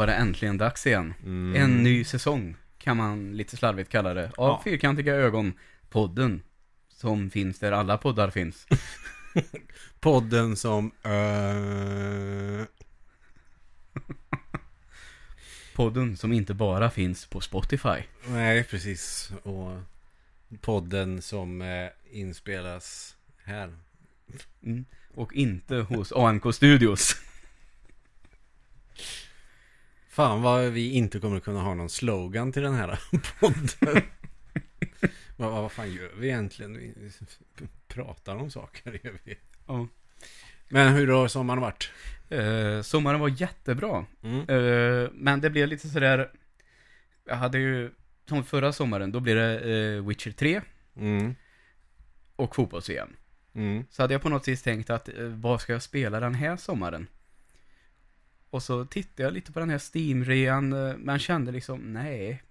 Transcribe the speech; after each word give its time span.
Var 0.00 0.06
det 0.06 0.12
äntligen 0.14 0.58
dags 0.58 0.86
igen. 0.86 1.14
Mm. 1.22 1.62
En 1.62 1.82
ny 1.82 2.04
säsong 2.04 2.56
kan 2.78 2.96
man 2.96 3.36
lite 3.36 3.56
slarvigt 3.56 3.90
kalla 3.90 4.14
det. 4.14 4.24
Av 4.24 4.32
Ja. 4.36 4.60
Fyrkantiga 4.64 5.14
ögon. 5.14 5.52
Podden. 5.90 6.42
Som 6.88 7.30
finns 7.30 7.58
där 7.58 7.72
alla 7.72 7.98
poddar 7.98 8.30
finns. 8.30 8.66
Podden 10.00 10.56
som... 10.56 10.92
eh, 11.02 12.66
Podden 15.74 16.16
som 16.16 16.32
inte 16.32 16.54
bara 16.54 16.90
finns 16.90 17.26
på 17.26 17.40
Spotify. 17.40 18.02
nej, 18.28 18.64
precis. 18.64 19.32
Och 19.42 19.72
podden 20.60 21.22
som 21.22 21.62
eh, 21.62 21.88
inspelas 22.10 23.16
här. 23.44 23.74
Mm. 24.64 24.84
Och 25.14 25.32
inte 25.32 25.76
hos 25.76 26.12
AMK 26.12 26.54
Studios. 26.54 27.16
Fan 30.20 30.42
vad 30.42 30.64
vi 30.64 30.90
inte 30.90 31.18
kommer 31.18 31.40
kunna 31.40 31.60
ha 31.60 31.74
någon 31.74 31.88
slogan 31.88 32.52
till 32.52 32.62
den 32.62 32.74
här 32.74 33.00
podden. 33.40 34.02
vad, 35.36 35.52
vad 35.52 35.72
fan 35.72 35.92
gör 35.92 36.10
vi 36.18 36.26
egentligen? 36.26 36.74
Vi 36.76 36.92
pratar 37.88 38.36
om 38.36 38.50
saker. 38.50 39.00
Gör 39.04 39.18
vi. 39.24 39.38
Ja. 39.66 39.86
Men 40.68 40.92
hur 40.92 41.08
har 41.08 41.28
sommaren 41.28 41.60
varit? 41.60 41.90
Eh, 42.28 42.82
sommaren 42.82 43.20
var 43.20 43.28
jättebra. 43.28 44.04
Mm. 44.22 44.40
Eh, 44.40 45.10
men 45.12 45.40
det 45.40 45.50
blev 45.50 45.68
lite 45.68 45.88
sådär... 45.88 46.30
Jag 47.24 47.36
hade 47.36 47.58
ju... 47.58 47.90
Som 48.28 48.44
förra 48.44 48.72
sommaren, 48.72 49.12
då 49.12 49.20
blev 49.20 49.36
det 49.36 49.70
eh, 49.96 50.06
Witcher 50.06 50.30
3 50.30 50.60
Mm. 50.96 51.34
och 52.36 52.56
fotbolls-VM. 52.56 53.16
Mm. 53.54 53.84
Så 53.90 54.02
hade 54.02 54.14
jag 54.14 54.22
på 54.22 54.28
något 54.28 54.48
vis 54.48 54.62
tänkt 54.62 54.90
att, 54.90 55.08
eh, 55.08 55.14
vad 55.24 55.60
ska 55.60 55.72
jag 55.72 55.82
spela 55.82 56.20
den 56.20 56.34
här 56.34 56.56
sommaren? 56.56 57.06
Och 58.50 58.62
så 58.62 58.84
tittade 58.84 59.22
jag 59.22 59.32
lite 59.32 59.52
på 59.52 59.60
den 59.60 59.70
här 59.70 59.78
Steam-rean, 59.78 60.72
eh, 60.72 60.96
men 60.96 61.18
kände 61.18 61.52
liksom, 61.52 61.92
nej. 61.92 62.42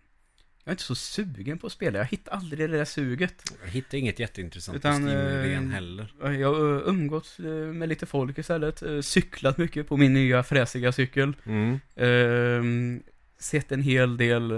Jag 0.64 0.72
är 0.72 0.74
inte 0.74 0.84
så 0.84 0.96
sugen 0.96 1.58
på 1.58 1.68
att 1.68 1.74
spela, 1.74 1.98
jag 1.98 2.06
hittar 2.06 2.32
aldrig 2.32 2.70
det 2.70 2.78
där 2.78 2.86
suget. 2.86 3.44
Jag 3.64 3.70
hittade 3.70 3.98
inget 3.98 4.20
jätteintressant 4.20 4.76
Utan, 4.76 5.04
på 5.04 5.10
eh, 5.10 5.16
Steam-ren 5.16 5.72
heller. 5.72 6.14
Jag 6.22 6.54
har 6.54 6.76
eh, 6.76 6.82
umgåtts 6.86 7.40
med 7.74 7.90
lite 7.90 8.06
folk 8.06 8.38
istället, 8.38 8.84
cyklat 9.02 9.58
mycket 9.58 9.88
på 9.88 9.98
min 9.98 10.14
nya 10.14 10.44
fräsiga 10.44 10.92
cykel. 10.92 11.34
Mm. 11.44 11.80
Ehm, 11.96 13.04
sett 13.40 13.72
en 13.72 13.82
hel 13.82 14.18
del 14.18 14.54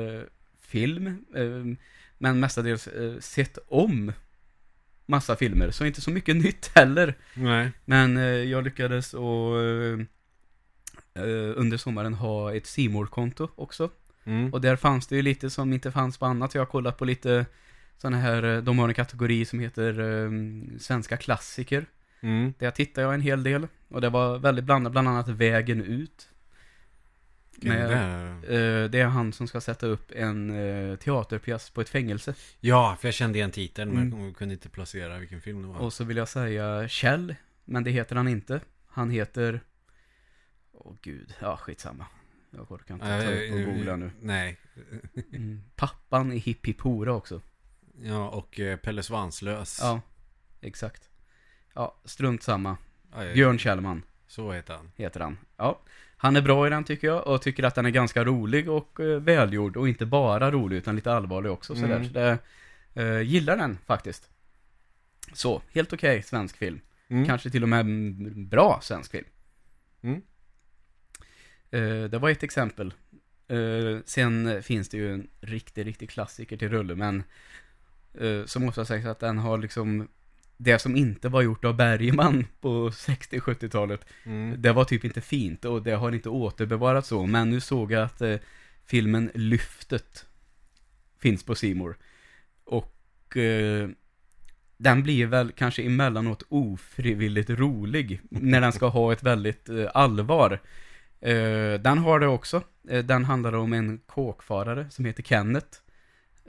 film, 0.61 1.25
ehm, 1.35 1.77
men 2.17 2.39
mestadels 2.39 2.89
sett 3.19 3.57
om 3.67 4.13
massa 5.05 5.35
filmer, 5.35 5.71
så 5.71 5.85
inte 5.85 6.01
så 6.01 6.11
mycket 6.11 6.35
nytt 6.35 6.71
heller. 6.75 7.17
Nej. 7.33 7.71
Men 7.85 8.15
jag 8.49 8.63
lyckades 8.63 9.13
och 9.13 9.55
eh, 11.13 11.23
under 11.55 11.77
sommaren 11.77 12.13
ha 12.13 12.55
ett 12.55 12.65
C 12.67 12.89
konto 13.09 13.49
också. 13.55 13.89
Mm. 14.23 14.53
Och 14.53 14.61
där 14.61 14.75
fanns 14.75 15.07
det 15.07 15.15
ju 15.15 15.21
lite 15.21 15.49
som 15.49 15.73
inte 15.73 15.91
fanns 15.91 16.17
på 16.17 16.25
annat. 16.25 16.55
Jag 16.55 16.61
har 16.61 16.65
kollat 16.65 16.97
på 16.97 17.05
lite 17.05 17.45
sådana 17.97 18.17
här, 18.17 18.43
eh, 18.43 18.61
de 18.63 18.79
har 18.79 18.87
en 18.87 18.93
kategori 18.93 19.45
som 19.45 19.59
heter 19.59 19.99
eh, 19.99 20.31
svenska 20.79 21.17
klassiker. 21.17 21.85
Mm. 22.21 22.53
Där 22.59 22.71
tittade 22.71 23.07
jag 23.07 23.13
en 23.13 23.21
hel 23.21 23.43
del. 23.43 23.67
Och 23.87 24.01
det 24.01 24.09
var 24.09 24.37
väldigt 24.39 24.65
blandat, 24.65 24.91
bland 24.91 25.07
annat 25.07 25.27
Vägen 25.27 25.81
ut. 25.83 26.27
Med, 27.63 27.89
det? 27.89 28.57
eh, 28.57 28.89
det 28.89 28.99
är 28.99 29.05
han 29.05 29.33
som 29.33 29.47
ska 29.47 29.61
sätta 29.61 29.85
upp 29.87 30.11
en 30.15 30.49
eh, 30.49 30.95
teaterpjäs 30.95 31.69
på 31.69 31.81
ett 31.81 31.89
fängelse. 31.89 32.33
Ja, 32.59 32.97
för 32.99 33.07
jag 33.07 33.15
kände 33.15 33.37
igen 33.37 33.51
titeln 33.51 33.91
men 33.91 34.13
Mm. 34.13 34.25
jag 34.25 34.35
kunde 34.35 34.53
inte 34.53 34.69
placera 34.69 35.17
vilken 35.17 35.41
film 35.41 35.61
det 35.61 35.67
var. 35.67 35.75
Och 35.77 35.93
så 35.93 36.03
vill 36.03 36.17
jag 36.17 36.27
säga 36.29 36.87
Kjell, 36.87 37.35
men 37.65 37.83
det 37.83 37.91
heter 37.91 38.15
han 38.15 38.27
inte. 38.27 38.59
Han 38.87 39.09
heter... 39.09 39.61
Åh 40.83 40.95
gud, 41.01 41.33
ja 41.39 41.57
skitsamma. 41.57 42.05
Jag 42.51 42.71
orkar 42.71 42.93
inte 42.93 43.05
ta 43.05 43.31
upp 43.31 43.67
och 43.67 43.73
googla 43.73 43.95
nu. 43.95 44.11
Nej. 44.21 44.57
Mm. 45.33 45.63
Pappan 45.75 46.31
i 46.31 46.37
Hipp 46.37 46.65
Hipp 46.65 46.81
Hora 46.81 47.13
också. 47.13 47.41
Ja, 48.01 48.29
och 48.29 48.59
eh, 48.59 48.77
Pelle 48.77 49.03
Svanslös. 49.03 49.79
Ja, 49.81 50.01
exakt. 50.61 51.09
Ja, 51.73 51.95
strunt 52.05 52.43
samma. 52.43 52.77
Aj, 53.11 53.33
Björn 53.33 53.57
Kjellman 53.59 54.03
Så 54.27 54.51
heter 54.51 54.73
han. 54.73 54.91
heter 54.95 55.19
han. 55.19 55.37
Ja, 55.57 55.81
han 56.17 56.35
är 56.35 56.41
bra 56.41 56.67
i 56.67 56.69
den 56.69 56.83
tycker 56.83 57.07
jag 57.07 57.27
och 57.27 57.41
tycker 57.41 57.63
att 57.63 57.75
den 57.75 57.85
är 57.85 57.89
ganska 57.89 58.23
rolig 58.23 58.69
och 58.69 58.99
eh, 58.99 59.19
välgjord 59.21 59.77
och 59.77 59.89
inte 59.89 60.05
bara 60.05 60.51
rolig 60.51 60.77
utan 60.77 60.95
lite 60.95 61.13
allvarlig 61.13 61.51
också 61.51 61.75
sådär. 61.75 61.95
Mm. 61.95 62.07
Så 62.07 62.13
det, 62.13 62.37
eh, 62.93 63.21
gillar 63.21 63.57
den 63.57 63.77
faktiskt. 63.85 64.29
Så, 65.33 65.61
helt 65.71 65.93
okej 65.93 66.23
svensk 66.23 66.57
film. 66.57 66.79
Mm. 67.07 67.25
Kanske 67.25 67.49
till 67.49 67.63
och 67.63 67.69
med 67.69 67.85
bra 68.47 68.79
svensk 68.81 69.11
film. 69.11 69.25
Mm. 70.01 70.21
Eh, 71.71 72.03
det 72.03 72.17
var 72.19 72.29
ett 72.29 72.43
exempel. 72.43 72.93
Eh, 73.47 73.99
sen 74.05 74.63
finns 74.63 74.89
det 74.89 74.97
ju 74.97 75.13
en 75.13 75.27
riktig, 75.41 75.85
riktig 75.85 76.09
klassiker 76.09 76.57
till 76.57 76.69
rulle, 76.69 76.95
men 76.95 77.23
eh, 78.19 78.45
så 78.45 78.59
måste 78.59 78.79
jag 78.79 78.87
säga 78.87 79.11
att 79.11 79.19
den 79.19 79.37
har 79.37 79.57
liksom 79.57 80.07
det 80.57 80.79
som 80.79 80.95
inte 80.95 81.29
var 81.29 81.41
gjort 81.41 81.65
av 81.65 81.75
Bergman 81.75 82.45
på 82.61 82.89
60-70-talet, 82.89 84.05
Mm. 84.25 84.61
det 84.61 84.71
var 84.73 84.83
typ 84.83 85.05
inte 85.05 85.21
fint 85.21 85.65
och 85.65 85.83
det 85.83 85.91
har 85.91 86.11
inte 86.11 86.29
återbevarats 86.29 87.07
så, 87.07 87.25
men 87.25 87.49
nu 87.49 87.59
såg 87.59 87.91
jag 87.91 88.03
att 88.03 88.21
eh, 88.21 88.35
filmen 88.85 89.31
Lyftet 89.33 90.25
finns 91.19 91.43
på 91.43 91.55
Simor 91.55 91.97
Och 92.63 93.37
eh, 93.37 93.89
den 94.77 95.03
blir 95.03 95.25
väl 95.27 95.51
kanske 95.51 95.83
emellanåt 95.83 96.43
ofrivilligt 96.49 97.49
rolig 97.49 98.21
när 98.29 98.61
den 98.61 98.71
ska 98.73 98.87
ha 98.87 99.13
ett 99.13 99.23
väldigt 99.23 99.69
eh, 99.69 99.89
allvar. 99.93 100.59
Eh, 101.21 101.73
den 101.81 101.97
har 101.97 102.19
det 102.19 102.27
också. 102.27 102.63
Eh, 102.89 103.05
den 103.05 103.25
handlar 103.25 103.53
om 103.53 103.73
en 103.73 103.97
kåkfarare 104.05 104.89
som 104.89 105.05
heter 105.05 105.23
Kenneth. 105.23 105.77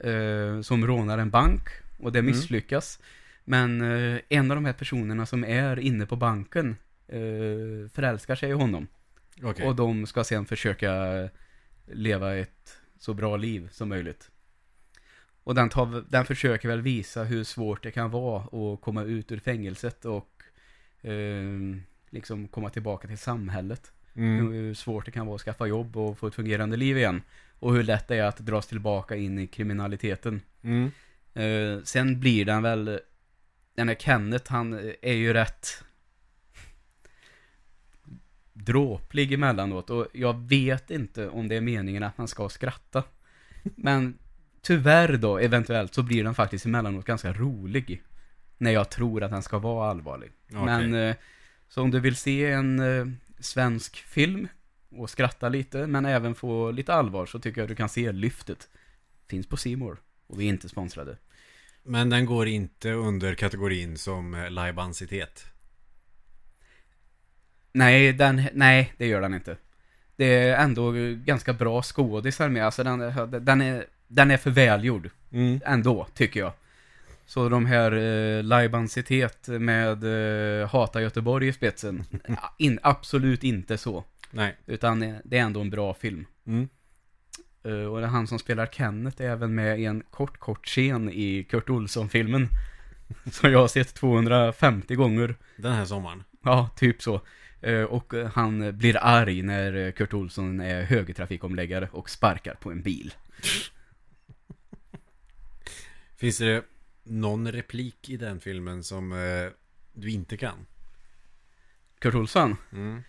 Eh, 0.05 0.60
som 0.60 0.87
rånar 0.87 1.19
en 1.19 1.31
bank 1.31 1.69
och 1.99 2.12
det 2.12 2.19
Mm. 2.19 2.31
misslyckas. 2.31 3.00
Men 3.44 3.81
eh, 3.82 4.21
en 4.28 4.50
av 4.50 4.55
de 4.55 4.65
här 4.65 4.72
personerna 4.72 5.27
som 5.27 5.44
är 5.44 5.78
inne 5.78 6.06
på 6.06 6.16
banken 6.16 6.77
förälskar 7.93 8.34
sig 8.34 8.50
i 8.50 8.53
honom. 8.53 8.87
Okej. 9.43 9.66
Och 9.66 9.77
de 9.77 10.06
ska 10.06 10.25
sen 10.25 10.47
försöka 10.47 10.93
leva 11.87 12.37
ett 12.37 12.78
så 12.99 13.15
bra 13.15 13.37
liv 13.37 13.69
som 13.72 13.88
möjligt. 13.88 14.31
Och 15.44 15.55
den, 15.55 15.69
tar, 15.69 16.05
den 16.09 16.25
försöker 16.25 16.69
väl 16.69 16.81
visa 16.81 17.25
hur 17.25 17.44
svårt 17.44 17.82
det 17.82 17.91
kan 17.91 18.11
vara 18.11 18.43
att 18.43 18.81
komma 18.81 19.03
ut 19.03 19.32
ur 19.32 19.38
fängelset 19.38 20.05
och 20.05 20.43
liksom 22.11 22.49
komma 22.49 22.71
tillbaka 22.71 23.09
till 23.09 23.19
samhället. 23.19 23.93
Mm. 24.17 24.53
Hur 24.53 24.75
svårt 24.75 25.05
det 25.05 25.11
kan 25.11 25.27
vara 25.27 25.34
att 25.34 25.43
skaffa 25.43 25.67
jobb 25.67 25.97
och 25.97 26.19
få 26.19 26.27
ett 26.27 26.34
fungerande 26.34 26.77
liv 26.77 26.97
igen. 26.97 27.23
Och 27.59 27.75
hur 27.75 27.83
lätt 27.83 28.09
det 28.09 28.17
är 28.17 28.25
att 28.25 28.39
dras 28.39 28.67
tillbaka 28.67 29.17
in 29.17 29.39
i 29.39 29.47
kriminaliteten. 29.47 30.41
Mm. 30.62 30.91
Eh, 31.34 31.83
sen 31.84 32.21
blir 32.21 32.45
den 32.45 32.62
väl, 32.62 33.00
den 33.75 33.89
här 33.89 33.95
Kenneth, 33.95 34.53
han 34.53 34.93
är 35.03 35.12
ju 35.12 35.33
rätt 35.33 35.84
dråplig 38.53 39.33
emellanåt 39.33 39.91
och 39.91 40.06
jag 40.12 40.49
vet 40.49 40.91
inte 40.91 41.29
om 41.29 41.49
det 41.49 41.56
är 41.56 41.61
meningen 41.61 42.03
att 42.03 42.17
han 42.17 42.29
ska 42.29 42.49
skratta. 42.49 43.03
Men 43.62 44.19
tyvärr 44.62 45.17
då, 45.17 45.39
eventuellt, 45.39 45.94
så 45.94 46.03
blir 46.03 46.25
den 46.25 46.34
faktiskt 46.34 46.67
emellanåt 46.67 47.05
ganska 47.05 47.33
rolig. 47.33 48.03
När 48.59 48.71
jag 48.71 48.91
tror 48.91 49.23
att 49.23 49.31
den 49.31 49.43
ska 49.43 49.59
vara 49.59 49.91
allvarlig. 49.91 50.31
Okej. 50.50 50.65
Men, 50.65 50.94
eh, 50.94 51.17
så 51.69 51.83
om 51.83 51.91
du 51.91 52.00
vill 52.00 52.17
se 52.17 52.50
en 52.50 52.79
eh, 52.79 53.06
svensk 53.43 53.97
film 53.97 54.49
och 54.91 55.11
skratta 55.11 55.49
lite, 55.49 55.87
men 55.87 56.05
även 56.06 56.35
få 56.35 56.71
lite 56.71 56.94
allvar, 56.94 57.27
så 57.27 57.39
tycker 57.39 57.61
jag 57.61 57.69
du 57.69 57.75
kan 57.75 57.89
se 57.89 58.12
Lyftet. 58.12 58.69
Finns 59.29 59.47
på 59.47 59.56
Simor 59.56 60.00
och 60.27 60.41
vi 60.41 60.44
är 60.44 60.49
inte 60.49 60.69
sponsrade. 60.69 61.17
Men 61.83 62.11
den 62.11 62.27
går 62.27 62.47
inte 62.49 62.91
under 62.93 63.35
kategorin 63.35 63.99
som 63.99 64.35
eh, 64.35 64.50
lajbansitet. 64.50 65.44
Nej, 67.73 68.12
den, 68.12 68.43
nej, 68.53 68.93
det 68.99 69.06
gör 69.06 69.21
den 69.21 69.35
inte. 69.35 69.56
Det 70.17 70.25
är 70.35 70.56
ändå 70.65 70.93
ganska 71.25 71.53
bra 71.53 71.83
skådisar 71.83 72.49
med, 72.49 72.67
alltså 72.67 72.85
den, 72.85 73.00
är- 73.00 73.41
den 73.41 73.61
är, 73.61 73.87
den 74.09 74.31
är 74.31 74.37
för 74.37 74.50
välgjord. 74.50 75.11
Mm. 75.33 75.61
Ändå, 75.65 76.06
tycker 76.15 76.41
jag. 76.41 76.53
Så 77.27 77.49
de 77.49 77.67
här 77.67 77.93
eh, 77.93 78.43
lajbansitet 78.45 79.49
med 79.49 80.05
eh, 80.61 80.69
Hata 80.69 81.03
Göteborg 81.03 81.49
i 81.49 81.53
spetsen, 81.53 82.05
in, 82.59 82.79
absolut 82.83 83.45
inte 83.45 83.79
så. 83.79 84.05
Nej. 84.31 84.57
Utan 84.67 85.01
det 85.25 85.39
är 85.39 85.43
ändå 85.43 85.61
en 85.61 85.71
bra 85.71 85.95
film. 85.95 86.27
Mm. 86.47 86.69
Eh, 87.65 87.73
och 87.73 88.01
det 88.01 88.07
är 88.07 88.11
han 88.11 88.27
som 88.27 88.39
spelar 88.39 88.67
Kenneth 88.67 89.23
är 89.23 89.27
även 89.31 89.55
med 89.55 89.81
i 89.81 89.85
en 89.85 90.03
kort, 90.11 90.39
kort 90.39 90.67
scen 90.67 91.11
i 91.11 91.45
Kurt 91.51 91.71
Olsson-filmen. 91.71 92.49
Som 93.31 93.53
jag 93.53 93.59
har 93.59 93.69
sett 93.69 93.95
250 93.95 94.95
gånger. 94.95 95.35
Den 95.57 95.73
här 95.73 95.85
sommaren. 95.85 96.25
Ja, 96.45 96.71
typ 96.77 97.03
så. 97.03 97.21
Eh, 97.61 97.83
Och 97.83 98.15
han 98.35 98.79
blir 98.79 98.97
arg 99.01 99.43
när 99.43 99.91
Kurt 99.91 100.15
Olsson 100.15 100.61
är 100.61 100.83
högertrafikomläggare 100.83 101.89
och 101.93 102.11
sparkar 102.11 102.55
på 102.55 102.71
en 102.71 102.83
bil. 102.83 103.15
Finns 106.17 106.39
det 106.39 106.63
någon 107.04 107.52
replik 107.52 108.08
i 108.10 108.16
den 108.16 108.40
filmen 108.40 108.84
som 108.84 109.12
eh, 109.12 109.50
du 109.93 110.10
inte 110.10 110.37
kan? 110.37 110.66
Kurt 111.99 112.14
Olsson? 112.14 112.56
Mm. 112.72 113.02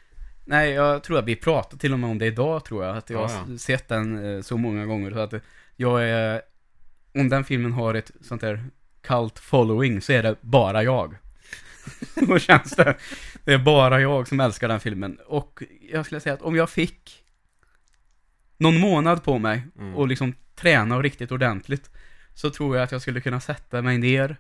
Nej, 0.45 0.71
jag 0.71 1.03
tror 1.03 1.19
att 1.19 1.25
vi 1.25 1.35
pratade 1.35 1.77
till 1.81 1.93
och 1.93 1.99
med 1.99 2.09
om 2.09 2.17
det 2.17 2.25
idag 2.25 2.65
tror 2.65 2.85
jag. 2.85 2.97
Att 2.97 3.09
jag 3.09 3.21
Ja, 3.21 3.27
har 3.27 3.51
ja. 3.51 3.57
sett 3.57 3.87
den 3.87 4.25
eh, 4.35 4.41
så 4.41 4.57
många 4.57 4.85
gånger. 4.85 5.11
Så 5.11 5.19
att 5.19 5.33
jag 5.75 6.03
är... 6.09 6.41
Om 7.13 7.29
den 7.29 7.43
filmen 7.43 7.71
har 7.71 7.93
ett 7.93 8.11
sånt 8.21 8.41
där 8.41 8.63
cult 9.01 9.39
following 9.39 10.01
så 10.01 10.13
är 10.13 10.23
det 10.23 10.35
bara 10.41 10.83
jag. 10.83 11.15
Då 12.27 12.39
känns 12.39 12.71
det. 12.75 12.97
Det 13.43 13.53
är 13.53 13.57
bara 13.57 14.01
jag 14.01 14.27
som 14.27 14.39
älskar 14.39 14.67
den 14.67 14.79
filmen. 14.79 15.19
Och 15.25 15.63
jag 15.91 16.05
skulle 16.05 16.21
säga 16.21 16.33
att 16.33 16.41
om 16.41 16.55
jag 16.55 16.69
fick 16.69 17.23
någon 18.57 18.79
månad 18.79 19.23
på 19.23 19.37
mig 19.39 19.63
Mm. 19.79 19.95
och 19.95 20.07
liksom 20.07 20.33
träna 20.55 20.99
riktigt 21.01 21.31
ordentligt 21.31 21.89
så 22.33 22.50
tror 22.50 22.75
jag 22.75 22.83
att 22.83 22.91
jag 22.91 23.01
skulle 23.01 23.21
kunna 23.21 23.39
sätta 23.39 23.81
mig 23.81 23.97
ner 23.97 24.38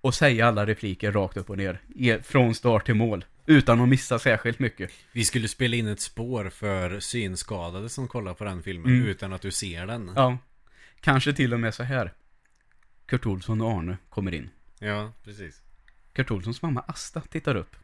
och 0.00 0.14
säga 0.14 0.46
alla 0.46 0.66
repliker 0.66 1.12
rakt 1.12 1.36
upp 1.36 1.50
och 1.50 1.56
ner. 1.58 2.22
Från 2.22 2.54
start 2.54 2.84
till 2.86 2.94
mål. 2.94 3.24
Utan 3.46 3.80
att 3.80 3.88
missa 3.88 4.18
särskilt 4.18 4.58
mycket. 4.58 4.90
Vi 5.12 5.24
skulle 5.24 5.48
spela 5.48 5.76
in 5.76 5.86
ett 5.86 6.00
spår 6.00 6.50
för 6.50 7.00
synskadade 7.00 7.88
som 7.88 8.08
kollar 8.08 8.34
på 8.34 8.44
den 8.44 8.62
filmen 8.62 8.92
Mm. 8.96 9.06
utan 9.08 9.32
att 9.32 9.42
du 9.42 9.50
ser 9.50 9.86
den. 9.86 10.12
Ja. 10.16 10.38
Kanske 11.00 11.32
till 11.32 11.52
och 11.54 11.60
med 11.60 11.74
så 11.74 11.82
här. 11.82 12.12
Kurt 13.06 13.26
Olsson 13.26 13.60
och 13.60 13.70
Arne 13.70 13.96
kommer 14.08 14.34
in. 14.34 14.50
Ja, 14.78 15.12
precis. 15.24 15.62
Kurt 16.12 16.30
Olssons 16.30 16.62
mamma 16.62 16.80
Asta 16.80 17.20
tittar 17.20 17.54
upp. 17.54 17.76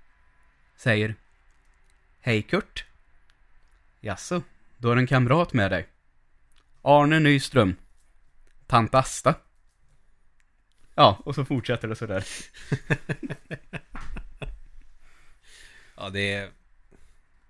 Säger 0.77 1.15
Hej 2.21 2.43
Kurt. 2.43 2.85
Jaså, 4.01 4.43
du 4.79 4.89
har 4.89 4.97
en 4.97 5.07
kamrat 5.07 5.53
med 5.53 5.71
dig. 5.71 5.87
Arne 6.83 7.19
Nyström. 7.21 7.77
Tant 8.73 8.95
Asta. 8.95 9.35
Ja, 10.95 11.19
och 11.25 11.35
så 11.35 11.45
fortsätter 11.45 11.89
det 11.89 11.97
sådär. 11.97 12.25
Ja, 15.97 16.11
det 16.11 16.33
är... 16.33 16.51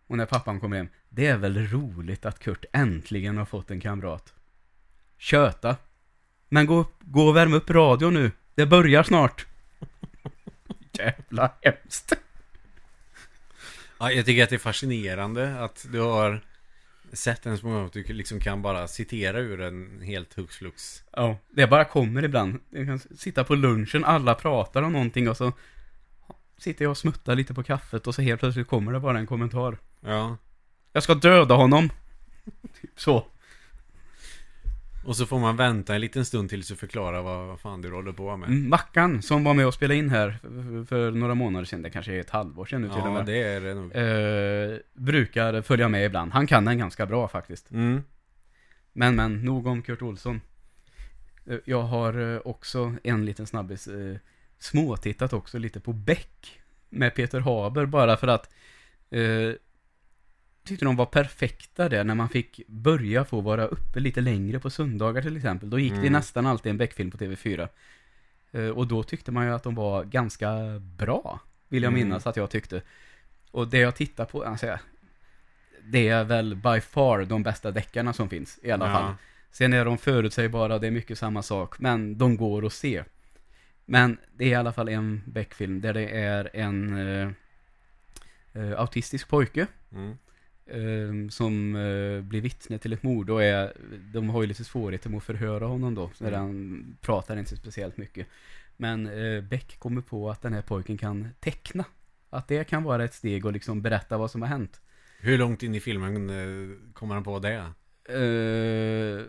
Och 0.07 0.17
när 0.17 0.27
pappan 0.27 0.61
kommer 0.61 0.77
hem. 0.77 0.89
Det 1.09 1.27
är 1.27 1.37
väl 1.37 1.67
roligt 1.69 2.27
att 2.27 2.39
Kurt 2.39 2.65
äntligen 2.73 3.39
har 3.39 3.45
fått 3.45 3.71
en 3.71 3.81
kamrat. 3.81 4.35
Köta. 5.19 5.77
Men 6.49 6.67
gå, 6.67 6.75
upp, 6.75 6.95
gå 7.01 7.29
och 7.29 7.37
värm 7.37 7.55
upp 7.55 7.71
radion 7.71 8.15
nu. 8.15 8.31
Det 8.55 8.67
börjar 8.67 9.03
snart. 9.03 9.47
Jävla 10.93 11.53
hemskt. 11.63 12.13
Ja, 13.99 14.13
jag 14.13 14.27
tycker 14.27 14.45
att 14.45 14.51
det 14.51 14.57
är 14.57 14.59
fascinerande 14.59 15.61
att 15.61 15.87
du 15.91 16.01
har 16.01 16.41
sett 17.13 17.47
en 17.47 17.59
så 17.59 17.67
många 17.67 17.85
att 17.85 17.93
du 17.93 18.03
liksom 18.03 18.41
kan 18.41 18.63
bara 18.63 18.89
citera 18.89 19.39
ur 19.39 19.61
en 19.61 20.01
helt 20.03 20.35
hux 20.35 20.57
flux. 20.57 21.03
Ja, 21.13 21.37
det 21.51 21.67
bara 21.67 21.85
kommer 21.85 22.25
ibland. 22.25 22.61
Jag 22.71 22.87
kan 22.87 22.99
sitta 22.99 23.45
på 23.45 23.55
lunchen, 23.55 24.05
alla 24.05 24.35
pratar 24.35 24.83
om 24.83 24.93
någonting 24.93 25.29
och 25.29 25.37
så 25.37 25.53
sitter 26.59 26.85
jag 26.85 26.91
och 26.91 26.99
smuttar 26.99 27.35
lite 27.35 27.55
på 27.55 27.63
kaffet 27.63 28.07
och 28.07 28.15
så 28.15 28.23
helt 28.23 28.41
plötsligt 28.41 28.69
kommer 28.69 28.93
det 28.93 29.01
bara 29.01 29.19
en 29.19 29.27
kommentar. 29.27 29.79
Ja. 30.01 30.37
Jag 30.93 31.03
ska 31.03 31.15
döda 31.15 31.55
honom. 31.55 31.91
Typ 32.81 33.01
så. 33.01 33.27
Och 35.05 35.17
så 35.17 35.27
får 35.27 35.39
man 35.39 35.57
vänta 35.57 35.95
en 35.95 36.01
liten 36.01 36.25
stund 36.25 36.51
tills 36.51 36.69
du 36.69 36.77
förklarar 36.77 37.23
vad, 37.23 37.47
vad 37.47 37.61
fan 37.61 37.83
du 37.83 37.93
håller 37.93 38.13
på 38.13 38.37
med. 38.37 38.49
Mm, 38.49 38.69
Mackan 38.69 39.23
som 39.23 39.45
var 39.45 39.55
med 39.55 39.67
och 39.67 39.75
spelade 39.75 39.99
in 39.99 40.11
här 40.11 40.39
för, 40.43 40.85
för 40.85 41.11
några 41.11 41.35
månader 41.35 41.65
sedan, 41.65 41.83
det 41.83 41.91
kanske 41.91 42.13
är 42.13 42.21
ett 42.21 42.31
halvår 42.31 42.67
sedan 42.67 42.83
nu 42.83 42.89
till 42.89 42.97
och 42.97 43.07
Ja, 43.07 43.13
med. 43.13 43.27
det 43.27 43.43
är 43.43 43.61
det 43.61 43.75
nog. 43.75 43.97
Eh, 43.97 44.79
brukar 44.93 45.63
följa 45.63 45.89
med 45.89 46.07
ibland. 46.07 46.33
Han 46.33 46.47
kan 46.47 46.65
den 46.65 46.79
ganska 46.79 47.07
bra 47.07 47.29
faktiskt. 47.29 47.71
Mm. 47.71 48.03
Men 48.93 49.17
men, 49.17 49.45
nog 49.45 49.67
om 49.67 49.83
Kurt 49.83 50.03
Olsson. 50.03 50.41
Eh, 51.47 51.59
jag 51.65 51.83
har 51.83 52.35
eh, 52.35 52.41
också 52.45 52.95
en 53.03 53.25
liten 53.25 53.47
snabbis 53.47 53.89
eh, 53.89 54.17
småtittat 54.59 55.33
också 55.33 55.59
lite 55.59 55.81
på 55.81 55.93
Beck 55.93 56.61
med 56.89 57.15
Peter 57.15 57.41
Haber 57.41 57.87
bara 57.87 58.17
för 58.17 58.29
att 58.29 58.53
eh, 59.11 59.53
tyckte 60.65 60.85
de 60.85 60.97
var 60.97 61.07
perfekta 61.07 61.89
där 61.89 62.05
när 62.05 62.15
man 62.15 62.29
fick 62.29 62.61
börja 62.67 63.25
få 63.25 63.41
vara 63.41 63.67
uppe 63.67 64.01
lite 64.01 64.21
längre 64.21 64.59
på 64.61 64.71
söndagar 64.71 65.23
till 65.23 65.37
exempel. 65.37 65.71
Då 65.71 65.79
gick 65.79 65.93
det 65.93 65.99
Mm. 65.99 66.13
nästan 66.13 66.47
alltid 66.47 66.71
en 66.71 66.77
Beck-film 66.79 67.11
på 67.11 67.17
TV4. 67.19 67.69
Eh, 68.53 68.69
och 68.69 68.87
då 68.87 69.03
tyckte 69.03 69.33
man 69.33 69.47
ju 69.47 69.53
att 69.53 69.63
de 69.63 69.75
var 69.75 70.05
ganska 70.05 70.49
bra, 70.81 71.41
vill 71.69 71.83
jag 71.83 71.93
Mm. 71.93 72.01
minnas 72.09 72.27
att 72.27 72.37
jag 72.37 72.51
tyckte. 72.51 72.83
Och 73.51 73.69
det 73.69 73.79
jag 73.79 73.95
tittar 73.97 74.25
på, 74.25 74.45
alltså, 74.45 74.79
det 75.85 76.09
är 76.09 76.25
väl 76.25 76.55
by 76.57 76.81
far 76.81 77.25
de 77.25 77.43
bästa 77.43 77.71
deckarna 77.71 78.13
som 78.13 78.29
finns 78.29 78.59
i 78.63 78.71
alla 78.71 78.87
Ja. 78.89 78.93
fall. 78.93 79.15
Sen 79.51 79.73
är 79.73 79.85
de 79.85 79.99
förutsägbara, 79.99 80.79
det 80.79 80.87
är 80.87 80.91
mycket 80.91 81.19
samma 81.19 81.43
sak, 81.43 81.79
men 81.79 82.19
de 82.19 82.37
går 82.37 82.67
att 82.67 82.73
se. 82.73 83.05
Men 83.85 84.19
det 84.37 84.45
är 84.45 84.49
i 84.49 84.55
alla 84.55 84.73
fall 84.73 84.89
en 84.89 85.23
Beck-film 85.27 85.81
där 85.81 85.93
det 85.95 86.09
är 86.09 86.51
en 86.57 86.97
eh, 86.99 87.29
eh, 88.53 88.81
autistisk 88.81 89.29
pojke 89.29 89.67
Mm. 89.93 90.17
Eh, 90.73 91.29
som 91.31 91.77
eh, 91.77 92.21
blir 92.23 92.41
vittne 92.41 92.79
till 92.79 92.93
ett 92.93 93.03
mord 93.03 93.31
och 93.31 93.43
är, 93.43 93.73
de 94.13 94.31
har 94.31 94.43
ju 94.43 94.49
lite 94.49 94.65
svårigheter 94.65 95.11
med 95.11 95.17
att 95.17 95.25
förhöra 95.25 95.67
honom 95.67 95.95
då, 95.95 96.11
så 96.15 96.25
Mm. 96.25 96.41
han 96.41 96.97
pratar 97.01 97.37
inte 97.37 97.57
speciellt 97.57 97.97
mycket. 97.97 98.27
Men 98.77 99.07
eh, 99.07 99.43
Beck 99.43 99.79
kommer 99.79 100.01
på 100.01 100.31
att 100.31 100.43
den 100.43 100.53
här 100.53 100.63
pojken 100.63 100.99
kan 100.99 101.29
teckna. 101.41 101.85
Att 102.31 102.49
det 102.49 102.65
kan 102.65 102.83
vara 102.83 103.05
ett 103.05 103.15
steg 103.15 103.47
att 103.47 103.53
liksom 103.53 103.83
berätta 103.83 104.19
vad 104.19 104.31
som 104.31 104.43
har 104.43 104.49
hänt. 104.49 104.81
Hur 105.21 105.39
långt 105.39 105.63
in 105.63 105.75
i 105.75 105.81
filmen 105.81 106.31
eh, 106.31 106.77
kommer 106.93 107.15
han 107.15 107.25
på 107.25 107.39
det? 107.39 107.73
Eh, 108.09 109.25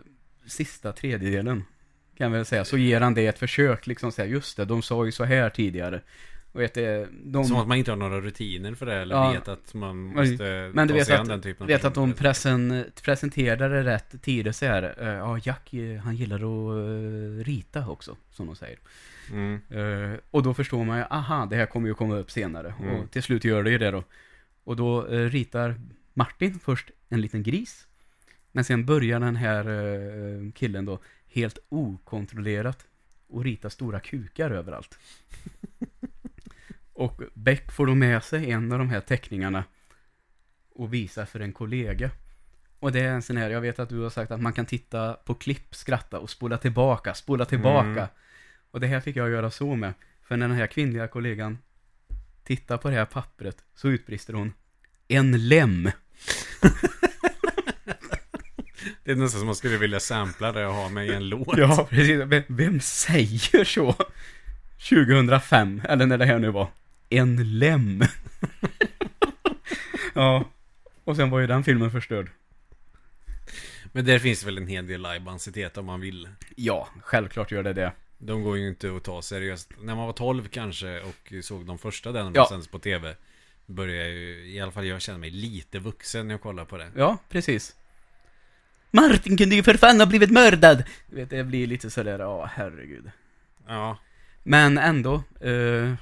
sista 0.46 0.92
tredjedelen 0.92 1.64
kan 2.16 2.24
jag 2.24 2.30
väl 2.30 2.44
säga. 2.44 2.64
Så 2.64 2.76
ger 2.78 3.00
han 3.00 3.14
det 3.14 3.26
ett 3.26 3.38
försök 3.38 3.86
liksom 3.86 4.12
säga 4.12 4.28
just 4.28 4.56
det, 4.56 4.64
de 4.64 4.82
sa 4.82 5.04
ju 5.04 5.12
så 5.12 5.24
här 5.24 5.50
tidigare. 5.50 6.00
Vet 6.56 6.74
det, 6.74 7.08
de... 7.24 7.44
Som 7.44 7.56
att 7.56 7.68
man 7.68 7.78
inte 7.78 7.90
har 7.90 7.96
några 7.96 8.20
rutiner 8.20 8.74
för 8.74 8.86
det 8.86 8.94
eller 8.94 9.14
Ja. 9.14 9.32
vet 9.32 9.48
att 9.48 9.74
man 9.74 9.96
måste 9.96 10.70
Men 10.74 10.88
du 10.88 10.92
ta 10.92 10.98
vet 10.98 11.06
sig 11.06 11.16
an 11.16 11.22
att, 11.22 11.28
den 11.28 11.42
typen 11.42 11.62
av 11.62 11.68
vet 11.68 11.84
att 11.84 11.94
de 11.94 12.12
presen, 12.12 12.84
presenterade 13.04 13.84
rätt 13.84 14.22
tider 14.22 14.52
så 14.52 14.66
här. 14.66 14.94
eh, 14.98 15.08
ja, 15.08 15.38
Jack 15.42 15.74
eh, 15.74 15.98
han 16.00 16.16
gillar 16.16 16.36
att 16.36 16.78
eh, 16.78 17.44
rita 17.44 17.88
också, 17.88 18.16
som 18.30 18.46
de 18.46 18.56
säger. 18.56 18.78
Mm. 19.30 19.60
Eh, 19.70 20.18
och 20.30 20.42
då 20.42 20.54
förstår 20.54 20.84
man 20.84 20.98
ju, 20.98 21.04
aha, 21.10 21.46
det 21.46 21.56
här 21.56 21.66
kommer 21.66 21.88
ju 21.88 21.94
komma 21.94 22.16
upp 22.16 22.30
senare. 22.30 22.74
Mm. 22.80 22.94
Och 22.94 23.10
till 23.10 23.22
slut 23.22 23.44
gör 23.44 23.62
det 23.62 23.70
ju 23.70 23.78
det 23.78 23.90
då. 23.90 24.04
Och 24.64 24.76
då 24.76 25.06
eh, 25.06 25.28
ritar 25.30 25.80
Martin 26.12 26.58
först 26.58 26.90
en 27.08 27.20
liten 27.20 27.42
gris. 27.42 27.86
Men 28.52 28.64
sen 28.64 28.86
börjar 28.86 29.20
den 29.20 29.36
här 29.36 29.64
eh, 29.68 30.52
killen 30.52 30.84
då 30.84 30.98
helt 31.28 31.58
okontrollerat 31.68 32.86
och 33.28 33.44
rita 33.44 33.70
stora 33.70 34.00
kukar 34.00 34.50
överallt. 34.50 34.98
och 36.94 37.20
Beck 37.34 37.72
får 37.72 37.86
då 37.86 37.94
med 37.94 38.24
sig 38.24 38.50
en 38.50 38.72
av 38.72 38.78
de 38.78 38.88
här 38.88 39.00
teckningarna 39.00 39.64
och 40.74 40.94
visa 40.94 41.26
för 41.26 41.40
en 41.40 41.52
kollega. 41.52 42.10
Och 42.78 42.92
det 42.92 43.00
är 43.00 43.12
en 43.12 43.22
sån 43.22 43.36
här, 43.36 43.50
jag 43.50 43.60
vet 43.60 43.78
att 43.78 43.88
du 43.88 44.00
har 44.00 44.10
sagt 44.10 44.30
att 44.30 44.40
man 44.40 44.52
kan 44.52 44.66
titta 44.66 45.12
på 45.12 45.34
klipp, 45.34 45.74
skratta 45.74 46.18
och 46.18 46.30
spola 46.30 46.58
tillbaka, 46.58 47.14
spola 47.14 47.44
tillbaka. 47.44 47.88
Mm. 47.88 48.06
Och 48.70 48.80
det 48.80 48.86
här 48.86 49.00
fick 49.00 49.16
jag 49.16 49.30
göra 49.30 49.50
så 49.50 49.74
med. 49.74 49.94
För 50.22 50.36
när 50.36 50.48
den 50.48 50.56
här 50.56 50.66
kvinnliga 50.66 51.08
kollegan 51.08 51.58
tittar 52.44 52.78
på 52.78 52.90
det 52.90 52.94
här 52.94 53.04
pappret 53.04 53.64
så 53.74 53.88
utbrister 53.88 54.32
hon 54.32 54.52
En 55.08 55.48
lem. 55.48 55.90
Det 59.04 59.12
är 59.12 59.16
nästan 59.16 59.38
som 59.38 59.46
man 59.46 59.54
skulle 59.54 59.78
vilja 59.78 60.00
sampla 60.00 60.52
det 60.52 60.66
och 60.66 60.74
ha 60.74 60.88
med 60.88 61.06
i 61.06 61.14
en 61.14 61.28
låt. 61.28 61.56
Ja, 61.56 61.86
precis. 61.90 62.20
Vem, 62.20 62.42
vem 62.46 62.80
säger 62.80 63.64
så? 63.64 63.94
2005, 64.88 65.82
eller 65.88 66.06
när 66.06 66.18
det 66.18 66.26
här 66.26 66.38
nu 66.38 66.50
var. 66.50 66.68
En 67.08 67.58
lem. 67.58 68.02
ja. 70.14 70.44
Och 71.04 71.16
sen 71.16 71.30
var 71.30 71.40
ju 71.40 71.46
den 71.46 71.64
filmen 71.64 71.90
förstörd. 71.90 72.30
Men 73.92 74.04
där 74.04 74.18
finns 74.18 74.44
väl 74.44 74.58
en 74.58 74.66
hel 74.68 74.86
del 74.86 75.00
lajbansitet 75.00 75.78
om 75.78 75.86
man 75.86 76.00
vill. 76.00 76.28
Ja, 76.56 76.88
självklart 77.02 77.50
gör 77.52 77.62
det 77.62 77.72
det. 77.72 77.92
De 78.18 78.42
går 78.42 78.58
ju 78.58 78.68
inte 78.68 78.96
att 78.96 79.04
ta 79.04 79.22
seriöst. 79.22 79.70
När 79.80 79.94
man 79.94 80.06
var 80.06 80.12
12 80.12 80.48
kanske 80.48 81.00
och 81.00 81.32
såg 81.44 81.66
de 81.66 81.78
första 81.78 82.12
där 82.12 82.24
när 82.24 82.30
de 82.30 82.38
Ja. 82.38 82.46
sänds 82.48 82.68
på 82.68 82.78
tv. 82.78 83.16
Börjar 83.66 84.04
jag 84.04 84.08
ju, 84.14 84.46
i 84.52 84.60
alla 84.60 84.72
fall 84.72 84.86
jag 84.86 85.00
känner 85.02 85.18
mig 85.18 85.30
lite 85.30 85.78
vuxen 85.78 86.26
när 86.28 86.34
jag 86.34 86.40
kollar 86.40 86.64
på 86.64 86.76
det. 86.76 86.90
Ja, 86.96 87.18
precis. 87.28 87.76
Martin 88.90 89.36
kunde 89.36 89.54
ju 89.56 89.62
för 89.62 89.74
fan 89.74 90.00
ha 90.00 90.06
blivit 90.06 90.30
mördad! 90.30 90.84
Du 91.10 91.16
vet, 91.16 91.30
det 91.30 91.44
blir 91.44 91.66
lite 91.66 91.90
sådär, 91.90 92.18
ja 92.18 92.50
herregud. 92.54 93.10
Ja. 93.66 93.98
Men 94.42 94.78
ändå, 94.78 95.22
eh, 95.40 95.94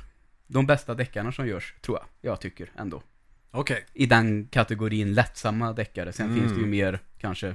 de 0.53 0.67
bästa 0.67 0.95
deckarna 0.95 1.33
som 1.33 1.47
görs, 1.47 1.75
tror 1.81 1.99
jag. 1.99 2.31
Jag 2.31 2.41
tycker 2.41 2.71
ändå. 2.77 3.03
Okej. 3.51 3.87
I 3.93 4.07
den 4.07 4.49
kategorin 4.49 5.15
lättsamma 5.15 5.73
deckare. 5.73 6.13
Sen 6.13 6.27
Mm. 6.27 6.41
finns 6.41 6.53
det 6.53 6.61
ju 6.61 6.67
mer, 6.67 7.01
kanske, 7.19 7.55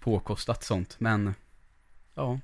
påkostat 0.00 0.64
sånt. 0.64 0.96
Men, 1.00 1.34
ja. 2.14 2.40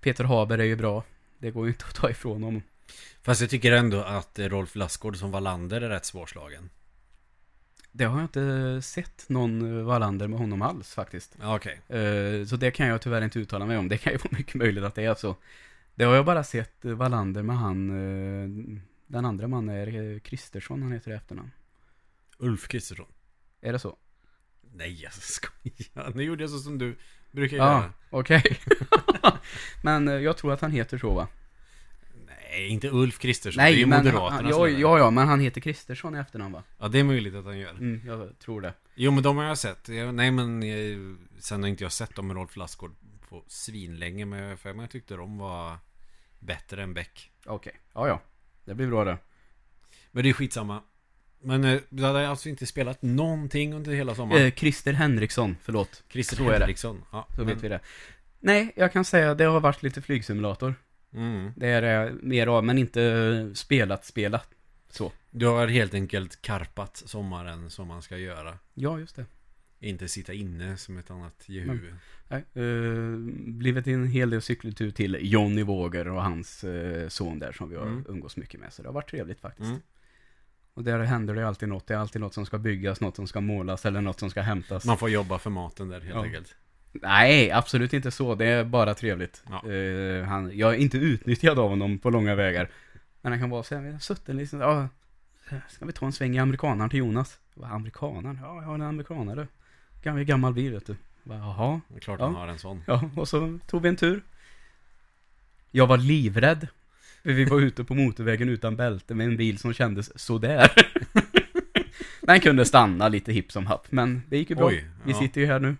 Peter 0.00 0.24
Haber 0.24 0.58
är 0.58 0.64
ju 0.64 0.76
bra. 0.76 1.04
Det 1.38 1.50
går 1.50 1.66
ju 1.66 1.72
inte 1.72 1.84
att 1.84 1.94
ta 1.94 2.10
ifrån 2.10 2.42
honom. 2.42 2.62
Fast 3.22 3.40
jag 3.40 3.50
tycker 3.50 3.72
ändå 3.72 4.02
att 4.02 4.38
Rolf 4.38 4.74
Lassgård 4.74 5.16
som 5.16 5.30
Wallander 5.30 5.80
är 5.80 5.88
rätt 5.88 6.04
svårslagen. 6.04 6.70
Det 7.92 8.04
har 8.04 8.16
jag 8.16 8.24
inte 8.24 8.80
sett 8.82 9.28
någon 9.28 9.78
eh, 9.78 9.84
Wallander 9.84 10.28
med 10.28 10.38
honom 10.38 10.62
alls 10.62 10.94
faktiskt. 10.94 11.36
Ja, 11.40 11.56
Okej. 11.56 11.80
Eh, 11.88 12.44
Så 12.46 12.56
det 12.56 12.70
kan 12.70 12.86
jag 12.86 13.00
tyvärr 13.02 13.22
inte 13.22 13.38
uttala 13.38 13.66
mig 13.66 13.76
om. 13.78 13.88
Det 13.88 13.98
kan 13.98 14.12
ju 14.12 14.18
vara 14.18 14.28
mycket 14.38 14.54
möjligt 14.54 14.84
att 14.84 14.94
det 14.94 15.04
är 15.04 15.14
så. 15.14 15.36
Det 16.00 16.06
har 16.06 16.14
jag 16.14 16.24
bara 16.24 16.44
sett 16.44 16.84
eh, 16.84 16.92
Wallander 16.92 17.42
med 17.42 17.58
han, 17.58 17.90
eh, 17.90 18.48
den 19.06 19.24
andra 19.24 19.48
mannen 19.48 19.74
är 19.76 20.18
Kristersson, 20.18 20.82
han 20.82 20.92
heter 20.92 21.10
i 21.10 21.14
efternamn. 21.14 21.50
Ulf 22.38 22.68
Kristersson. 22.68 23.06
Är 23.60 23.72
det 23.72 23.78
så? 23.78 23.96
Nej, 24.74 25.02
jag 25.02 25.12
skojar. 25.12 26.12
Nu 26.14 26.22
gjorde 26.22 26.42
jag 26.42 26.50
så 26.50 26.58
som 26.58 26.78
du 26.78 26.96
brukar 27.30 27.56
Ja, 27.56 27.64
göra. 27.64 27.92
okej. 28.10 28.58
men 29.82 30.08
eh, 30.08 30.14
jag 30.14 30.36
tror 30.36 30.52
att 30.52 30.60
han 30.60 30.72
heter 30.72 30.98
så 30.98 31.14
va? 31.14 31.28
Nej, 32.26 32.68
inte 32.68 32.88
Ulf 32.90 33.18
Kristersson. 33.18 33.62
det 33.64 33.68
är 33.68 33.72
Nej, 33.72 33.80
ju 33.80 33.86
men 33.86 33.98
Moderaterna 34.04 34.42
han, 34.42 34.48
ja, 34.50 34.68
ja, 34.68 34.98
ja, 34.98 35.10
men 35.10 35.28
han 35.28 35.40
heter 35.40 35.60
Kristersson 35.60 36.16
i 36.16 36.18
efternamn 36.18 36.52
va? 36.52 36.62
ja, 36.78 36.88
det 36.88 36.98
är 36.98 37.04
möjligt 37.04 37.34
att 37.34 37.44
han 37.44 37.58
gör. 37.58 37.70
Mm, 37.70 38.00
jag 38.06 38.38
tror 38.38 38.60
det. 38.60 38.74
Jo, 38.94 39.10
men 39.10 39.22
de 39.22 39.36
har 39.36 39.44
jag 39.44 39.58
sett. 39.58 39.88
Jag, 39.88 40.14
nej, 40.14 40.30
men 40.30 40.62
jag, 40.62 41.16
sen 41.38 41.62
har 41.62 41.68
inte 41.68 41.84
jag 41.84 41.92
sett 41.92 42.14
dem 42.14 42.26
med 42.26 42.36
Rolf 42.36 42.56
Lassgård 42.56 42.94
på 43.28 43.44
svinlänge. 43.46 44.24
Men 44.24 44.38
jag, 44.38 44.58
för 44.58 44.74
jag 44.74 44.90
tyckte 44.90 45.14
de 45.14 45.38
var 45.38 45.78
bättre 46.40 46.82
än 46.82 46.94
Beck. 46.94 47.30
Okej, 47.46 47.72
ja 47.94 48.08
ja. 48.08 48.20
Det 48.64 48.74
blir 48.74 48.86
bra 48.86 49.04
det. 49.04 49.18
Men 50.10 50.22
det 50.22 50.28
är 50.28 50.32
skitsamma. 50.32 50.82
Men 51.42 51.64
eh, 51.64 51.80
du 51.88 52.04
hade 52.04 52.28
alltså 52.28 52.48
inte 52.48 52.66
spelat 52.66 53.02
någonting 53.02 53.74
under 53.74 53.92
hela 53.92 54.14
sommaren? 54.14 54.42
Eh, 54.46 54.52
Christer 54.54 54.92
Henriksson, 54.92 55.56
förlåt. 55.62 56.02
Christer 56.08 56.36
så 56.36 56.42
är 56.42 56.52
det. 56.52 56.58
Henriksson. 56.58 57.04
Ja, 57.12 57.26
Så 57.36 57.40
men- 57.44 57.46
vet 57.54 57.64
vi 57.64 57.68
det. 57.68 57.80
Nej, 58.40 58.72
jag 58.76 58.92
kan 58.92 59.04
säga 59.04 59.30
att 59.30 59.38
det 59.38 59.44
har 59.44 59.60
varit 59.60 59.82
lite 59.82 60.02
flygsimulator. 60.02 60.74
Mm. 61.12 61.52
Det 61.56 61.68
är 61.68 61.82
det 61.82 62.12
mer 62.22 62.46
av, 62.46 62.64
men 62.64 62.78
inte 62.78 63.50
spelat, 63.54 64.04
spelat. 64.04 64.48
Så. 64.90 65.12
Du 65.30 65.46
har 65.46 65.66
helt 65.66 65.94
enkelt 65.94 66.42
karpat 66.42 66.96
sommaren 67.06 67.70
som 67.70 67.88
man 67.88 68.02
ska 68.02 68.16
göra. 68.16 68.58
Ja, 68.74 68.98
just 68.98 69.16
det. 69.16 69.24
Inte 69.82 70.08
sitta 70.08 70.32
inne 70.32 70.76
som 70.76 70.98
ett 70.98 71.10
annat 71.10 71.44
jehu. 71.46 71.70
Mm. 71.70 71.94
Nej, 72.28 72.44
eh, 72.54 73.16
blivit 73.52 73.86
en 73.86 74.06
hel 74.06 74.30
del 74.30 74.42
cykeltur 74.42 74.90
till 74.90 75.18
Johnny 75.20 75.62
Våger 75.62 76.08
och 76.08 76.22
hans 76.22 76.64
eh, 76.64 77.08
son 77.08 77.38
där 77.38 77.52
som 77.52 77.70
vi 77.70 77.76
har 77.76 77.86
Mm. 77.86 78.04
umgås 78.08 78.36
mycket 78.36 78.60
med. 78.60 78.72
Så 78.72 78.82
det 78.82 78.88
har 78.88 78.94
varit 78.94 79.10
trevligt 79.10 79.40
faktiskt. 79.40 79.68
Mm. 79.70 79.80
Och 80.74 80.84
där 80.84 80.98
händer 80.98 81.34
det 81.34 81.48
alltid 81.48 81.68
något. 81.68 81.86
Det 81.86 81.94
är 81.94 81.98
alltid 81.98 82.20
något 82.20 82.34
som 82.34 82.46
ska 82.46 82.58
byggas, 82.58 83.00
något 83.00 83.16
som 83.16 83.26
ska 83.26 83.40
målas 83.40 83.86
eller 83.86 84.00
något 84.00 84.20
som 84.20 84.30
ska 84.30 84.40
hämtas. 84.40 84.84
Man 84.84 84.98
får 84.98 85.10
jobba 85.10 85.38
för 85.38 85.50
maten 85.50 85.88
där 85.88 86.00
helt 86.00 86.14
Ja. 86.14 86.22
enkelt. 86.24 86.54
Nej, 86.92 87.50
absolut 87.50 87.92
inte 87.92 88.10
så. 88.10 88.34
Det 88.34 88.46
är 88.46 88.64
bara 88.64 88.94
trevligt. 88.94 89.42
Ja. 89.50 89.70
Eh, 89.72 90.24
han, 90.24 90.58
jag 90.58 90.74
är 90.74 90.78
inte 90.78 90.98
utnyttjad 90.98 91.58
av 91.58 91.68
honom 91.68 91.98
på 91.98 92.10
långa 92.10 92.34
vägar. 92.34 92.70
Men 93.22 93.32
han 93.32 93.40
kan 93.40 93.50
vara 93.50 93.62
så 93.62 93.74
här, 93.74 93.82
vi 93.82 93.92
har 93.92 93.98
suttit 93.98 94.34
liksom, 94.34 94.60
ja, 94.60 94.88
ska 95.68 95.84
vi 95.84 95.92
ta 95.92 96.06
en 96.06 96.12
sväng 96.12 96.36
i 96.36 96.38
amerikanaren 96.38 96.90
till 96.90 96.98
Jonas? 96.98 97.38
Vad 97.54 97.70
amerikanaren? 97.70 98.38
Ja, 98.42 98.54
jag 98.56 98.62
har 98.62 98.74
en 98.74 98.82
amerikanare. 98.82 99.46
Gammal, 100.02 100.24
gammal 100.24 100.52
bil 100.54 100.72
vet 100.72 100.86
du. 100.86 100.96
Bara, 101.22 101.38
Jaha, 101.38 101.80
Det 101.88 101.96
är 101.96 102.00
klart 102.00 102.20
Ja. 102.20 102.26
han 102.26 102.34
har 102.34 102.48
en 102.48 102.58
sån. 102.58 102.82
ja, 102.86 103.10
och 103.16 103.28
så 103.28 103.58
tog 103.66 103.82
vi 103.82 103.88
en 103.88 103.96
tur. 103.96 104.22
Jag 105.70 105.86
var 105.86 105.96
livrädd. 105.96 106.68
För 107.22 107.32
vi 107.32 107.44
var 107.44 107.60
ute 107.60 107.84
på 107.84 107.94
motorvägen 107.94 108.48
utan 108.48 108.76
bälte 108.76 109.14
med 109.14 109.26
en 109.26 109.36
bil 109.36 109.58
som 109.58 109.72
kändes 109.74 110.18
sådär. 110.20 110.72
Den 112.20 112.40
kunde 112.40 112.64
stanna 112.64 113.08
lite 113.08 113.32
hipp 113.32 113.52
som 113.52 113.66
happ, 113.66 113.92
men 113.92 114.22
det 114.28 114.38
gick 114.38 114.50
ju 114.50 114.56
bra. 114.56 114.66
Oj, 114.66 114.84
Vi 115.04 115.12
ja. 115.12 115.18
sitter 115.18 115.40
ju 115.40 115.46
här 115.46 115.60
nu. 115.60 115.76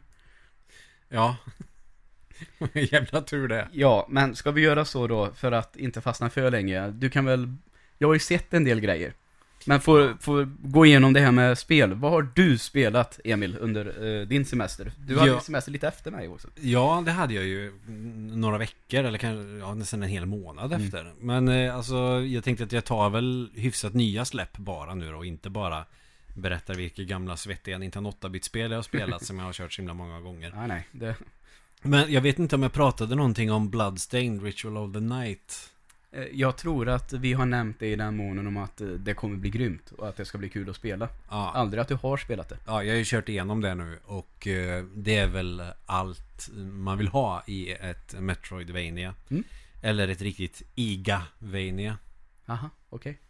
Ja. 1.09 1.37
Jävla 2.73 3.21
tur 3.23 3.49
det. 3.49 3.69
Ja, 3.73 4.07
men 4.11 4.37
ska 4.37 4.51
vi 4.51 4.61
göra 4.61 4.85
så 4.85 5.07
då 5.07 5.33
för 5.33 5.53
att 5.53 5.77
inte 5.77 6.01
fastna 6.01 6.31
för 6.31 6.51
länge? 6.51 6.91
Du 6.91 7.11
kan 7.11 7.25
väl, 7.25 7.55
jag 7.99 8.09
har 8.09 8.15
ju 8.15 8.19
sett 8.21 8.55
en 8.55 8.65
del 8.65 8.81
grejer. 8.81 9.13
Men 9.67 9.81
får, 9.81 10.17
får 10.21 10.45
gå 10.63 10.87
igenom 10.87 11.13
det 11.13 11.21
här 11.21 11.33
med 11.33 11.59
spel. 11.59 11.95
Vad 11.95 12.11
har 12.11 12.29
du 12.35 12.59
spelat, 12.59 13.21
Emil, 13.25 13.57
under 13.61 14.21
eh, 14.21 14.27
din 14.27 14.45
semester? 14.45 14.93
Du 14.99 15.19
hade 15.19 15.31
Ja. 15.31 15.41
semester 15.41 15.73
lite 15.73 15.89
efter 15.89 16.11
mig 16.11 16.29
också. 16.29 16.49
Ja, 16.61 17.03
det 17.07 17.13
hade 17.13 17.35
jag 17.35 17.45
ju 17.45 17.73
några 18.37 18.59
veckor 18.59 19.05
eller 19.05 19.19
kanske 19.19 19.59
ja, 19.59 19.75
nästan 19.75 20.03
en 20.03 20.09
hel 20.09 20.27
månad 20.27 20.73
Mm. 20.73 20.85
efter. 20.87 21.13
Men 21.21 21.49
eh, 21.49 21.77
alltså, 21.77 21.95
jag 22.27 22.45
tänkte 22.45 22.65
att 22.65 22.73
jag 22.73 22.85
tar 22.85 23.11
väl 23.11 23.51
hyfsat 23.55 23.95
nya 23.95 24.25
släpp 24.25 24.57
bara 24.59 24.95
nu 24.95 25.11
då. 25.11 25.17
Och 25.17 25.27
inte 25.27 25.51
bara 25.51 25.85
berättar 26.35 26.75
vilka 26.75 27.03
gamla 27.03 27.37
svettiga 27.37 27.79
Nintendo 27.79 28.11
8-bit-spel 28.11 28.71
jag 28.71 28.79
har 28.79 28.83
spelat 28.83 29.25
som 29.25 29.39
jag 29.39 29.45
har 29.45 29.53
kört 29.53 29.73
så 29.73 29.83
himla 29.83 29.95
många 29.95 30.21
gånger. 30.21 30.53
Nej, 30.57 30.69
nej. 30.69 30.87
Det, 30.93 31.15
Men 31.83 32.13
jag 32.13 32.21
vet 32.21 32.39
inte 32.39 32.55
om 32.57 32.63
jag 32.63 32.73
pratade 32.73 33.15
någonting 33.15 33.53
om 33.53 33.71
Bloodstained 33.71 34.43
Ritual 34.43 34.77
of 34.77 34.93
the 34.93 35.01
Night. 35.01 35.70
Eh, 36.13 36.25
jag 36.33 36.57
tror 36.57 36.89
att 36.89 37.13
vi 37.13 37.33
har 37.33 37.47
nämnt 37.47 37.79
det 37.79 37.87
i 37.87 37.97
den 37.97 38.17
månen 38.17 38.47
om 38.47 38.57
att 38.57 38.81
eh, 38.81 38.89
det 38.89 39.15
kommer 39.15 39.37
bli 39.37 39.51
grymt 39.51 39.93
och 39.93 40.09
att 40.09 40.17
det 40.17 40.25
ska 40.25 40.39
bli 40.39 40.49
kul 40.49 40.71
att 40.71 40.77
spela. 40.77 41.09
Ja, 41.29 41.53
Aldrig 41.55 41.81
att 41.81 41.89
du 41.89 41.95
har 41.95 42.17
spelat 42.17 42.49
det. 42.49 42.59
ja, 42.67 42.85
jag 42.85 42.93
har 42.93 42.99
ju 42.99 43.05
kört 43.05 43.29
igenom 43.29 43.61
det 43.61 43.75
nu 43.75 43.99
och 44.05 44.47
eh, 44.47 44.85
det 44.95 45.17
är 45.17 45.29
väl 45.29 45.63
allt 45.87 46.49
man 46.55 46.99
vill 46.99 47.09
ha 47.09 47.43
i 47.47 47.73
ett 47.73 48.21
Metroidvania. 48.21 49.15
Mm. 49.31 49.45
Eller 49.83 50.09
ett 50.09 50.23
riktigt 50.23 50.63
Iga-vania. 50.75 51.99
Aha, 52.47 52.71
okej. 52.89 53.21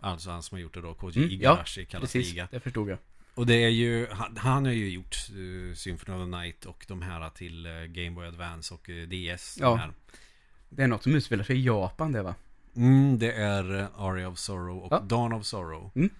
Alltså 0.00 0.30
han 0.30 0.42
som 0.42 0.56
har 0.56 0.62
gjort 0.62 0.74
det 0.74 0.80
då, 0.80 0.94
Koji 0.94 1.16
Mm, 1.16 1.28
ja, 1.28 1.34
Igarashi 1.34 1.84
kallas 1.84 2.12
Precis, 2.12 2.32
Iga. 2.32 2.48
det 2.50 2.60
förstod 2.60 2.88
jag. 2.90 2.98
Och 3.34 3.46
det 3.46 3.64
är 3.64 3.68
ju, 3.68 4.06
han, 4.10 4.36
han 4.36 4.64
har 4.64 4.72
ju 4.72 4.90
gjort 4.90 5.16
uh, 5.36 5.74
Symphony 5.74 6.18
of 6.18 6.22
the 6.22 6.36
Night 6.36 6.64
och 6.64 6.84
de 6.88 7.02
här 7.02 7.30
till 7.30 7.66
uh, 7.66 7.84
Game 7.84 8.10
Boy 8.10 8.26
Advance 8.26 8.74
och 8.74 8.88
uh, 8.88 9.08
DS. 9.08 9.58
Ja. 9.60 9.74
Här. 9.74 9.92
Det 10.76 10.82
är 10.82 10.86
något 10.88 11.02
som 11.02 11.14
utspelar 11.14 11.44
sig 11.44 11.56
i 11.56 11.64
Japan 11.64 12.12
det 12.12 12.22
va? 12.22 12.34
Mm, 12.76 13.18
det 13.18 13.32
är 13.32 13.72
uh, 13.74 13.84
Aria 13.96 14.28
of 14.28 14.38
Sorrow 14.38 14.78
och 14.78 14.92
Ja. 14.92 15.00
Dawn 15.00 15.32
of 15.32 15.46
Sorrow. 15.46 15.90
Mm. 15.94 16.10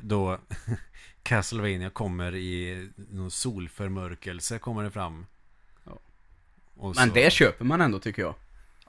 Då 0.00 0.38
Castlevania 1.22 1.90
kommer 1.90 2.34
i 2.34 2.88
någon 3.10 3.30
solförmörkelse 3.30 4.58
kommer 4.58 4.82
det 4.84 4.90
fram. 4.90 5.26
Ja. 5.84 5.98
Men 6.76 6.94
så- 6.94 7.14
det 7.14 7.32
köper 7.32 7.64
man 7.64 7.80
ändå 7.80 7.98
tycker 7.98 8.22
jag. 8.22 8.34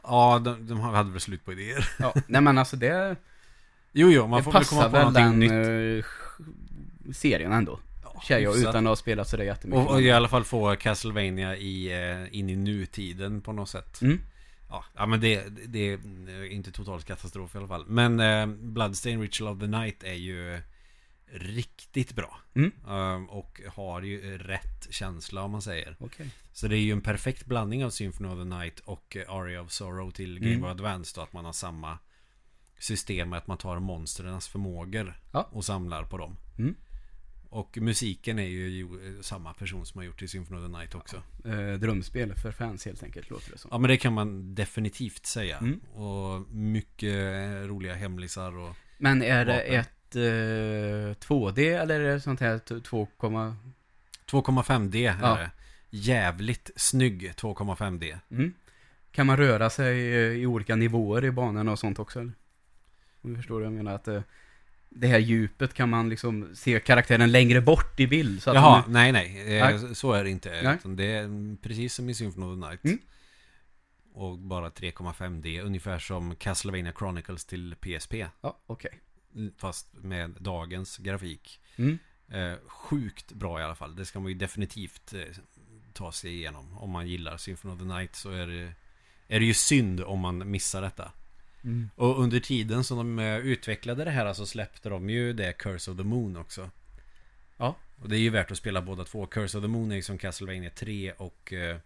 Ja, 0.03 0.39
de, 0.45 0.67
de 0.67 0.79
hade 0.79 1.11
väl 1.11 1.21
slut 1.21 1.45
på 1.45 1.51
idéer. 1.53 1.89
Ja, 1.99 2.13
nej 2.27 2.41
men 2.41 2.57
alltså 2.57 2.75
det... 2.77 3.15
Jo, 3.91 4.09
jo, 4.11 4.27
man 4.27 4.37
det 4.39 4.43
får 4.43 4.51
väl 4.51 4.65
komma 4.65 4.89
på 4.89 4.97
någonting 4.97 5.23
den 5.23 5.39
nytt. 5.39 6.05
eh, 6.05 7.13
serien 7.13 7.51
ändå. 7.51 7.79
Jag 8.29 8.39
hyfsat. 8.39 8.57
utan 8.57 8.87
att 8.87 8.91
ha 8.91 8.95
spelat 8.95 9.27
sådär 9.29 9.43
jättemycket. 9.43 9.87
Och, 9.87 9.93
och 9.93 10.01
i 10.01 10.11
alla 10.11 10.27
fall 10.27 10.43
få 10.43 10.75
Castlevania 10.75 11.55
i, 11.55 11.91
eh, 12.11 12.37
in 12.39 12.49
i 12.49 12.55
nutiden 12.55 13.41
på 13.41 13.51
något 13.53 13.69
sätt. 13.69 14.01
Mm. 14.01 14.19
Ja, 14.69 14.85
ja 14.95 15.05
men 15.05 15.19
det, 15.21 15.49
det 15.67 15.79
är 15.93 16.43
inte 16.51 16.71
totalt 16.71 17.05
katastrof 17.05 17.55
i 17.55 17.57
alla 17.57 17.67
fall. 17.67 17.85
Men 17.87 18.19
eh, 18.19 18.45
Bloodstained 18.47 19.21
Ritual 19.21 19.53
of 19.53 19.59
the 19.59 19.67
Night 19.67 20.03
är 20.03 20.13
ju 20.13 20.61
riktigt 21.31 22.15
bra. 22.15 22.39
Mm. 22.55 22.71
Eh, 22.87 23.29
och 23.29 23.61
har 23.75 24.01
ju 24.01 24.37
rätt 24.37 24.87
känsla 24.89 25.41
om 25.43 25.51
man 25.51 25.61
säger. 25.61 25.95
Okej. 25.99 26.29
Så 26.53 26.67
det 26.67 26.75
är 26.77 26.79
ju 26.81 26.91
en 26.91 27.01
perfekt 27.01 27.45
blandning 27.45 27.85
av 27.85 27.89
Symphony 27.89 28.29
of 28.29 28.37
the 28.39 28.57
Night 28.57 28.79
och 28.79 29.17
Aria 29.27 29.61
of 29.61 29.71
Sorrow 29.71 30.11
till 30.11 30.39
Game 30.39 30.47
Mm. 30.51 30.61
Boy 30.61 30.71
Advance 30.71 31.11
då. 31.15 31.21
Att 31.21 31.33
man 31.33 31.45
har 31.45 31.53
samma 31.53 31.97
system 32.79 33.29
med 33.29 33.37
att 33.37 33.47
man 33.47 33.57
tar 33.57 33.79
monstrens 33.79 34.47
förmågor 34.47 35.19
Ja. 35.31 35.47
och 35.51 35.65
samlar 35.65 36.03
på 36.03 36.17
dem. 36.17 36.35
Mm. 36.57 36.75
Och 37.49 37.77
musiken 37.81 38.39
är 38.39 38.43
ju 38.47 38.69
ju 38.69 38.87
samma 39.23 39.53
person 39.53 39.85
som 39.85 39.97
har 39.99 40.05
gjort 40.05 40.19
till 40.19 40.29
Symphony 40.29 40.59
of 40.59 40.65
the 40.71 40.77
Night 40.77 40.95
också. 40.95 41.23
Eh, 41.45 41.73
drömspel 41.79 42.33
för 42.35 42.51
fans 42.51 42.85
helt 42.85 43.03
enkelt, 43.03 43.29
låter 43.29 43.51
det 43.51 43.57
som. 43.57 43.69
Ja 43.71 43.77
men 43.77 43.89
det 43.89 43.97
kan 43.97 44.13
man 44.13 44.55
definitivt 44.55 45.25
säga. 45.25 45.57
Mm. 45.57 45.79
Och 45.79 46.41
mycket 46.51 47.13
roliga 47.69 47.93
hemlisar 47.95 48.57
och... 48.57 48.75
Men 48.97 49.21
är 49.23 49.45
det 49.45 49.53
Vapen. 49.53 49.79
ett 49.79 50.15
eh, 50.15 51.27
2D 51.29 51.59
eller 51.81 51.99
är 51.99 52.13
det 52.13 52.21
sånt 52.21 52.39
här 52.39 52.59
t- 52.59 52.79
2, 52.79 53.07
2,5D 54.25 54.95
är 54.95 55.17
Ja. 55.21 55.35
det. 55.35 55.51
Jävligt 55.89 56.71
snygg 56.75 57.31
2,5D. 57.37 58.17
mm. 58.31 58.53
Kan 59.11 59.27
man 59.27 59.37
röra 59.37 59.69
sig 59.69 60.13
eh, 60.13 60.19
i 60.31 60.45
olika 60.45 60.75
nivåer 60.75 61.25
i 61.25 61.31
banorna 61.31 61.71
och 61.71 61.79
sånt 61.79 61.99
också? 61.99 62.19
Eller? 62.19 62.33
Om 63.21 63.29
du 63.29 63.35
förstår 63.37 63.55
vad 63.55 63.65
jag 63.65 63.73
menar. 63.73 63.93
Att 63.95 64.07
eh, 64.07 64.21
det 64.99 65.07
här 65.07 65.19
djupet 65.19 65.73
kan 65.73 65.89
man 65.89 66.09
liksom 66.09 66.55
se 66.55 66.79
karaktären 66.79 67.31
längre 67.31 67.61
bort 67.61 67.99
i 67.99 68.07
bild. 68.07 68.43
Så 68.43 68.49
att 68.49 68.55
Jaha, 68.55 68.83
de- 68.85 68.93
nej 68.93 69.11
nej. 69.11 69.57
Eh, 69.57 69.63
Nej. 69.79 69.95
Så 69.95 70.11
är 70.11 70.23
det 70.23 70.29
inte. 70.29 70.79
Det 70.83 71.05
är 71.05 71.55
precis 71.61 71.93
som 71.93 72.09
i 72.09 72.13
Symphony 72.13 72.45
of 72.45 72.53
the 72.61 72.67
Night. 72.69 72.83
Mm. 72.85 72.97
Och 74.13 74.37
bara 74.39 74.69
3,5D. 74.69 75.61
Ungefär 75.61 75.99
som 75.99 76.35
Castlevania 76.35 76.93
Chronicles 76.97 77.45
till 77.45 77.75
PSP. 77.81 78.13
Ja, 78.41 78.59
okej. 78.67 78.99
Fast 79.57 79.87
med 79.93 80.35
dagens 80.39 80.97
grafik. 80.97 81.59
Mm. 81.75 81.97
Eh, 82.31 82.57
sjukt 82.67 83.31
bra 83.31 83.59
i 83.59 83.63
alla 83.63 83.75
fall. 83.75 83.95
Det 83.95 84.05
ska 84.05 84.19
man 84.19 84.31
ju 84.31 84.37
definitivt 84.37 85.13
eh, 85.13 85.21
ta 85.93 86.11
sig 86.11 86.31
igenom. 86.33 86.77
Om 86.77 86.89
man 86.89 87.07
gillar 87.07 87.37
Symphony 87.37 87.73
of 87.73 87.79
the 87.79 87.85
Night 87.85 88.15
så 88.15 88.31
är 88.31 88.47
det, 88.47 88.73
är 89.27 89.39
det 89.39 89.45
ju 89.45 89.53
synd 89.53 90.01
om 90.01 90.19
man 90.19 90.51
missar 90.51 90.81
detta. 90.81 91.11
Mm. 91.63 91.89
Och 91.95 92.19
under 92.19 92.39
tiden 92.39 92.83
som 92.83 92.97
de 92.97 93.19
eh, 93.19 93.37
utvecklade 93.37 94.03
det 94.03 94.11
här 94.11 94.33
så 94.33 94.45
släppte 94.45 94.89
de 94.89 95.09
ju 95.09 95.33
det 95.33 95.53
Curse 95.53 95.91
of 95.91 95.97
the 95.97 96.03
Moon 96.03 96.37
också. 96.37 96.69
Ja. 97.57 97.75
Och 98.01 98.09
det 98.09 98.17
är 98.17 98.19
ju 98.19 98.29
värt 98.29 98.51
att 98.51 98.57
spela 98.57 98.81
båda 98.81 99.03
två. 99.03 99.25
Curse 99.25 99.57
of 99.57 99.63
the 99.63 99.67
Moon 99.67 99.91
är 99.91 99.95
ju 99.95 100.01
som 100.01 100.17
Castlevania 100.17 100.69
3 100.69 101.11
och 101.11 101.53
eh, 101.53 101.77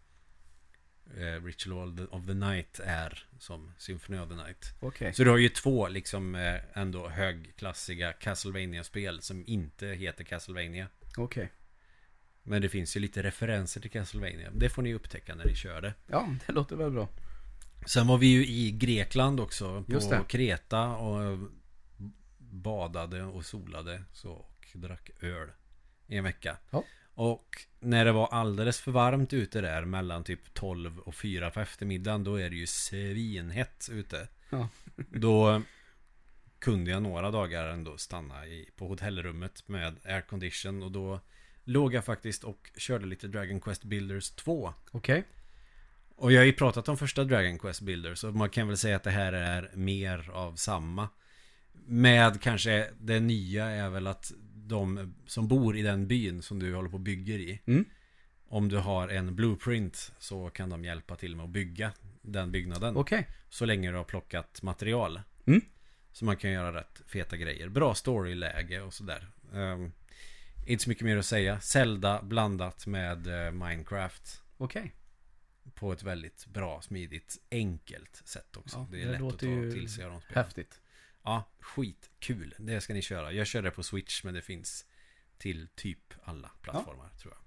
eh, 1.18 1.44
Ritual 1.44 2.08
of 2.12 2.25
the, 2.25 2.34
Night 2.34 2.80
är 2.80 3.25
som 3.40 3.72
Symphony 3.78 4.20
of 4.20 4.30
the 4.30 4.36
Night. 4.36 4.74
Okej. 4.80 5.13
Så 5.13 5.24
du 5.24 5.30
har 5.30 5.38
ju 5.38 5.50
två 5.50 5.88
liksom 5.88 6.36
eh, 6.36 6.56
ändå 6.74 7.10
högklassiga 7.10 8.13
Castlevania-spel 8.13 9.22
som 9.22 9.44
inte 9.48 9.88
heter 9.88 10.24
Castlevania. 10.24 10.88
Okej. 11.18 11.51
Men 12.44 12.62
det 12.62 12.70
finns 12.70 12.98
ju 12.98 13.00
lite 13.00 13.24
referenser 13.24 13.82
till 13.82 13.92
Castlevania. 13.92 14.51
Det 14.54 14.70
får 14.70 14.82
ni 14.82 14.94
upptäcka 14.94 15.36
när 15.36 15.46
ni 15.46 15.56
kör 15.56 15.82
det. 15.82 15.94
Ja, 16.08 16.36
det 16.48 16.54
låter 16.54 16.75
väl 16.75 16.92
bra. 16.92 17.08
Sen 17.86 18.08
var 18.08 18.18
vi 18.18 18.28
ju 18.28 18.46
i 18.48 18.72
Grekland 18.72 19.40
också. 19.40 19.84
På. 19.84 20.24
Kreta 20.24 20.88
och 20.88 21.40
badade 22.38 23.24
och 23.24 23.46
solade. 23.46 24.04
Så, 24.14 24.32
och 24.32 24.68
drack 24.74 25.10
öl 25.22 25.50
i 26.08 26.18
en 26.18 26.24
vecka. 26.24 26.58
Ja. 26.70 26.84
Och 27.14 27.66
när 27.80 28.06
det 28.06 28.12
var 28.12 28.28
alldeles 28.28 28.82
för 28.82 28.92
varmt 28.92 29.34
ute 29.34 29.62
där 29.62 29.86
mellan 29.86 30.24
typ 30.24 30.54
12 30.54 31.00
och 31.00 31.16
4 31.16 31.52
på 31.52 31.60
eftermiddagen 31.60 32.24
då 32.24 32.36
är 32.36 32.50
det 32.50 32.56
ju 32.56 32.68
svinhett 32.68 33.90
ute. 33.92 34.28
Ja. 34.50 34.70
Då 35.10 35.62
kunde 36.60 36.92
jag 36.92 37.04
några 37.04 37.32
dagar 37.32 37.68
ändå 37.68 37.98
stanna 37.98 38.48
i, 38.48 38.70
på 38.76 38.88
hotellrummet 38.88 39.68
med 39.68 39.96
aircondition 40.06 40.84
och 40.84 40.92
då 40.92 41.20
låg 41.64 41.94
jag 41.94 42.06
faktiskt 42.06 42.44
och 42.44 42.72
körde 42.78 43.06
lite 43.06 43.28
Dragon 43.28 43.62
Quest 43.62 43.84
Builders 43.84 44.30
2. 44.30 44.74
Okej. 44.92 45.24
Och 46.22 46.32
jag 46.32 46.40
har 46.40 46.46
ju 46.46 46.54
pratat 46.54 46.90
om 46.90 46.98
första 46.98 47.24
Dragon 47.24 47.60
Quest 47.60 47.82
Builders 47.82 48.24
och 48.24 48.36
man 48.36 48.50
kan 48.50 48.68
väl 48.68 48.78
säga 48.78 48.96
att 48.96 49.04
det 49.04 49.12
här 49.12 49.34
är 49.34 49.72
mer 49.74 50.30
av 50.34 50.56
samma. 50.56 51.10
Med 51.86 52.42
kanske 52.42 52.90
det 53.00 53.20
nya 53.20 53.66
är 53.66 53.90
väl 53.90 54.08
att 54.08 54.32
de 54.54 55.13
som 55.25 55.48
bor 55.48 55.78
i 55.78 55.82
den 55.82 56.08
byn 56.08 56.42
som 56.42 56.60
du 56.60 56.75
håller 56.75 56.90
på 56.90 56.96
och 56.96 57.01
bygger 57.01 57.40
i. 57.40 57.62
Mm. 57.66 57.86
Om 58.48 58.70
du 58.70 58.78
har 58.78 59.08
en 59.08 59.36
blueprint 59.36 60.12
så 60.20 60.50
kan 60.50 60.70
de 60.70 60.86
hjälpa 60.86 61.16
till 61.16 61.36
med 61.36 61.44
att 61.44 61.50
bygga 61.50 61.92
den 62.22 62.51
byggnaden. 62.51 62.98
Okej. 62.98 63.28
Så 63.50 63.66
länge 63.66 63.92
du 63.92 63.98
har 63.98 64.04
plockat 64.04 64.62
material. 64.62 65.22
Mm. 65.48 65.62
Så 66.12 66.25
man 66.25 66.38
kan 66.38 66.51
göra 66.51 66.80
rätt 66.80 67.01
feta 67.08 67.38
grejer. 67.38 67.70
Bra 67.70 67.96
storyläge 67.96 68.82
och 68.82 68.94
sådär. 68.94 69.28
Um, 69.54 69.92
inte 70.68 70.84
så 70.84 70.90
mycket 70.90 71.06
mer 71.06 71.18
att 71.18 71.25
säga. 71.25 71.60
Zelda 71.60 72.22
blandat 72.22 72.88
med 72.88 73.46
eh, 73.46 73.51
Minecraft. 73.51 74.42
Okej. 74.58 74.94
På 75.82 75.94
ett 75.94 76.04
väldigt 76.04 76.46
bra, 76.46 76.82
smidigt, 76.82 77.38
enkelt 77.52 78.22
sätt 78.26 78.58
också. 78.58 78.78
Ja, 78.78 78.88
det 78.92 79.02
är 79.02 79.06
det 79.06 79.12
lätt 79.12 79.22
att 79.22 79.40
ta 79.40 79.46
ju 79.46 79.72
till 79.72 79.90
sig 79.90 80.06
av 80.06 80.12
de 80.12 80.22
spelen. 80.22 80.44
Häftigt. 80.44 80.82
Ja, 81.24 81.52
skitkul. 81.60 82.56
Det 82.58 82.82
ska 82.82 82.94
ni 82.94 83.02
köra. 83.02 83.32
Jag 83.32 83.48
kör 83.48 83.62
det 83.62 83.72
på 83.72 83.84
Switch 83.84 84.24
men 84.24 84.34
det 84.34 84.42
finns 84.42 84.86
till 85.38 85.68
typ 85.76 86.14
alla 86.24 86.52
plattformar 86.62 87.10
tror 87.10 87.34
jag. 87.34 87.44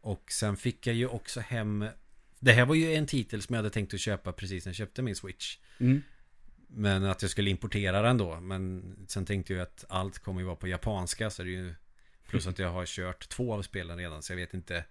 Och 0.00 0.32
sen 0.32 0.56
fick 0.56 0.86
jag 0.86 0.96
ju 0.96 1.06
också 1.06 1.40
hem 1.40 1.86
Det 2.38 2.52
här 2.52 2.66
var 2.66 2.74
ju 2.74 2.94
en 2.94 3.06
titel 3.06 3.42
som 3.42 3.54
jag 3.54 3.58
hade 3.58 3.70
tänkt 3.70 3.94
att 3.94 4.00
köpa 4.00 4.32
precis 4.32 4.64
när 4.64 4.70
jag 4.70 4.76
köpte 4.76 5.02
min 5.02 5.16
Switch. 5.16 5.58
Mm. 5.78 6.02
Men 6.68 7.04
att 7.04 7.22
jag 7.22 7.30
skulle 7.30 7.50
importera 7.50 8.02
den 8.02 8.18
då. 8.18 8.40
Men 8.40 8.96
sen 9.08 9.26
tänkte 9.26 9.52
jag 9.52 9.62
att 9.62 9.84
allt 9.88 10.18
kommer 10.18 10.40
ju 10.40 10.46
vara 10.46 10.56
på 10.56 10.68
japanska. 10.68 11.30
Så 11.30 11.42
det 11.42 11.48
är 11.48 11.62
ju 11.62 11.74
Plus 12.28 12.46
att 12.46 12.58
jag 12.58 12.72
har 12.72 12.86
kört 12.86 13.28
två 13.28 13.54
av 13.54 13.62
spelen 13.62 13.98
redan. 13.98 14.22
Så 14.22 14.32
jag 14.32 14.36
vet 14.36 14.54
inte 14.54 14.84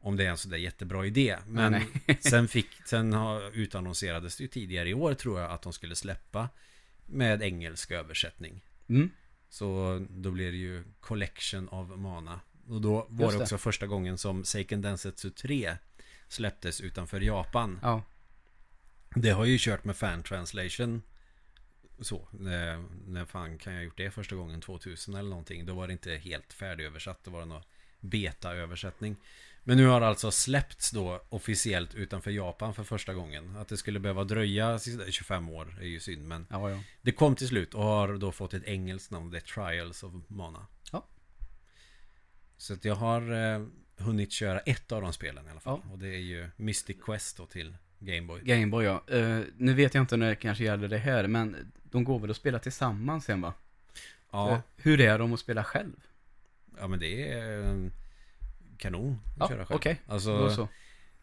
om 0.00 0.16
det 0.16 0.24
är 0.24 0.30
en 0.30 0.36
sådär 0.36 0.56
jättebra 0.56 1.06
idé. 1.06 1.36
Men 1.46 1.72
Nej, 1.72 2.18
sen 2.20 2.48
fick 2.48 2.66
Sen 2.84 3.12
har, 3.12 3.50
utannonserades 3.50 4.36
det 4.36 4.42
ju 4.42 4.48
tidigare 4.48 4.88
i 4.88 4.94
år 4.94 5.14
tror 5.14 5.40
jag 5.40 5.50
att 5.50 5.62
de 5.62 5.72
skulle 5.72 5.94
släppa 5.94 6.48
Med 7.06 7.42
engelsk 7.42 7.90
översättning. 7.90 8.60
Mm. 8.88 9.10
Så 9.48 10.00
då 10.10 10.30
blir 10.30 10.52
det 10.52 10.58
ju 10.58 10.84
Collection 11.00 11.68
of 11.68 11.88
Mana. 11.88 12.40
Och 12.68 12.80
då 12.80 13.06
var 13.08 13.24
Just 13.24 13.32
det 13.32 13.38
det. 13.38 13.42
också 13.42 13.58
första 13.58 13.86
gången 13.86 14.18
som 14.18 14.44
Seiken 14.44 14.82
Densetsu 14.82 15.30
3 15.30 15.76
släpptes 16.28 16.80
utanför 16.80 17.20
Japan. 17.20 17.78
Ja. 17.82 18.02
Det 19.14 19.30
har 19.30 19.44
ju 19.44 19.56
kört 19.60 19.84
med 19.84 19.96
fan 19.96 20.22
translation. 20.22 21.02
Så, 22.00 22.28
när, 22.30 22.84
när 23.06 23.24
fan 23.24 23.58
kan 23.58 23.72
jag 23.72 23.80
ha 23.80 23.84
gjort 23.84 23.96
det 23.96 24.10
första 24.10 24.36
gången? 24.36 24.60
2000 24.60 25.14
eller 25.14 25.30
någonting. 25.30 25.66
Då 25.66 25.74
var 25.74 25.86
det 25.86 25.92
inte 25.92 26.10
helt 26.10 26.52
färdigöversatt. 26.52 27.24
Det 27.24 27.30
var 27.30 27.44
någon 27.44 27.62
beta-översättning. 28.00 29.16
Men 29.64 29.76
nu 29.76 29.86
har 29.86 30.00
det 30.00 30.06
alltså 30.06 30.30
släppts 30.30 30.90
då 30.90 31.22
officiellt 31.28 31.94
utanför 31.94 32.30
Japan 32.30 32.74
för 32.74 32.84
första 32.84 33.14
gången. 33.14 33.56
Att 33.56 33.68
det 33.68 33.76
skulle 33.76 34.00
behöva 34.00 34.24
dröja 34.24 34.78
sista 34.78 35.10
25 35.10 35.48
år 35.48 35.78
är 35.80 35.86
ju 35.86 36.00
synd. 36.00 36.28
Men 36.28 36.46
Ja, 36.50 36.70
ja. 36.70 36.82
det 37.02 37.12
kom 37.12 37.34
till 37.36 37.48
slut 37.48 37.74
och 37.74 37.82
har 37.82 38.16
då 38.16 38.32
fått 38.32 38.54
ett 38.54 38.64
engelskt 38.64 39.10
namn. 39.10 39.30
The 39.32 39.40
Trials 39.40 40.02
of 40.02 40.12
Mana. 40.28 40.66
Ja. 40.92 41.06
Så 42.56 42.72
att 42.74 42.84
jag 42.84 42.94
har 42.94 43.32
eh, 43.54 43.66
hunnit 43.96 44.32
köra 44.32 44.58
ett 44.60 44.92
av 44.92 45.02
de 45.02 45.12
spelen 45.12 45.46
i 45.46 45.50
alla 45.50 45.60
fall. 45.60 45.80
Och 45.92 45.98
det 45.98 46.08
är 46.08 46.18
ju 46.20 46.48
Mystic 46.56 46.96
Quest 47.02 47.36
då 47.36 47.46
till 47.46 47.76
Gameboy. 47.98 48.40
Gameboy 48.44 48.84
ja. 48.84 49.04
Eh, 49.08 49.40
nu 49.56 49.74
vet 49.74 49.94
jag 49.94 50.02
inte 50.02 50.16
när 50.16 50.28
det 50.28 50.36
kanske 50.36 50.64
gäller 50.64 50.88
det 50.88 50.98
här, 50.98 51.26
men 51.26 51.72
de 51.82 52.04
går 52.04 52.18
väl 52.18 52.30
att 52.30 52.36
spela 52.36 52.58
tillsammans 52.58 53.24
sen 53.24 53.40
va? 53.40 53.54
Ja, 54.30 54.50
Eh, 54.52 54.58
hur 54.76 55.00
är 55.00 55.18
de 55.18 55.32
att 55.32 55.40
spela 55.40 55.64
själv? 55.64 55.96
ja 56.78 56.88
men 56.88 56.98
det 56.98 57.28
är 57.32 57.62
eh, 57.62 57.90
kanon 58.80 59.18
att 59.32 59.36
Ja, 59.38 59.48
köra 59.48 59.66
själv. 59.66 59.76
okej. 59.76 60.00
Alltså, 60.06 60.38
Då 60.38 60.50
så. 60.50 60.68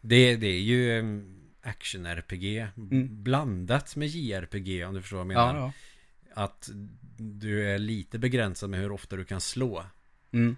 det, 0.00 0.36
det 0.36 0.46
är 0.46 0.60
ju 0.60 0.98
eh, 0.98 1.04
action-RPG 1.62 2.66
Mm. 2.76 3.22
blandat 3.22 3.96
med 3.96 4.08
JRPG 4.08 4.84
om 4.84 4.94
du 4.94 5.00
förstår 5.02 5.16
vad 5.16 5.20
jag 5.20 5.26
menar. 5.26 5.54
Ja, 5.56 5.72
ja. 6.34 6.42
Att 6.44 6.70
du 7.16 7.70
är 7.70 7.78
lite 7.78 8.18
begränsad 8.18 8.70
med 8.70 8.80
hur 8.80 8.92
ofta 8.92 9.16
du 9.16 9.24
kan 9.24 9.40
slå. 9.40 9.84
Mm. 10.32 10.56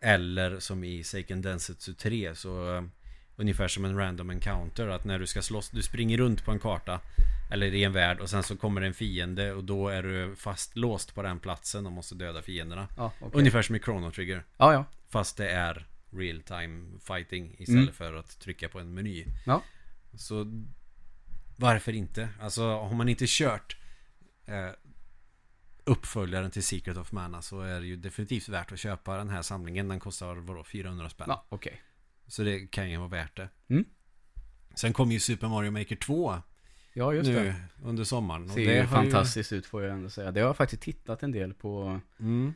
Eller 0.00 0.58
som 0.58 0.84
i 0.84 1.04
Seiken 1.04 1.42
Densetsu 1.42 1.94
3 1.94 2.34
så 2.34 2.76
eh, 2.76 2.82
Ungefär 3.36 3.68
som 3.68 3.84
en 3.84 3.96
random 3.96 4.30
encounter 4.30 4.88
att 4.88 5.04
när 5.04 5.18
du 5.18 5.26
ska 5.26 5.42
slåss 5.42 5.70
Du 5.70 5.82
springer 5.82 6.18
runt 6.18 6.44
på 6.44 6.50
en 6.50 6.58
karta 6.58 7.00
Eller 7.52 7.66
i 7.74 7.84
en 7.84 7.92
värld 7.92 8.20
och 8.20 8.30
sen 8.30 8.42
så 8.42 8.56
kommer 8.56 8.80
en 8.82 8.94
fiende 8.94 9.52
Och 9.52 9.64
då 9.64 9.88
är 9.88 10.02
du 10.02 10.36
fastlåst 10.36 11.14
på 11.14 11.22
den 11.22 11.38
platsen 11.38 11.86
och 11.86 11.92
måste 11.92 12.14
döda 12.14 12.42
fienderna 12.42 12.88
Ja, 12.96 13.12
okej. 13.20 13.38
Ungefär 13.38 13.62
som 13.62 13.76
i 13.76 13.78
Chrono 13.78 14.10
Trigger 14.10 14.44
Ja, 14.56 14.72
ja. 14.72 14.84
Fast 15.08 15.36
det 15.36 15.50
är 15.50 15.86
real 16.12 16.40
time 16.42 16.98
fighting 17.00 17.54
istället 17.58 17.82
Mm. 17.82 17.92
för 17.94 18.14
att 18.14 18.38
trycka 18.40 18.68
på 18.68 18.78
en 18.80 18.94
meny 18.94 19.24
Ja. 19.46 19.62
Så 20.14 20.64
Varför 21.56 21.92
inte? 21.92 22.28
Alltså 22.40 22.62
har 22.62 22.94
man 22.94 23.08
inte 23.08 23.24
kört 23.28 23.76
eh, 24.46 24.70
Uppföljaren 25.84 26.50
till 26.50 26.62
Secret 26.62 26.96
of 26.96 27.12
Mana 27.12 27.42
så 27.42 27.60
är 27.60 27.80
det 27.80 27.86
ju 27.86 27.96
definitivt 27.96 28.48
värt 28.48 28.72
att 28.72 28.78
köpa 28.78 29.16
den 29.16 29.28
här 29.28 29.42
samlingen 29.42 29.88
Den 29.88 30.00
kostar 30.00 30.34
vadå 30.36 30.64
400 30.64 31.08
spänn 31.10 31.26
Ja, 31.28 31.46
okej. 31.48 31.82
Så 32.26 32.42
det 32.42 32.66
kan 32.66 32.90
ju 32.90 32.96
vara 32.96 33.08
värt 33.08 33.36
det 33.36 33.48
Mm. 33.68 33.84
Sen 34.74 34.92
kom 34.92 35.12
ju 35.12 35.20
Super 35.20 35.48
Mario 35.48 35.70
Maker 35.70 35.96
2 35.96 36.34
Ja, 36.92 37.14
just 37.14 37.28
nu 37.28 37.34
det. 37.34 37.54
under 37.82 38.04
sommaren 38.04 38.42
och 38.44 38.50
Ser 38.50 38.66
det 38.66 38.80
ju 38.80 38.86
fantastiskt 38.86 39.52
ut 39.52 39.66
får 39.66 39.82
jag 39.82 39.92
ändå 39.92 40.10
säga. 40.10 40.30
Det 40.32 40.40
har 40.40 40.46
jag 40.48 40.56
faktiskt 40.56 40.82
tittat 40.82 41.22
en 41.22 41.32
del 41.32 41.54
på. 41.54 42.00
mm, 42.20 42.54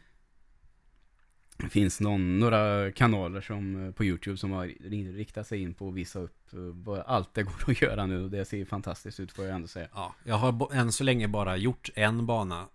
Det 1.56 1.68
finns 1.68 2.00
någon, 2.00 2.38
några 2.38 2.92
kanaler 2.92 3.40
som, 3.40 3.86
eh, 3.86 3.92
på 3.92 4.04
YouTube 4.04 4.36
som 4.36 4.50
har 4.52 4.66
riktat 5.12 5.46
sig 5.46 5.62
in 5.62 5.74
på 5.74 5.88
att 5.88 5.94
visa 5.94 6.18
upp 6.18 6.52
eh, 6.52 7.02
allt 7.06 7.34
det 7.34 7.42
går 7.66 7.70
att 7.70 7.82
göra 7.82 8.06
nu. 8.06 8.24
Och 8.24 8.30
det 8.30 8.44
ser 8.44 8.64
fantastiskt 8.64 9.20
ut 9.20 9.32
får 9.32 9.44
jag 9.44 9.54
ändå 9.54 9.68
säga. 9.68 9.88
Ja, 9.94 10.14
jag 10.24 10.34
har 10.34 10.74
än 10.74 10.92
så 10.92 11.04
länge 11.04 11.28
bara 11.28 11.56
gjort 11.56 11.90
en 11.94 12.26
bana 12.26 12.66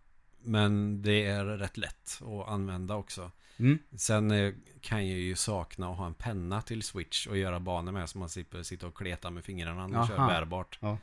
Men 0.43 1.01
det 1.01 1.25
är 1.25 1.45
rätt 1.45 1.77
lätt 1.77 2.21
att 2.21 2.49
använda 2.49 2.95
också 2.95 3.31
Mm. 3.59 3.79
Sen 3.95 4.31
eh, 4.31 4.53
kan 4.81 5.07
jag 5.09 5.19
ju 5.19 5.35
sakna 5.35 5.89
att 5.91 5.97
ha 5.97 6.05
en 6.05 6.13
penna 6.13 6.61
till 6.61 6.83
Switch 6.83 7.27
och 7.27 7.37
göra 7.37 7.59
banor 7.59 7.91
med 7.91 8.09
så 8.09 8.17
man 8.17 8.29
slipper 8.29 8.63
sitta 8.63 8.87
och 8.87 8.97
kleta 8.97 9.29
med 9.29 9.43
fingrarna 9.43 9.87
när 9.87 9.97
man 9.97 10.07
kör 10.07 10.17
bärbart. 10.17 10.79
Ja. 10.81 10.97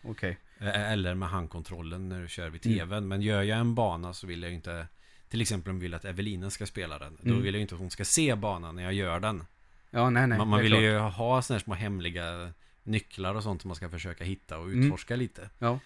Eh, 0.60 0.92
Eller 0.92 1.14
med 1.14 1.28
handkontrollen 1.28 2.08
när 2.08 2.22
du 2.22 2.28
kör 2.28 2.50
vid 2.50 2.66
Mm. 2.66 2.78
tvn. 2.78 3.08
Men 3.08 3.22
gör 3.22 3.42
jag 3.42 3.58
en 3.58 3.74
bana 3.74 4.12
så 4.12 4.26
vill 4.26 4.42
jag 4.42 4.50
ju 4.50 4.56
inte 4.56 4.86
Till 5.28 5.40
exempel 5.40 5.70
om 5.70 5.76
jag 5.76 5.80
vill 5.82 5.94
att 5.94 6.04
Evelina 6.04 6.50
ska 6.50 6.66
spela 6.66 6.98
den. 6.98 7.16
Då 7.22 7.30
Mm. 7.30 7.42
vill 7.42 7.54
jag 7.54 7.58
ju 7.58 7.62
inte 7.62 7.74
att 7.74 7.80
hon 7.80 7.90
ska 7.90 8.04
se 8.04 8.34
banan 8.34 8.76
när 8.76 8.82
jag 8.82 8.92
gör 8.92 9.20
den. 9.20 9.44
Ja, 9.90 10.10
nej, 10.10 10.26
nej. 10.26 10.38
man 10.38 10.48
man 10.48 10.60
vill 10.60 10.72
klart. 10.72 10.82
ju 10.82 10.98
ha 10.98 11.42
sådana 11.42 11.58
här 11.58 11.64
små 11.64 11.74
hemliga 11.74 12.52
nycklar 12.82 13.34
och 13.34 13.42
sånt 13.42 13.62
som 13.62 13.68
man 13.68 13.76
ska 13.76 13.88
försöka 13.90 14.24
hitta 14.24 14.58
och 14.58 14.64
Mm. 14.66 14.82
utforska 14.84 15.16
lite. 15.16 15.50
Ja. 15.58 15.78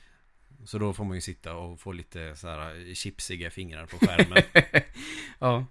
Så 0.64 0.79
då 0.79 0.92
får 0.92 1.05
man 1.05 1.14
ju 1.14 1.20
sitta 1.20 1.55
och 1.55 1.81
få 1.81 1.92
lite 1.92 2.37
så 2.37 2.48
här 2.48 2.94
chipsiga 2.94 3.50
fingrar 3.50 3.87
på 3.87 3.98
skärmen. 4.07 4.42
ja. 5.38 5.66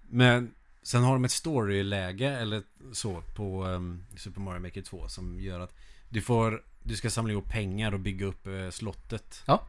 Men 0.00 0.54
sen 0.82 1.02
har 1.02 1.12
de 1.12 1.24
ett 1.24 1.30
storyläge 1.30 2.28
eller 2.28 2.62
så 2.92 3.20
på 3.36 3.64
um, 3.64 4.04
Super 4.16 4.40
Mario 4.40 4.60
Maker 4.60 4.82
2 4.82 5.08
som 5.08 5.40
gör 5.40 5.60
att 5.60 5.74
du 6.08 6.20
får 6.22 6.62
Du 6.82 6.96
ska 6.96 7.10
samla 7.10 7.32
ihop 7.32 7.48
pengar 7.48 7.94
och 7.94 8.00
bygga 8.00 8.26
upp 8.26 8.46
eh, 8.46 8.70
slottet. 8.70 9.42
Ja. 9.46 9.66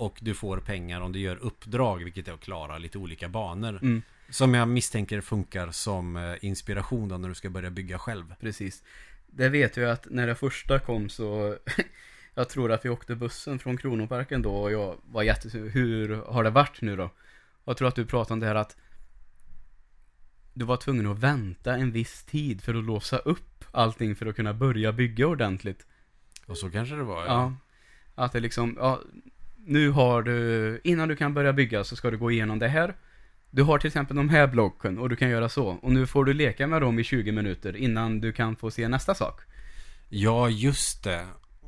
Och 0.00 0.18
du 0.22 0.34
får 0.34 0.58
pengar 0.60 1.00
om 1.00 1.12
du 1.12 1.18
gör 1.18 1.36
uppdrag, 1.36 2.04
vilket 2.04 2.28
är 2.28 2.32
att 2.32 2.40
klara 2.40 2.78
lite 2.78 2.98
olika 2.98 3.28
banor. 3.28 3.78
Mm, 3.82 4.02
Som 4.30 4.54
jag 4.54 4.68
misstänker 4.68 5.20
funkar 5.20 5.70
som 5.70 6.16
eh, 6.16 6.34
inspiration 6.40 7.08
då 7.08 7.18
när 7.18 7.28
du 7.28 7.34
ska 7.34 7.50
börja 7.50 7.70
bygga 7.70 7.98
själv. 7.98 8.34
precis. 8.40 8.82
Det 9.26 9.48
vet 9.48 9.76
jag 9.76 9.90
att 9.90 10.06
när 10.10 10.26
det 10.26 10.34
första 10.34 10.78
kom 10.78 11.08
så 11.08 11.56
Jag 12.34 12.48
tror 12.48 12.72
att 12.72 12.84
vi 12.84 12.88
åkte 12.88 13.14
bussen 13.16 13.58
från 13.58 13.76
Kronoparken 13.76 14.42
då 14.42 14.54
och 14.54 14.72
jag 14.72 14.96
var 15.04 15.22
jättesur. 15.22 15.68
Hur 15.70 16.16
har 16.16 16.44
det 16.44 16.50
varit 16.50 16.80
nu 16.80 16.96
då? 16.96 17.10
Jag 17.64 17.76
tror 17.76 17.88
att 17.88 17.94
du 17.94 18.06
pratade 18.06 18.32
om 18.32 18.40
det 18.40 18.46
här 18.46 18.54
att 18.54 18.76
Du 20.54 20.64
var 20.64 20.76
tvungen 20.76 21.06
att 21.06 21.18
vänta 21.18 21.76
en 21.76 21.92
viss 21.92 22.24
tid 22.24 22.62
för 22.62 22.74
att 22.74 22.84
låsa 22.84 23.18
upp 23.18 23.64
allting 23.72 24.16
för 24.16 24.26
att 24.26 24.36
kunna 24.36 24.54
börja 24.54 24.92
bygga 24.92 25.26
ordentligt. 25.26 25.86
Och 26.46 26.58
så 26.58 26.70
kanske 26.70 26.94
det 26.94 27.02
var. 27.02 27.24
Ja. 27.26 27.54
Att 28.14 28.32
det 28.32 28.40
liksom, 28.40 28.76
ja, 28.78 29.00
nu 29.66 29.90
har 29.90 30.22
du, 30.22 30.80
innan 30.84 31.08
du 31.08 31.16
kan 31.16 31.34
börja 31.34 31.52
bygga 31.52 31.84
så 31.84 31.96
ska 31.96 32.10
du 32.10 32.18
gå 32.18 32.30
igenom 32.30 32.58
det 32.58 32.68
här. 32.68 32.94
Du 33.50 33.62
har 33.62 33.78
till 33.78 33.86
exempel 33.88 34.16
de 34.16 34.28
här 34.28 34.46
blocken 34.46 34.98
och 34.98 35.08
du 35.08 35.16
kan 35.16 35.30
göra 35.30 35.48
så. 35.48 35.66
Och 35.66 35.92
nu 35.92 36.06
får 36.06 36.24
du 36.24 36.32
leka 36.34 36.66
med 36.66 36.82
dem 36.82 36.98
i 36.98 37.04
20 37.04 37.32
minuter 37.32 37.76
innan 37.76 38.20
du 38.20 38.32
kan 38.32 38.56
få 38.56 38.70
se 38.70 38.88
nästa 38.88 39.14
sak. 39.14 39.40
Ja, 40.08 40.48
just 40.48 41.04
det. 41.04 41.26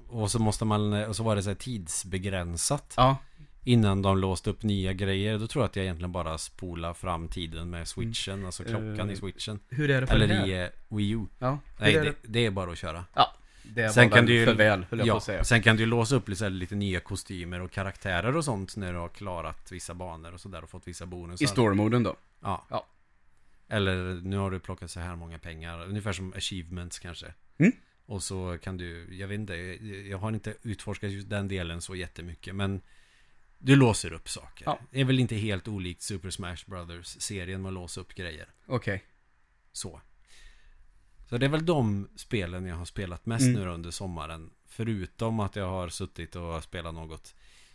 Och 0.08 0.30
så 0.30 0.38
måste 0.38 0.64
man, 0.64 0.92
och 0.92 1.16
så 1.16 1.22
var 1.22 1.36
det 1.36 1.42
så 1.42 1.54
tidsbegränsat. 1.54 2.94
Ja, 2.96 3.16
Innan 3.64 4.02
de 4.02 4.18
låste 4.18 4.50
upp 4.50 4.62
nya 4.62 4.92
grejer. 4.92 5.38
Då 5.38 5.46
tror 5.46 5.62
jag 5.62 5.68
att 5.68 5.76
jag 5.76 5.82
egentligen 5.84 6.12
bara 6.12 6.38
spolar 6.38 6.94
fram 6.94 7.28
tiden 7.28 7.70
med 7.70 7.88
switchen. 7.88 8.46
Alltså 8.46 8.64
klockan 8.64 9.10
i 9.10 9.12
Eh, 9.12 9.18
switchen. 9.18 9.58
Hur 9.68 9.90
är 9.90 10.00
det 10.00 10.06
på 10.06 10.12
Eller 10.14 10.26
det 10.26 10.34
här? 10.34 10.46
i 10.46 10.62
eh, 10.62 10.68
Wii 10.96 11.10
U. 11.10 11.20
Ja, 11.38 11.58
Nej, 11.80 11.92
det, 11.92 12.00
det? 12.00 12.14
det 12.22 12.46
är 12.46 12.50
bara 12.50 12.70
att 12.72 12.78
köra. 12.78 13.04
Ja, 13.14 13.34
det 13.62 13.90
Sen 13.90 14.10
kan 14.10 14.26
du 14.26 14.32
ju- 14.34 14.44
för 14.44 14.54
väl, 14.54 14.86
höll 14.90 14.98
jag 14.98 15.06
på 15.06 15.08
Ja, 15.08 15.16
att 15.16 15.22
säga. 15.24 15.44
sen 15.44 15.62
kan 15.62 15.76
du 15.76 15.82
ju 15.82 15.86
låsa 15.86 16.16
upp 16.16 16.28
lite, 16.28 16.48
lite 16.48 16.74
nya 16.74 17.00
kostymer 17.00 17.60
och 17.60 17.70
karaktärer 17.70 18.36
och 18.36 18.44
sånt 18.44 18.76
när 18.76 18.92
du 18.92 18.98
har 18.98 19.08
klarat 19.08 19.72
vissa 19.72 19.94
banor 19.94 20.32
och 20.32 20.40
sådär 20.40 20.62
och 20.62 20.70
fått 20.70 20.88
vissa 20.88 21.06
bonusar. 21.06 21.44
I 21.44 21.48
story-moden 21.48 22.02
då? 22.02 22.16
Ja. 22.40 22.66
Ja. 22.70 22.86
Eller 23.68 24.14
nu 24.22 24.36
har 24.36 24.50
du 24.50 24.58
plockat 24.60 24.90
så 24.90 25.00
här 25.00 25.16
många 25.16 25.38
pengar. 25.38 25.86
Ungefär 25.86 26.12
som 26.12 26.32
achievements 26.36 26.98
kanske. 26.98 27.34
Mm. 27.58 27.72
Och 28.06 28.22
så 28.22 28.58
kan 28.62 28.76
du, 28.76 29.14
jag 29.16 29.28
vet 29.28 29.34
inte, 29.38 29.54
jag 30.08 30.18
har 30.18 30.28
inte 30.32 30.54
utforskat 30.62 31.10
just 31.10 31.28
den 31.30 31.48
delen 31.48 31.80
så 31.82 31.94
jättemycket. 31.96 32.54
Men 32.54 32.80
du 33.58 33.76
låser 33.76 34.12
upp 34.12 34.28
saker. 34.28 34.64
Ja. 34.66 34.78
Det 34.90 35.00
är 35.00 35.04
väl 35.04 35.20
inte 35.20 35.34
helt 35.36 35.68
olikt 35.68 36.02
Super 36.02 36.30
Smash 36.30 36.56
Brothers-serien 36.66 37.62
med 37.62 37.68
att 37.68 37.74
låsa 37.74 38.00
upp 38.00 38.14
grejer. 38.14 38.46
Okej. 38.66 39.04
Så. 39.72 40.00
Så 41.32 41.38
det 41.38 41.46
är 41.46 41.50
väl 41.50 41.66
de 41.66 42.08
spelen 42.16 42.66
jag 42.66 42.76
har 42.76 42.84
spelat 42.84 43.26
mest 43.26 43.46
Mm. 43.46 43.60
nu 43.62 43.68
under 43.68 43.90
sommaren. 43.90 44.50
Förutom 44.66 45.40
att 45.40 45.56
jag 45.56 45.68
har 45.68 45.88
suttit 45.88 46.36
och 46.36 46.62
spelat 46.62 46.94
något 46.94 47.34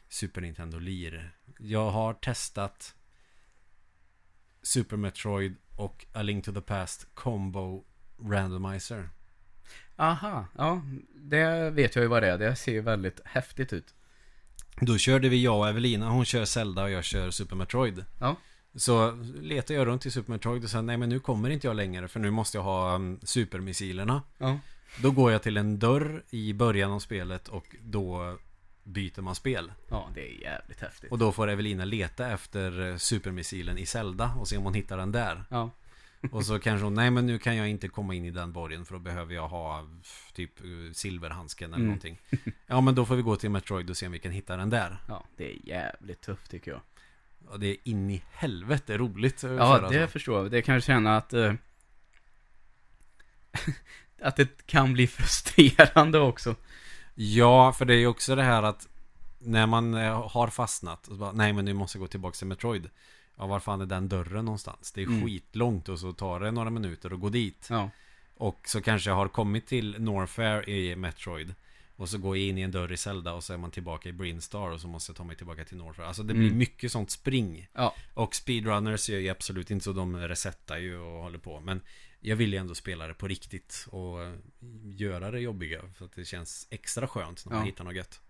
Super 0.10 0.42
Nintendo 0.42 0.80
Lir. 0.80 1.36
Jag 1.60 1.92
har 1.92 2.14
testat 2.14 2.96
Super 4.62 4.98
Metroid 4.98 5.56
och 5.76 6.06
A 6.14 6.22
Link 6.22 6.46
to 6.46 6.54
the 6.54 6.62
Past 6.62 7.08
Combo 7.14 7.84
Randomizer. 8.22 9.10
Aha, 9.96 10.46
ja. 10.58 10.82
Det 11.16 11.70
vet 11.70 11.96
jag 11.96 12.04
ju 12.04 12.08
vad 12.08 12.24
det 12.24 12.30
är. 12.30 12.38
Det 12.38 12.56
ser 12.56 12.72
ju 12.72 12.82
väldigt 12.82 13.22
häftigt 13.26 13.74
ut. 13.74 13.94
Då 14.82 14.98
körde 14.98 15.30
vi 15.30 15.44
jag 15.44 15.60
och 15.60 15.70
Evelina. 15.70 16.10
Hon 16.10 16.26
kör 16.26 16.46
Zelda 16.46 16.84
och 16.84 16.92
jag 16.92 17.04
kör 17.04 17.32
Super 17.32 17.56
Metroid. 17.56 18.06
Ja. 18.20 18.36
Så 18.78 19.12
letade 19.42 19.74
jag 19.80 19.88
runt 19.88 20.06
i 20.06 20.12
Super 20.12 20.32
Metroid 20.32 20.64
och 20.64 20.70
sa 20.70 20.82
nej 20.82 20.98
men 20.98 21.10
nu 21.10 21.20
kommer 21.20 21.50
inte 21.50 21.68
jag 21.68 21.76
längre 21.76 22.08
för 22.08 22.20
nu 22.20 22.32
måste 22.32 22.58
jag 22.58 22.64
ha 22.64 22.96
um, 22.96 23.20
supermissilerna. 23.24 24.22
Ja. 24.38 24.60
Då 25.02 25.12
går 25.12 25.32
jag 25.32 25.44
till 25.44 25.58
en 25.58 25.80
dörr 25.80 26.24
i 26.30 26.54
början 26.54 26.92
av 26.92 27.00
spelet 27.00 27.48
och 27.48 27.76
då 27.82 28.38
byter 28.84 29.22
man 29.22 29.36
spel. 29.36 29.72
Ja, 29.90 30.10
det 30.16 30.22
är 30.30 30.42
jävligt 30.42 30.80
häftigt. 30.82 31.12
Och 31.12 31.18
då 31.18 31.32
får 31.32 31.48
Evelina 31.50 31.86
leta 31.86 32.32
efter 32.32 32.90
eh, 32.92 32.98
supermissilen 32.98 33.78
i 33.78 33.86
Zelda 33.86 34.32
och 34.40 34.48
se 34.48 34.58
om 34.58 34.64
hon 34.64 34.74
hittar 34.74 34.98
den 34.98 35.12
där. 35.12 35.44
Ja. 35.50 35.70
Och 36.32 36.46
så 36.46 36.60
kanske 36.60 36.84
hon, 36.84 36.94
nej 36.94 37.12
men 37.12 37.26
nu 37.26 37.40
kan 37.40 37.56
jag 37.56 37.70
inte 37.70 37.88
komma 37.88 38.14
in 38.16 38.26
i 38.26 38.32
den 38.32 38.52
borgen 38.54 38.86
för 38.86 38.94
då 38.94 39.00
behöver 39.00 39.34
jag 39.36 39.48
ha 39.48 39.88
typ 40.34 40.60
eh, 40.60 40.68
silverhandsken 40.94 41.68
eller 41.70 41.76
Mm. 41.78 41.88
någonting. 41.88 42.20
Ja 42.68 42.82
men 42.82 42.96
då 42.96 43.06
får 43.06 43.16
vi 43.16 43.22
gå 43.22 43.36
till 43.36 43.50
Metroid 43.50 43.90
och 43.90 43.98
se 43.98 44.06
om 44.06 44.12
vi 44.12 44.20
kan 44.20 44.32
hitta 44.32 44.58
den 44.58 44.70
där. 44.70 44.98
Ja, 45.08 45.24
det 45.38 45.52
är 45.52 45.68
jävligt 45.70 46.22
tufft 46.22 46.52
tycker 46.52 46.72
jag. 46.72 46.82
Och 47.50 47.60
det 47.60 47.68
är 47.68 47.78
in 47.84 48.10
i 48.10 48.24
helvete 48.32 48.98
roligt 48.98 49.44
Ja, 49.44 49.90
det 49.90 50.02
så. 50.06 50.12
förstår 50.12 50.42
jag. 50.44 50.52
Det 50.52 50.62
kan 50.62 50.74
jag 50.74 50.84
känna 50.84 51.18
att... 51.18 51.34
eh, 51.34 51.54
att 54.22 54.36
det 54.36 54.66
kan 54.66 54.94
bli 54.94 55.08
frustrerande 55.18 56.20
också. 56.20 56.56
Ja, 57.16 57.74
för 57.74 57.86
det 57.86 57.94
är 57.94 57.98
ju 58.00 58.08
också 58.08 58.36
det 58.36 58.44
här 58.44 58.64
att 58.64 58.88
när 59.40 59.66
man 59.68 59.94
eh, 59.94 60.30
har 60.30 60.48
fastnat 60.48 61.08
och 61.08 61.18
bara, 61.18 61.32
nej 61.32 61.54
men 61.54 61.66
nu 61.66 61.74
måste 61.74 61.98
jag 61.98 62.02
gå 62.02 62.08
tillbaka 62.08 62.36
till 62.36 62.48
Metroid. 62.48 62.90
Ja, 63.38 63.48
var 63.48 63.60
fan 63.60 63.82
är 63.82 63.86
den 63.86 64.10
dörren 64.10 64.46
någonstans? 64.46 64.92
Det 64.92 65.02
är 65.02 65.06
Mm. 65.08 65.26
skitlångt 65.26 65.90
och 65.90 66.00
så 66.00 66.14
tar 66.14 66.40
det 66.40 66.52
några 66.52 66.70
minuter 66.70 67.14
att 67.14 67.20
gå 67.20 67.30
dit. 67.30 67.68
Ja. 67.70 67.90
Och 68.36 68.62
så 68.66 68.82
kanske 68.82 69.10
jag 69.10 69.16
har 69.16 69.28
kommit 69.28 69.68
till 69.68 69.96
Norfair 70.00 70.70
i 70.70 70.96
Metroid. 70.96 71.56
Och 72.00 72.10
så 72.10 72.18
går 72.18 72.38
jag 72.38 72.46
in 72.48 72.58
i 72.58 72.62
en 72.62 72.72
dörr 72.72 72.92
i 72.92 72.98
Zelda 72.98 73.34
och 73.34 73.44
så 73.44 73.54
är 73.54 73.58
man 73.58 73.72
tillbaka 73.72 74.10
i 74.10 74.14
Brinstar 74.14 74.70
och 74.70 74.82
så 74.82 74.88
måste 74.88 75.10
jag 75.12 75.18
ta 75.18 75.24
mig 75.24 75.36
tillbaka 75.36 75.66
till 75.66 75.78
Norfair. 75.78 76.08
Alltså 76.08 76.24
det 76.24 76.34
blir 76.34 76.46
Mm. 76.48 76.58
mycket 76.58 76.92
sånt 76.92 77.12
spring. 77.12 77.68
Ja. 77.74 77.96
Och 78.14 78.36
speedrunners 78.36 79.10
gör 79.10 79.20
ju 79.20 79.30
absolut 79.30 79.72
inte 79.72 79.84
så, 79.84 79.94
de 79.94 80.18
resetar 80.18 80.78
ju 80.78 80.98
och 80.98 81.22
håller 81.24 81.40
på. 81.40 81.60
Men 81.60 81.82
jag 82.20 82.36
vill 82.36 82.54
ju 82.54 82.60
ändå 82.60 82.76
spela 82.76 83.08
det 83.08 83.14
på 83.14 83.28
riktigt 83.28 83.86
och 83.90 84.24
eh, 84.24 84.34
göra 84.84 85.32
det 85.32 85.40
jobbiga. 85.40 85.82
Så 85.98 86.06
att 86.06 86.12
det 86.16 86.26
känns 86.26 86.68
extra 86.70 87.08
skönt 87.08 87.46
när 87.46 87.54
man 87.54 87.62
Ja. 87.62 87.66
hittar 87.66 87.84
något 87.84 87.96
gött. 87.96 88.22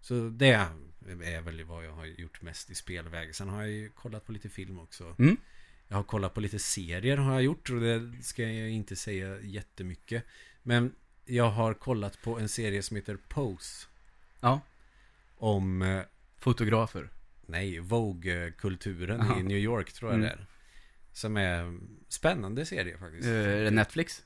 Så 0.00 0.28
det 0.28 0.48
är 1.24 1.40
väl 1.40 1.64
vad 1.64 1.84
jag 1.86 1.92
har 1.92 2.06
gjort 2.06 2.42
mest 2.42 2.70
i 2.70 2.74
spelväg. 2.74 3.34
Sen 3.34 3.48
har 3.48 3.62
jag 3.62 3.70
ju 3.70 3.88
kollat 3.90 4.26
på 4.26 4.32
lite 4.32 4.48
film 4.48 4.78
också. 4.78 5.14
Mm. 5.18 5.36
Jag 5.88 5.96
har 5.96 6.04
kollat 6.04 6.34
på 6.34 6.40
lite 6.40 6.58
serier 6.58 7.16
har 7.16 7.32
jag 7.32 7.42
gjort 7.42 7.70
och 7.70 7.80
det 7.80 8.12
ska 8.22 8.42
jag 8.42 8.70
inte 8.70 8.96
säga 8.96 9.40
jättemycket. 9.40 10.24
Men 10.62 10.94
jag 11.34 11.50
har 11.50 11.74
kollat 11.74 12.22
på 12.22 12.38
en 12.38 12.48
serie 12.48 12.82
som 12.82 12.96
heter 12.96 13.18
Pose. 13.28 13.86
Ja. 14.40 14.60
Om, 15.36 15.82
eh, 15.82 16.02
Fotografer. 16.38 17.08
nej, 17.46 17.78
Vogue-kulturen 17.78 19.20
Aha. 19.20 19.40
i 19.40 19.42
New 19.42 19.58
York 19.58 19.92
tror 19.92 20.10
jag 20.10 20.18
Mm. 20.18 20.28
det 20.28 20.34
är. 20.34 20.46
Som 21.12 21.36
är 21.36 21.78
spännande 22.08 22.66
serie 22.66 22.98
faktiskt. 22.98 23.26
Eh, 23.26 23.32
Är 23.34 23.64
det 23.64 23.70
Netflix? 23.70 24.24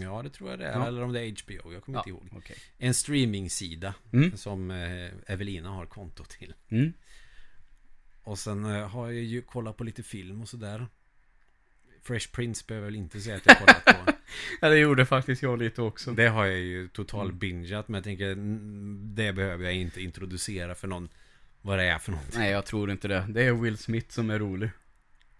Ja, 0.00 0.22
det 0.22 0.30
tror 0.30 0.50
jag 0.50 0.58
det 0.58 0.66
är. 0.66 0.78
Ja. 0.78 0.86
Eller 0.86 1.02
om 1.02 1.12
det 1.12 1.20
är 1.20 1.34
HBO, 1.44 1.72
jag 1.72 1.82
kommer 1.84 1.98
Ja, 1.98 2.00
inte 2.00 2.10
ihåg. 2.10 2.28
okej. 2.36 2.56
En 2.78 2.94
streamingsida 2.94 3.94
Mm. 4.12 4.36
som 4.36 4.70
eh, 4.70 5.10
Evelina 5.26 5.68
har 5.68 5.86
konto 5.86 6.24
till. 6.24 6.54
Mm. 6.68 6.92
Och 8.22 8.38
sen 8.38 8.64
har 8.64 9.06
jag 9.10 9.22
ju 9.24 9.42
kollat 9.42 9.76
på 9.76 9.84
lite 9.84 10.02
film 10.02 10.40
och 10.42 10.48
sådär. 10.48 10.86
Fresh 12.02 12.32
Prince 12.32 12.64
behöver 12.68 12.84
väl 12.86 12.96
inte 12.96 13.20
säga 13.20 13.36
att 13.36 13.46
jag 13.46 13.58
kollat 13.58 13.84
på. 13.84 14.12
Ja, 14.60 14.68
det 14.68 14.76
gjorde 14.78 15.06
faktiskt 15.06 15.42
jag 15.42 15.58
lite 15.58 15.82
också. 15.82 16.12
Det 16.12 16.28
har 16.28 16.46
jag 16.46 16.58
ju 16.58 16.88
total 16.88 17.26
Mm. 17.26 17.38
bingeat 17.38 17.88
men 17.88 17.94
jag 17.94 18.04
tänker 18.04 18.34
Det 19.16 19.32
behöver 19.32 19.64
jag 19.64 19.74
inte 19.74 20.02
introducera 20.02 20.74
för 20.74 20.88
någon 20.88 21.08
Vad 21.62 21.78
det 21.78 21.84
är 21.84 21.98
för 21.98 22.12
något 22.12 22.36
Nej, 22.36 22.50
jag 22.50 22.66
tror 22.66 22.90
inte 22.90 23.08
det. 23.08 23.26
Det 23.28 23.42
är 23.42 23.52
Will 23.52 23.78
Smith 23.78 24.08
som 24.10 24.30
är 24.30 24.38
rolig. 24.38 24.70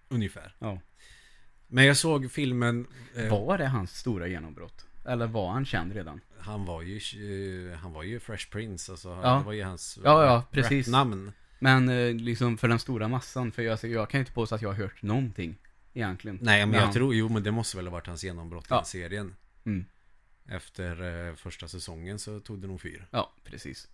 Ungefär 0.08 0.54
Ja. 0.58 0.80
Men 1.68 1.84
jag 1.84 1.96
såg 1.96 2.30
filmen 2.32 2.86
eh, 3.16 3.30
Var 3.30 3.58
det 3.58 3.66
hans 3.66 3.96
stora 3.98 4.26
genombrott? 4.28 4.86
Eller 5.06 5.26
var 5.26 5.50
han 5.52 5.64
känd 5.66 5.92
redan? 5.92 6.20
Han 6.40 6.64
var 6.64 6.82
ju 6.82 6.96
eh, 7.72 7.78
Han 7.78 7.92
var 7.92 8.02
ju 8.02 8.20
Fresh 8.20 8.50
Prince 8.50 8.92
alltså, 8.92 9.08
Ja. 9.22 9.38
Det 9.38 9.44
var 9.44 9.52
ju 9.52 9.62
hans 9.62 9.98
Ja, 10.04 10.24
ja, 10.24 10.44
precis. 10.50 10.88
namn 10.88 11.32
Men 11.58 11.88
eh, 11.88 12.14
liksom 12.14 12.58
för 12.58 12.68
den 12.68 12.78
stora 12.78 13.08
massan, 13.08 13.52
för 13.52 13.62
jag, 13.62 13.78
jag 13.84 14.10
kan 14.10 14.18
ju 14.18 14.22
inte 14.22 14.32
påstå 14.32 14.54
att 14.54 14.62
jag 14.62 14.68
har 14.68 14.76
hört 14.76 15.02
någonting. 15.02 15.58
Egentligen. 15.94 16.38
Nej 16.42 16.60
men 16.60 16.70
Men 16.70 16.80
jag 16.80 16.92
tror 16.92 17.14
Jo 17.14 17.28
men 17.28 17.42
det 17.42 17.50
måste 17.50 17.76
väl 17.76 17.86
ha 17.86 17.92
varit 17.92 18.06
hans 18.06 18.24
genombrott 18.24 18.64
i 18.64 18.68
Ja. 18.70 18.76
den 18.76 18.84
serien 18.84 19.36
Mm. 19.64 19.84
Efter 20.48 21.28
eh, 21.28 21.34
första 21.34 21.68
säsongen 21.68 22.18
så 22.18 22.40
tog 22.40 22.58
det 22.60 22.66
nog 22.66 22.80
fyr 22.80 23.06
Ja, 23.10 23.32
precis. 23.44 23.88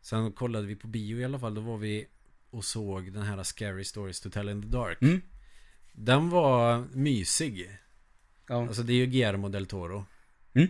Sen 0.00 0.32
kollade 0.32 0.66
vi 0.66 0.76
på 0.76 0.86
bio 0.88 1.18
i 1.18 1.24
alla 1.24 1.38
fall 1.38 1.54
Då 1.54 1.60
var 1.60 1.78
vi 1.78 2.06
och 2.50 2.64
såg 2.64 3.12
den 3.12 3.22
här 3.22 3.42
Scary 3.42 3.84
Stories 3.84 4.20
to 4.20 4.30
Tell 4.30 4.48
in 4.48 4.62
the 4.62 4.68
Dark 4.68 5.02
Mm. 5.02 5.22
Den 5.92 6.30
var 6.30 6.86
mysig 6.92 7.78
Ja. 8.48 8.66
Alltså 8.68 8.82
det 8.82 8.92
är 8.92 8.96
ju 8.96 9.06
Guillermo 9.06 9.48
del 9.48 9.66
Toro. 9.66 10.04
Mm. 10.54 10.68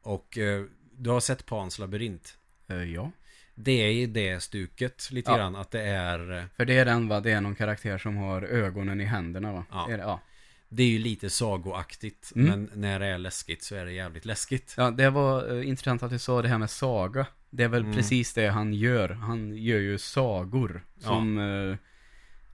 Och 0.00 0.38
eh, 0.38 0.64
du 0.92 1.10
har 1.10 1.20
sett 1.20 1.46
Pans 1.46 1.78
labyrint. 1.78 2.38
Eh, 2.68 2.82
ja. 2.82 3.10
Det 3.58 3.72
är 3.72 3.90
i 3.90 4.06
det 4.06 4.40
stuket 4.42 5.08
lite 5.12 5.30
Ja. 5.30 5.36
grann. 5.36 5.56
Att 5.56 5.70
det 5.70 5.82
är... 5.82 6.38
eh, 6.38 6.44
För 6.56 6.64
det 6.64 6.78
är 6.78 6.84
den 6.84 7.08
va? 7.08 7.20
Det 7.20 7.30
är 7.32 7.40
någon 7.40 7.54
karaktär 7.54 7.98
som 7.98 8.16
har 8.16 8.42
ögonen 8.42 9.00
i 9.00 9.04
händerna 9.04 9.52
va? 9.52 9.64
Ja. 9.70 9.88
Är 9.90 9.96
det, 9.96 10.02
ja. 10.02 10.20
Det 10.68 10.82
är 10.82 10.86
ju 10.88 10.98
lite 10.98 11.30
sagoaktigt. 11.30 12.32
Mm. 12.36 12.48
Men 12.48 12.70
när 12.80 13.00
det 13.00 13.06
är 13.06 13.18
läskigt 13.18 13.62
så 13.62 13.74
är 13.74 13.84
det 13.84 13.92
jävligt 13.92 14.24
läskigt. 14.24 14.74
Ja, 14.76 14.90
det 14.90 15.10
var 15.10 15.56
eh, 15.58 15.68
intressant 15.68 16.02
att 16.02 16.10
du 16.10 16.18
sa 16.18 16.42
det 16.42 16.48
här 16.48 16.58
med 16.58 16.70
saga. 16.70 17.26
Det 17.50 17.62
är 17.64 17.68
väl 17.68 17.82
Mm. 17.82 17.94
precis 17.96 18.34
det 18.34 18.46
han 18.48 18.74
gör. 18.74 19.08
Han 19.08 19.56
gör 19.56 19.78
ju 19.78 19.98
sagor. 19.98 20.84
Ja. 20.94 21.08
Som 21.08 21.38
eh, 21.38 21.76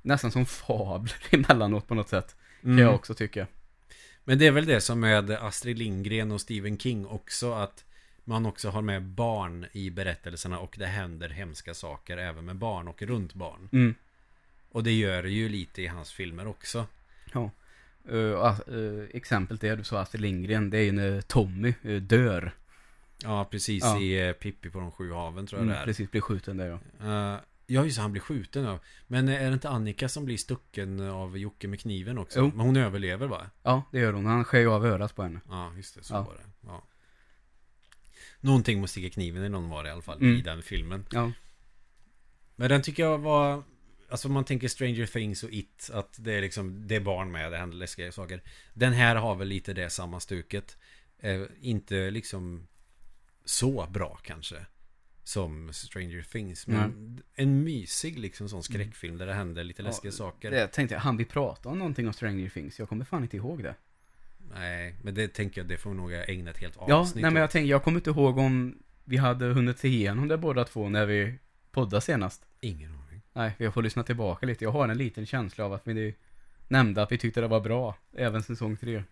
nästan 0.03 0.31
som 0.31 0.47
fabler 0.47 1.15
emellanåt 1.31 1.89
på 1.89 1.95
något 1.95 2.09
sätt. 2.09 2.37
Mm. 2.65 2.77
Kan 2.77 2.87
jag 2.87 2.95
också 2.95 3.15
tycka. 3.15 3.47
Men 4.25 4.39
det 4.39 4.47
är 4.47 4.51
väl 4.53 4.67
det 4.67 4.81
som 4.81 5.01
med 5.01 5.31
Astrid 5.31 5.79
Lindgren 5.79 6.33
och 6.33 6.41
Stephen 6.41 6.79
King 6.79 7.07
också. 7.07 7.53
Att 7.53 7.85
man 8.25 8.47
också 8.47 8.71
har 8.71 8.83
med 8.83 9.03
barn 9.03 9.67
i 9.73 9.91
berättelserna. 9.91 10.59
Och 10.59 10.75
det 10.79 10.87
händer 10.87 11.29
hemska 11.29 11.75
saker 11.75 12.17
även 12.17 12.45
med 12.45 12.57
barn 12.57 12.89
och 12.89 13.03
runt 13.03 13.35
barn. 13.35 13.69
Mm. 13.73 13.95
Och 14.71 14.83
det 14.85 14.93
gör 14.93 15.23
det 15.23 15.31
ju 15.31 15.49
lite 15.49 15.83
i 15.83 15.87
hans 15.87 16.13
filmer 16.13 16.47
också. 16.47 16.87
Ja. 17.33 17.51
Uh, 18.13 18.59
uh, 18.69 19.05
exempel 19.15 19.57
det 19.57 19.77
du 19.77 19.85
sa 19.85 20.01
Astrid 20.01 20.21
Lindgren, 20.21 20.71
det 20.71 20.79
är 20.79 20.83
ju 20.85 20.93
när 20.93 21.21
Tommy 21.21 21.75
uh, 21.85 22.03
dör. 22.03 22.53
Ja, 23.23 23.45
precis 23.45 23.85
Ja. 23.85 24.01
i 24.01 24.35
Pippi 24.41 24.71
på 24.71 24.81
de 24.81 24.93
sju 24.93 25.13
haven 25.13 25.47
tror 25.47 25.59
jag 25.61 25.65
Mm, 25.65 25.75
det 25.75 25.81
är. 25.81 25.85
precis, 25.85 26.11
blir 26.11 26.21
skjuten 26.21 26.57
där 26.57 26.67
ja. 26.67 26.79
Uh, 27.35 27.41
ja, 27.67 27.85
just 27.85 27.99
han 27.99 28.13
blir 28.13 28.23
skjuten 28.23 28.65
ja. 28.65 28.79
Men 29.07 29.29
är 29.29 29.47
det 29.49 29.53
inte 29.55 29.69
Annika 29.69 30.09
som 30.09 30.25
blir 30.25 30.37
stucken 30.37 31.01
av 31.11 31.39
Jocke 31.39 31.69
med 31.69 31.81
kniven 31.81 32.19
också? 32.19 32.39
Jo. 32.39 32.51
Men 32.55 32.67
hon 32.67 32.77
överlever 32.77 33.27
va? 33.27 33.47
Ja, 33.63 33.83
det 33.93 33.99
gör 33.99 34.13
hon. 34.13 34.27
Han 34.27 34.45
skär 34.45 34.59
ju 34.61 34.71
av 34.71 34.87
örat 34.87 35.15
på 35.17 35.23
henne. 35.23 35.41
Ja, 35.49 35.73
just 35.77 35.95
det, 35.95 36.03
så 36.05 36.15
Ja. 36.15 36.23
var 36.23 36.35
det. 36.35 36.52
Någonting 38.45 38.79
med 38.79 38.85
att 38.85 38.91
sticka 38.91 39.11
kniven 39.15 39.45
i 39.45 39.49
någon 39.49 39.69
var 39.69 39.83
det 39.83 39.89
i 39.89 39.93
alla 39.93 40.03
fall 40.03 40.19
Mm. 40.21 40.37
i 40.37 40.41
den 40.41 40.63
filmen. 40.63 41.07
Ja. 41.11 41.33
Men 42.57 42.69
den 42.69 42.83
tycker 42.83 43.03
jag 43.03 43.19
var... 43.19 43.63
Alltså 44.09 44.29
om 44.29 44.35
man 44.35 44.45
tänker 44.45 44.69
Stranger 44.69 45.07
Things 45.07 45.43
och 45.43 45.51
It, 45.53 45.91
att 45.93 46.17
det 46.25 46.33
är 46.33 46.41
liksom, 46.41 46.89
det 46.89 46.97
är 46.97 47.01
barn 47.01 47.33
med, 47.33 47.53
det 47.53 47.59
händer 47.59 47.77
läskiga 47.77 48.13
saker. 48.13 48.43
Den 48.75 48.93
här 48.93 49.17
har 49.17 49.35
väl 49.35 49.49
lite 49.49 49.73
det 49.73 49.91
samma 49.91 50.21
stuket. 50.21 50.77
Eh, 51.19 51.43
inte 51.61 52.11
liksom 52.11 52.69
så 53.45 53.87
bra 53.91 54.19
kanske. 54.23 54.67
som 55.25 55.73
Stranger 55.73 56.23
Things. 56.23 56.67
Men 56.67 57.23
en 57.35 57.65
mysig 57.65 58.19
liksom 58.19 58.49
sån 58.49 58.63
skräckfilm 58.63 59.19
där 59.19 59.27
det 59.27 59.35
händer 59.35 59.65
lite 59.65 59.83
läskiga 59.83 60.09
Ja, 60.11 60.17
saker. 60.17 60.51
Det 60.51 60.67
tänkte 60.67 60.95
jag, 60.95 61.01
han 61.01 61.17
vi 61.17 61.25
prata 61.25 61.69
om 61.69 61.79
någonting 61.79 62.07
om 62.07 62.13
Stranger 62.13 62.49
Things? 62.49 62.79
Jag 62.79 62.89
kommer 62.89 63.05
fan 63.05 63.23
inte 63.23 63.37
ihåg 63.37 63.63
det. 63.63 63.75
Nej, 64.55 64.95
men 65.03 65.15
det 65.15 65.29
tänker 65.29 65.61
jag, 65.61 65.69
det 65.69 65.77
får 65.77 65.91
vi 65.91 65.97
nog 65.97 66.13
ägna 66.13 66.51
ett 66.51 66.59
helt 66.59 66.77
Ja, 66.89 66.95
avsnitt 66.95 67.23
nej 67.23 67.31
men 67.31 67.41
jag 67.41 67.45
åt. 67.49 67.51
tänkte, 67.51 67.69
jag 67.71 67.83
kommer 67.85 67.99
inte 67.99 68.11
ihåg 68.11 68.39
om 68.39 68.79
vi 69.05 69.17
hade 69.17 69.45
hunnit 69.47 69.79
se 69.79 69.89
igenom 69.89 70.29
det 70.29 70.39
båda 70.39 70.65
två 70.65 70.89
när 70.89 71.07
vi 71.07 71.35
poddade 71.71 72.01
senast. 72.01 72.43
Ingen 72.61 72.95
aning. 72.95 73.21
Nej, 73.33 73.53
jag 73.59 73.75
får 73.75 73.83
lyssna 73.83 74.03
tillbaka 74.03 74.47
lite. 74.47 74.65
Jag 74.65 74.71
har 74.71 74.89
en 74.89 74.99
liten 74.99 75.27
känsla 75.27 75.65
av 75.65 75.73
att 75.73 75.87
vi 75.87 76.15
nämnde 76.69 77.03
att 77.03 77.13
vi 77.13 77.19
tyckte 77.19 77.41
det 77.41 77.49
var 77.49 77.61
bra, 77.61 77.97
även 78.13 78.43
säsong 78.43 78.77
tre. 78.77 79.03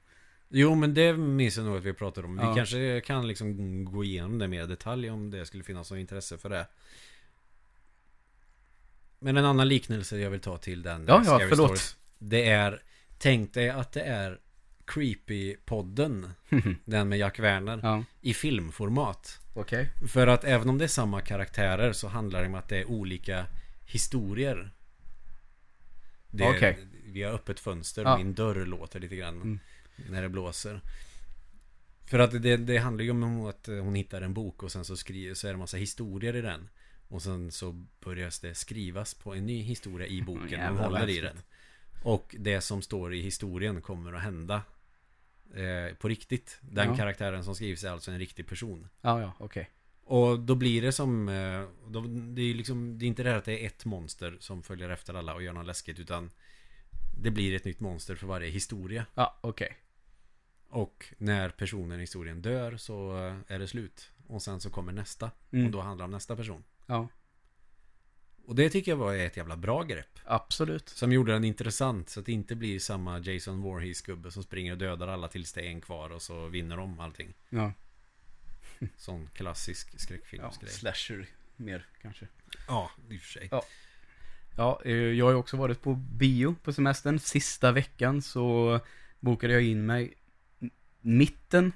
Jo, 0.48 0.74
men 0.74 0.94
det 0.94 1.12
minns 1.16 1.56
jag 1.56 1.66
nog 1.66 1.76
att 1.76 1.84
vi 1.84 1.92
pratade 1.92 2.26
om. 2.26 2.38
Ja. 2.38 2.48
Vi 2.50 2.56
kanske 2.56 3.00
kan 3.00 3.28
liksom 3.28 3.84
gå 3.84 4.04
igenom 4.04 4.38
det 4.38 4.48
mer 4.48 4.64
i 4.64 4.66
detalj 4.66 5.10
om 5.10 5.30
det 5.30 5.46
skulle 5.46 5.62
finnas 5.64 5.90
något 5.90 5.98
intresse 5.98 6.38
för 6.38 6.48
det. 6.48 6.66
Men 9.18 9.36
en 9.36 9.44
annan 9.44 9.68
liknelse 9.68 10.18
jag 10.18 10.30
vill 10.30 10.40
ta 10.40 10.56
till 10.56 10.82
den 10.82 11.04
Ja, 11.08 11.22
ja, 11.26 11.38
förlåt. 11.38 11.56
Stories, 11.56 11.96
Det 12.18 12.48
är 12.48 12.82
Tänk 13.18 13.54
dig 13.54 13.70
att 13.70 13.92
det 13.92 14.02
är 14.02 14.38
Creepy-podden 14.90 16.30
Den 16.84 17.08
med 17.08 17.18
Jack 17.18 17.38
Werner 17.38 17.80
ja, 17.82 18.04
I 18.20 18.34
filmformat. 18.34 19.40
Okej. 19.54 19.90
För 20.08 20.26
att 20.26 20.44
även 20.44 20.68
om 20.68 20.78
det 20.78 20.84
är 20.84 20.88
samma 20.88 21.20
karaktärer 21.20 21.92
Så 21.92 22.08
handlar 22.08 22.40
det 22.40 22.46
om 22.46 22.54
att 22.54 22.68
det 22.68 22.78
är 22.78 22.90
olika 22.90 23.46
historier. 23.86 24.70
Det 26.30 26.44
är, 26.44 26.56
Okej. 26.56 26.78
Vi 27.04 27.22
har 27.22 27.32
öppet 27.32 27.60
fönster 27.60 28.02
Ja. 28.02 28.16
Min 28.16 28.34
dörr 28.34 28.66
låter 28.66 29.00
lite 29.00 29.16
grann 29.16 29.34
Mm. 29.42 29.58
När 30.08 30.22
det 30.22 30.28
blåser. 30.28 30.80
För 32.06 32.18
att 32.18 32.42
det, 32.42 32.56
det 32.56 32.78
handlar 32.78 33.04
ju 33.04 33.10
om 33.10 33.46
att 33.46 33.66
hon 33.66 33.94
hittar 33.94 34.22
en 34.22 34.34
bok 34.34 34.62
Och 34.62 34.72
sen 34.72 34.84
så, 34.84 34.96
skriver, 34.96 35.34
så 35.34 35.46
är 35.46 35.50
det 35.50 35.54
en 35.54 35.58
massa 35.58 35.76
historier 35.76 36.36
i 36.36 36.40
den. 36.40 36.68
Och 37.08 37.22
sen 37.22 37.52
så 37.52 37.86
börjar 38.04 38.32
det 38.42 38.54
skrivas 38.54 39.14
på 39.14 39.34
en 39.34 39.46
ny 39.46 39.62
historia 39.62 40.06
i 40.06 40.22
boken. 40.22 40.60
Hon 40.60 40.76
håller 40.76 41.08
i 41.08 41.20
den. 41.20 41.36
Och 42.02 42.36
det 42.38 42.60
som 42.60 42.82
står 42.82 43.14
i 43.14 43.20
historien 43.20 43.82
kommer 43.82 44.12
att 44.12 44.22
hända 44.22 44.62
eh, 45.54 45.94
På 45.94 46.08
riktigt 46.08 46.58
Den 46.60 46.88
Ja. 46.88 46.96
karaktären 46.96 47.44
som 47.44 47.54
skrivs 47.54 47.84
är 47.84 47.90
alltså 47.90 48.10
en 48.10 48.18
riktig 48.18 48.46
person 48.46 48.88
Ja, 49.00 49.20
ja, 49.20 49.32
okej. 49.38 49.70
och 50.04 50.40
då 50.40 50.54
blir 50.54 50.82
det 50.82 50.92
som 50.92 51.28
eh, 51.28 51.64
då, 51.88 52.00
Det 52.08 52.42
är 52.42 52.54
liksom 52.54 52.98
Det 52.98 53.04
är 53.04 53.06
inte 53.06 53.22
det 53.22 53.30
här 53.30 53.36
att 53.38 53.44
det 53.44 53.62
är 53.62 53.66
ett 53.66 53.84
monster 53.84 54.36
Som 54.40 54.62
följer 54.62 54.88
efter 54.90 55.14
alla 55.14 55.34
och 55.34 55.42
gör 55.42 55.52
något 55.52 55.66
läskigt 55.66 55.98
Utan 55.98 56.30
Det 57.18 57.30
blir 57.30 57.56
ett 57.56 57.64
nytt 57.64 57.80
monster 57.80 58.14
för 58.14 58.26
varje 58.26 58.50
historia 58.50 59.06
Ja, 59.14 59.38
okej. 59.40 59.76
Och 60.68 61.14
när 61.18 61.48
personen 61.48 61.98
i 61.98 62.00
historien 62.00 62.42
dör 62.42 62.76
Så 62.76 63.26
eh, 63.26 63.54
är 63.54 63.58
det 63.58 63.68
slut 63.68 64.10
Och 64.26 64.42
sen 64.42 64.60
så 64.60 64.70
kommer 64.70 64.92
nästa 64.92 65.30
Mm. 65.52 65.66
Och 65.66 65.72
då 65.72 65.80
handlar 65.80 66.02
det 66.02 66.04
om 66.04 66.10
nästa 66.10 66.36
person 66.36 66.64
Ja, 66.86 67.08
Och 68.50 68.56
det 68.56 68.70
tycker 68.70 68.92
jag 68.92 68.96
var 68.96 69.14
ett 69.14 69.36
jävla 69.36 69.56
bra 69.56 69.82
grepp 69.82 70.18
absolut. 70.24 70.88
Som 70.88 71.12
gjorde 71.12 71.32
den 71.32 71.44
intressant 71.44 72.08
Så 72.08 72.20
att 72.20 72.26
det 72.26 72.32
inte 72.32 72.54
blir 72.54 72.78
samma 72.78 73.18
Jason 73.18 73.60
Voorhees 73.60 74.02
gubbe 74.02 74.30
Som 74.30 74.42
springer 74.42 74.72
och 74.72 74.78
dödar 74.78 75.08
alla 75.08 75.28
tills 75.28 75.52
det 75.52 75.60
är 75.60 75.68
en 75.68 75.80
kvar 75.80 76.10
Och 76.10 76.22
så 76.22 76.48
vinner 76.48 76.76
de 76.76 77.00
allting 77.00 77.34
Ja, 77.48 77.72
Sån 78.96 79.28
klassisk 79.34 79.88
ja 79.92 79.98
skräckfilmsgrej 79.98 80.70
slasher 80.70 81.26
mer 81.56 81.86
kanske. 82.02 82.26
Ja, 82.68 82.90
i 83.10 83.16
och 83.16 83.20
för 83.20 83.28
sig 83.28 83.48
Ja. 83.50 83.62
Ja, 84.56 84.80
eh, 84.84 84.92
jag 84.92 85.24
har 85.24 85.32
ju 85.32 85.38
också 85.38 85.56
varit 85.56 85.82
på 85.82 85.94
bio 85.94 86.54
på 86.62 86.72
semestern. 86.72 87.18
Sista 87.18 87.72
veckan 87.72 88.22
så 88.22 88.80
bokade 89.20 89.52
jag 89.52 89.62
in 89.62 89.86
mig 89.86 90.14
mitten. 91.00 91.72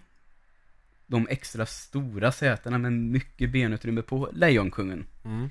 De 1.06 1.28
extra 1.30 1.66
stora 1.66 2.32
sätena 2.32 2.78
med 2.78 2.92
mycket 2.92 3.50
benutrymme 3.50 4.02
på 4.02 4.30
Lejonkungen. 4.32 5.06
mm. 5.24 5.50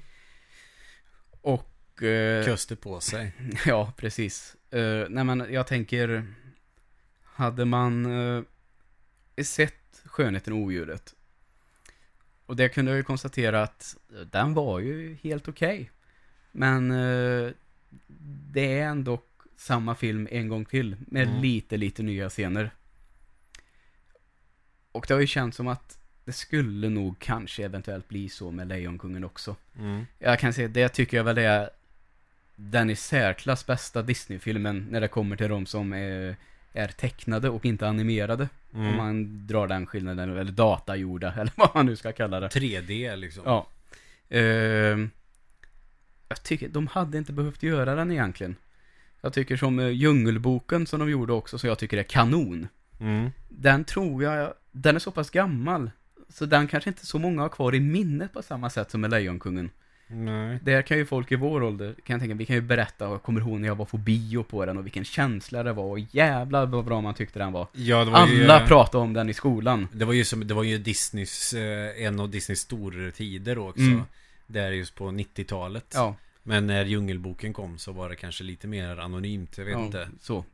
Och... 1.44 2.04
Eh, 2.04 2.46
Köste 2.46 2.76
på 2.76 3.00
sig 3.00 3.34
ja, 3.66 3.94
precis. 3.98 4.56
Eh, 4.70 5.06
nej 5.10 5.24
men 5.24 5.46
jag 5.54 5.68
tänker... 5.68 6.26
Hade 7.24 7.66
man 7.66 8.06
eh, 8.06 8.44
sett 9.44 10.02
Skönheten 10.06 10.54
och 10.54 10.60
odjuret. 10.60 11.16
Och 12.46 12.56
det 12.56 12.70
kunde 12.70 12.92
jag 12.92 12.98
ju 12.98 13.04
konstatera 13.04 13.64
att 13.64 13.98
den 14.32 14.54
var 14.54 14.80
ju 14.80 15.18
helt 15.24 15.48
okej. 15.48 15.92
Men 16.52 16.92
eh, 16.92 17.52
det 18.52 18.80
är 18.80 18.86
ändå 18.88 19.22
samma 19.58 19.96
film 19.96 20.28
en 20.32 20.48
gång 20.48 20.66
till. 20.66 20.96
Med 21.08 21.28
Mm. 21.28 21.42
lite, 21.42 21.78
lite 21.78 22.04
nya 22.04 22.30
scener. 22.30 22.72
Och 24.92 25.06
det 25.08 25.14
har 25.14 25.22
ju 25.22 25.28
känts 25.28 25.58
som 25.58 25.68
att 25.68 25.98
det 26.26 26.34
skulle 26.34 26.90
nog 26.90 27.20
kanske 27.20 27.66
eventuellt 27.66 28.10
bli 28.10 28.30
så 28.30 28.52
med 28.52 28.68
Lejonkungen 28.68 29.24
också. 29.24 29.56
mm. 29.80 30.06
Jag 30.20 30.40
kan 30.40 30.54
säga, 30.54 30.68
det 30.68 30.90
tycker 30.90 31.18
jag 31.18 31.24
väl 31.24 31.38
är 31.38 31.70
den 32.56 32.90
i 32.90 32.96
särklass 32.96 33.66
bästa 33.66 34.02
Disney-filmen 34.02 34.88
när 34.92 35.02
det 35.02 35.08
kommer 35.08 35.36
till 35.36 35.50
de 35.50 35.66
som 35.66 35.94
är, 35.94 36.36
är 36.74 36.88
tecknade 36.88 37.50
och 37.50 37.66
inte 37.66 37.88
animerade. 37.88 38.50
Om 38.74 38.82
Mm. 38.82 38.98
man 38.98 39.48
drar 39.48 39.68
den 39.68 39.86
skillnaden, 39.86 40.38
eller 40.38 40.52
datagjorda, 40.52 41.34
eller 41.38 41.52
vad 41.56 41.76
man 41.76 41.86
nu 41.86 41.96
ska 41.96 42.12
kalla 42.12 42.40
det. 42.40 42.48
3D 42.48 43.16
liksom 43.16 43.44
Ja. 43.46 43.68
Ehm, 44.30 45.10
jag 46.30 46.44
tycker, 46.44 46.70
de 46.70 46.88
hade 46.88 47.18
inte 47.18 47.34
behövt 47.34 47.64
göra 47.64 47.96
den 47.96 48.12
egentligen. 48.12 48.56
Jag 49.22 49.34
tycker 49.34 49.58
som 49.58 49.80
eh, 49.80 49.88
Djungelboken 49.90 50.88
som 50.88 51.00
de 51.00 51.10
gjorde 51.10 51.34
också, 51.34 51.58
så 51.58 51.68
jag 51.68 51.80
tycker 51.80 51.98
är 51.98 52.04
kanon. 52.04 52.68
mm. 53.00 53.30
Den 53.50 53.84
tror 53.84 54.24
jag, 54.24 54.54
den 54.72 54.96
är 54.96 55.00
så 55.00 55.12
pass 55.12 55.30
gammal. 55.30 55.92
Så 56.34 56.46
den 56.46 56.68
kanske 56.68 56.90
inte 56.90 57.06
så 57.06 57.20
många 57.20 57.42
har 57.42 57.50
kvar 57.50 57.76
i 57.76 57.80
minnet 57.80 58.34
på 58.34 58.42
samma 58.42 58.70
sätt 58.70 58.92
som 58.92 59.02
med 59.02 59.12
Lejonkungen. 59.12 59.70
Nej 60.08 60.60
Där 60.64 60.82
kan 60.82 60.98
ju 60.98 61.06
folk 61.06 61.32
i 61.32 61.36
vår 61.36 61.64
ålder, 61.64 61.96
kan 62.04 62.14
jag 62.14 62.22
tänka, 62.22 62.36
vi 62.36 62.46
kan 62.46 62.56
ju 62.56 62.62
berätta, 62.62 63.06
jag 63.06 63.24
kommer 63.24 63.42
ihåg 63.42 63.60
när 63.60 63.68
jag 63.68 63.76
var 63.76 63.86
på 63.86 63.98
bio 63.98 64.44
på 64.44 64.66
den 64.66 64.78
och 64.78 64.86
vilken 64.86 65.04
känsla 65.04 65.64
det 65.64 65.74
var 65.74 65.84
och 65.84 66.00
jävlar 66.00 66.66
vad 66.66 66.86
bra 66.86 67.02
man 67.02 67.14
tyckte 67.14 67.40
den 67.40 67.52
var. 67.52 67.68
Ja, 67.74 68.06
det 68.06 68.12
var 68.12 68.28
ju, 68.28 68.44
Alla 68.44 68.68
pratade 68.68 69.04
om 69.04 69.14
den 69.14 69.30
i 69.30 69.34
skolan. 69.34 69.88
Det 69.92 70.06
var 70.06 70.14
ju 70.14 70.26
som, 70.26 70.48
det 70.48 70.54
var 70.54 70.64
ju 70.64 70.78
Disneys, 70.78 71.54
eh, 71.54 72.06
en 72.06 72.20
av 72.20 72.30
Disneys 72.30 72.60
stortider 72.60 73.58
också 73.58 73.82
Mm. 73.82 74.02
Där 74.48 74.72
just 74.72 74.96
på 74.96 75.12
90-talet 75.12 75.86
Ja, 75.94 76.16
Men 76.44 76.68
när 76.68 76.86
Djungelboken 76.86 77.54
kom 77.54 77.78
så 77.78 77.92
var 77.92 78.10
det 78.10 78.16
kanske 78.16 78.44
lite 78.44 78.68
mer 78.68 78.98
anonymt, 78.98 79.58
jag 79.58 79.66
vet 79.66 79.74
ja 79.74 79.86
inte 79.86 80.10
så. 80.22 80.46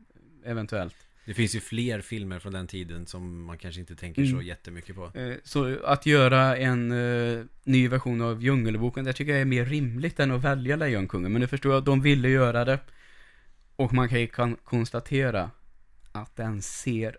Eventuellt. 0.45 0.95
Det 1.29 1.35
finns 1.35 1.55
ju 1.55 1.59
fler 1.59 2.01
filmer 2.01 2.39
från 2.39 2.53
den 2.53 2.67
tiden 2.67 3.05
som 3.07 3.43
man 3.43 3.57
kanske 3.57 3.81
inte 3.81 3.95
tänker 3.95 4.25
så 4.25 4.33
Mm. 4.33 4.45
jättemycket 4.45 4.95
på 4.95 5.11
Eh, 5.13 5.33
Så 5.43 5.79
att 5.85 6.05
göra 6.05 6.57
en 6.57 6.91
eh, 6.91 7.45
ny 7.63 7.87
version 7.87 8.21
av 8.21 8.43
Djungelboken, 8.43 9.05
det 9.05 9.13
tycker 9.13 9.31
jag 9.31 9.41
är 9.41 9.45
mer 9.45 9.65
rimligt 9.65 10.19
än 10.19 10.31
att 10.31 10.43
välja 10.43 10.75
Lejonkungen. 10.75 11.31
Men 11.31 11.41
nu 11.41 11.47
förstår 11.47 11.73
jag 11.73 11.83
de 11.83 12.01
ville 12.01 12.29
göra 12.29 12.65
det. 12.65 12.79
Och 13.75 13.93
man 13.93 14.09
kan 14.09 14.19
ju 14.19 14.27
kan 14.27 14.55
konstatera 14.55 15.51
att 16.11 16.35
den 16.35 16.61
ser 16.61 17.17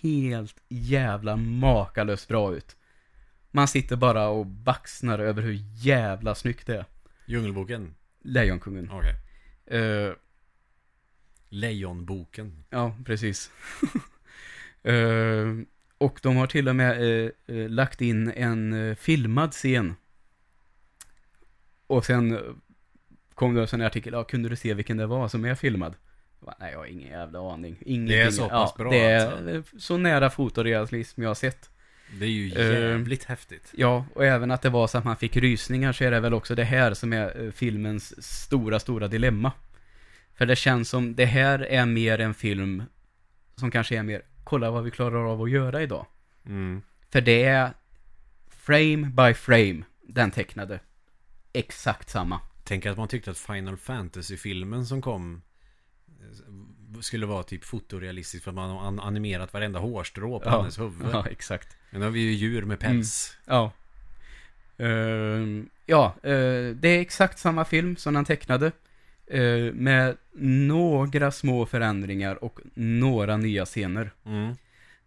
helt 0.00 0.56
jävla 0.68 1.36
makalöst 1.36 2.28
bra 2.28 2.54
ut. 2.56 2.76
Man 3.50 3.68
sitter 3.68 3.96
bara 3.96 4.28
och 4.28 4.46
baxnar 4.46 5.18
över 5.18 5.42
hur 5.42 5.58
jävla 5.74 6.34
snyggt 6.34 6.66
det 6.66 6.76
är. 6.76 6.84
Djungelboken? 7.26 7.94
Lejonkungen. 8.22 8.90
Okej 8.92 9.14
Eh, 9.80 10.12
Lejonboken 11.48 12.64
ja, 12.70 12.96
precis. 13.04 13.50
Eh, 14.82 15.46
och 15.98 16.20
de 16.22 16.36
har 16.36 16.46
till 16.46 16.68
och 16.68 16.76
med 16.76 17.02
eh, 17.02 17.30
eh, 17.46 17.68
lagt 17.68 18.00
in 18.00 18.32
en 18.32 18.96
filmad 18.96 19.52
scen. 19.52 19.94
Och 21.86 22.04
sen 22.04 22.38
kom 23.34 23.54
det 23.54 23.60
en 23.60 23.68
sån 23.68 23.80
här 23.80 23.86
artikel, 23.86 24.12
ja, 24.12 24.24
kunde 24.24 24.48
du 24.48 24.56
se 24.56 24.74
vilken 24.74 24.96
det 24.96 25.06
var 25.06 25.28
som 25.28 25.44
är 25.44 25.54
filmad? 25.54 25.94
Jag 26.40 26.46
bara, 26.46 26.56
Nej, 26.60 26.72
jag 26.72 26.78
har 26.78 26.86
ingen 26.86 27.08
jävla 27.08 27.52
aning. 27.52 27.76
Ingenting. 27.80 28.06
Det 28.06 28.22
är 28.22 28.30
så 28.30 28.48
pass 28.48 28.74
ja, 28.78 28.84
bra 28.84 28.90
Det 28.90 28.98
är 28.98 29.48
alltså. 29.48 29.78
så 29.78 29.96
nära 29.96 30.30
fotorealism 30.30 31.22
jag 31.22 31.30
har 31.30 31.34
sett. 31.34 31.70
Det 32.12 32.24
är 32.24 32.30
ju 32.30 32.48
jävligt 32.48 33.24
häftigt 33.24 33.72
Ja, 33.76 34.04
och 34.14 34.24
även 34.24 34.50
att 34.50 34.62
det 34.62 34.70
var 34.70 34.86
så 34.86 34.98
att 34.98 35.04
man 35.04 35.16
fick 35.16 35.36
rysningar 35.36 35.92
så 35.92 36.04
är 36.04 36.10
det 36.10 36.20
väl 36.20 36.34
också 36.34 36.54
det 36.54 36.64
här 36.64 36.94
som 36.94 37.12
är 37.12 37.50
filmens 37.50 38.22
stora, 38.22 38.78
stora 38.80 39.08
dilemma. 39.08 39.52
För 40.38 40.46
det 40.46 40.56
känns 40.56 40.88
som 40.88 41.14
det 41.14 41.24
här 41.24 41.58
är 41.58 41.86
mer 41.86 42.18
en 42.18 42.34
film 42.34 42.82
som 43.56 43.70
kanske 43.70 43.96
är 43.98 44.02
mer, 44.02 44.22
kolla 44.44 44.70
vad 44.70 44.84
vi 44.84 44.90
klarar 44.90 45.32
av 45.32 45.42
att 45.42 45.50
göra 45.50 45.82
idag. 45.82 46.06
mm. 46.46 46.82
För 47.12 47.20
det 47.20 47.44
är 47.44 47.72
frame 48.48 49.06
by 49.06 49.34
frame, 49.34 49.82
den 50.02 50.30
tecknade. 50.30 50.80
Exakt 51.52 52.10
samma. 52.10 52.40
Tänk 52.64 52.86
att 52.86 52.96
man 52.96 53.08
tyckte 53.08 53.30
att 53.30 53.38
Final 53.38 53.76
Fantasy-filmen 53.76 54.86
som 54.86 55.02
kom 55.02 55.42
eh, 56.08 57.00
skulle 57.00 57.26
vara 57.26 57.42
typ 57.42 57.64
fotorealistisk 57.64 58.44
för 58.44 58.50
att 58.50 58.54
man 58.54 58.70
har 58.70 58.86
an- 58.86 59.00
animerat 59.00 59.52
varenda 59.52 59.78
hårstrå 59.78 60.40
på 60.40 60.46
Ja. 60.48 60.58
hennes 60.60 60.78
huvud. 60.78 61.08
Ja, 61.12 61.26
exakt. 61.30 61.76
Men 61.90 62.00
då 62.00 62.06
har 62.06 62.10
vi 62.12 62.20
ju 62.20 62.32
djur 62.32 62.62
med 62.62 62.78
päls. 62.80 63.36
Ja. 63.46 63.72
Ehm, 64.78 65.68
ja, 65.86 66.14
eh, 66.22 66.74
det 66.74 66.88
är 66.88 67.00
exakt 67.00 67.38
samma 67.38 67.64
film 67.64 67.96
som 67.96 68.14
den 68.14 68.24
tecknade. 68.24 68.72
Eh, 69.30 69.72
med 69.72 70.16
några 70.40 71.30
små 71.30 71.66
förändringar 71.66 72.44
och 72.44 72.60
några 72.74 73.36
nya 73.36 73.64
scener. 73.64 74.10
Mm. 74.26 74.56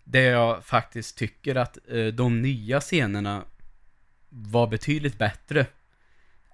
Det 0.03 0.23
jag 0.23 0.65
faktiskt 0.65 1.17
tycker 1.17 1.55
att 1.55 1.77
eh, 1.87 2.05
de 2.05 2.41
nya 2.41 2.81
scenerna 2.81 3.43
var 4.29 4.67
betydligt 4.67 5.17
bättre 5.17 5.65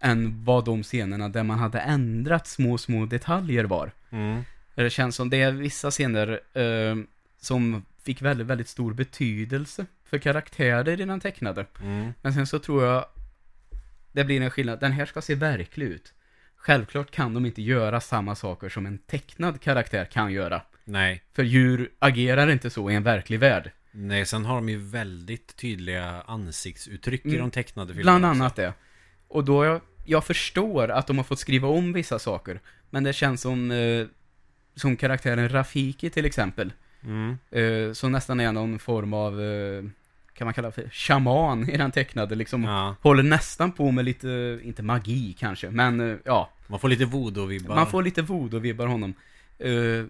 än 0.01 0.43
vad 0.45 0.65
de 0.65 0.83
scenerna 0.83 1.29
där 1.29 1.43
man 1.43 1.59
hade 1.59 1.79
ändrat 1.79 2.47
små, 2.47 2.77
små 2.77 3.05
detaljer 3.05 3.63
var. 3.63 3.91
Mm. 4.09 4.43
Det 4.75 4.89
känns 4.89 5.15
som 5.15 5.29
det 5.29 5.41
är 5.41 5.51
vissa 5.51 5.91
scener 5.91 6.39
eh, 6.53 6.95
som 7.39 7.85
fick 8.03 8.21
väldigt, 8.21 8.47
väldigt 8.47 8.67
stor 8.67 8.93
betydelse 8.93 9.85
för 10.05 10.17
karaktärer 10.17 11.01
i 11.01 11.05
den 11.05 11.19
tecknade. 11.19 11.65
Mm. 11.81 12.13
Men 12.21 12.33
sen 12.33 12.47
så 12.47 12.59
tror 12.59 12.83
jag 12.83 13.05
det 14.11 14.23
blir 14.23 14.41
en 14.41 14.51
skillnad. 14.51 14.79
Den 14.79 14.91
här 14.91 15.05
ska 15.05 15.21
se 15.21 15.35
verklig 15.35 15.85
ut. 15.85 16.13
Självklart 16.57 17.11
kan 17.11 17.33
de 17.33 17.45
inte 17.45 17.61
göra 17.61 17.99
samma 18.01 18.35
saker 18.35 18.69
som 18.69 18.85
en 18.85 18.97
tecknad 18.97 19.61
karaktär 19.61 20.05
kan 20.05 20.31
göra. 20.31 20.61
Nej. 20.83 21.23
För 21.33 21.43
djur 21.43 21.89
agerar 21.99 22.49
inte 22.51 22.69
så 22.69 22.91
i 22.91 22.95
en 22.95 23.03
verklig 23.03 23.39
värld. 23.39 23.71
Nej, 23.91 24.25
sen 24.25 24.45
har 24.45 24.55
de 24.55 24.69
ju 24.69 24.77
väldigt 24.77 25.55
tydliga 25.55 26.21
ansiktsuttryck 26.27 27.25
i 27.25 27.29
Mm. 27.29 27.41
de 27.41 27.51
tecknade 27.51 27.93
filmerna 27.93 28.19
Bland 28.19 28.25
också. 28.33 28.43
annat 28.43 28.55
det. 28.55 28.73
Och 29.27 29.43
då 29.43 29.65
jag, 29.65 29.81
jag 30.05 30.23
förstår 30.25 30.91
att 30.91 31.07
de 31.07 31.17
har 31.17 31.23
fått 31.23 31.39
skriva 31.39 31.67
om 31.67 31.93
vissa 31.93 32.19
saker. 32.19 32.59
Men 32.89 33.03
det 33.03 33.13
känns 33.13 33.41
som, 33.41 33.71
eh, 33.71 34.05
som 34.75 34.95
karaktären 34.97 35.49
Rafiki 35.49 36.09
till 36.09 36.25
exempel. 36.25 36.73
Mm. 37.03 37.37
Eh, 37.51 37.93
som 37.93 38.11
nästan 38.11 38.39
är 38.39 38.51
någon 38.51 38.79
form 38.79 39.13
av, 39.13 39.41
eh, 39.41 39.83
kan 40.37 40.45
man 40.45 40.53
kalla 40.53 40.71
för 40.71 40.89
shaman 40.89 41.69
i 41.69 41.77
den 41.77 41.91
tecknade 41.91 42.35
liksom. 42.35 42.63
Ja, 42.63 42.95
Håller 43.01 43.23
nästan 43.23 43.71
på 43.71 43.91
med 43.91 44.05
lite, 44.05 44.59
inte 44.63 44.83
magi 44.83 45.35
kanske, 45.39 45.69
men 45.69 46.11
eh, 46.11 46.17
ja. 46.25 46.49
man 46.67 46.79
får 46.79 46.89
lite 46.89 47.05
voodoo-vibbar. 47.05 47.75
Man 47.75 47.87
får 47.87 48.03
lite 48.03 48.21
voodoo-vibbar 48.21 48.85
honom. 48.87 49.13
Eh, 49.59 50.05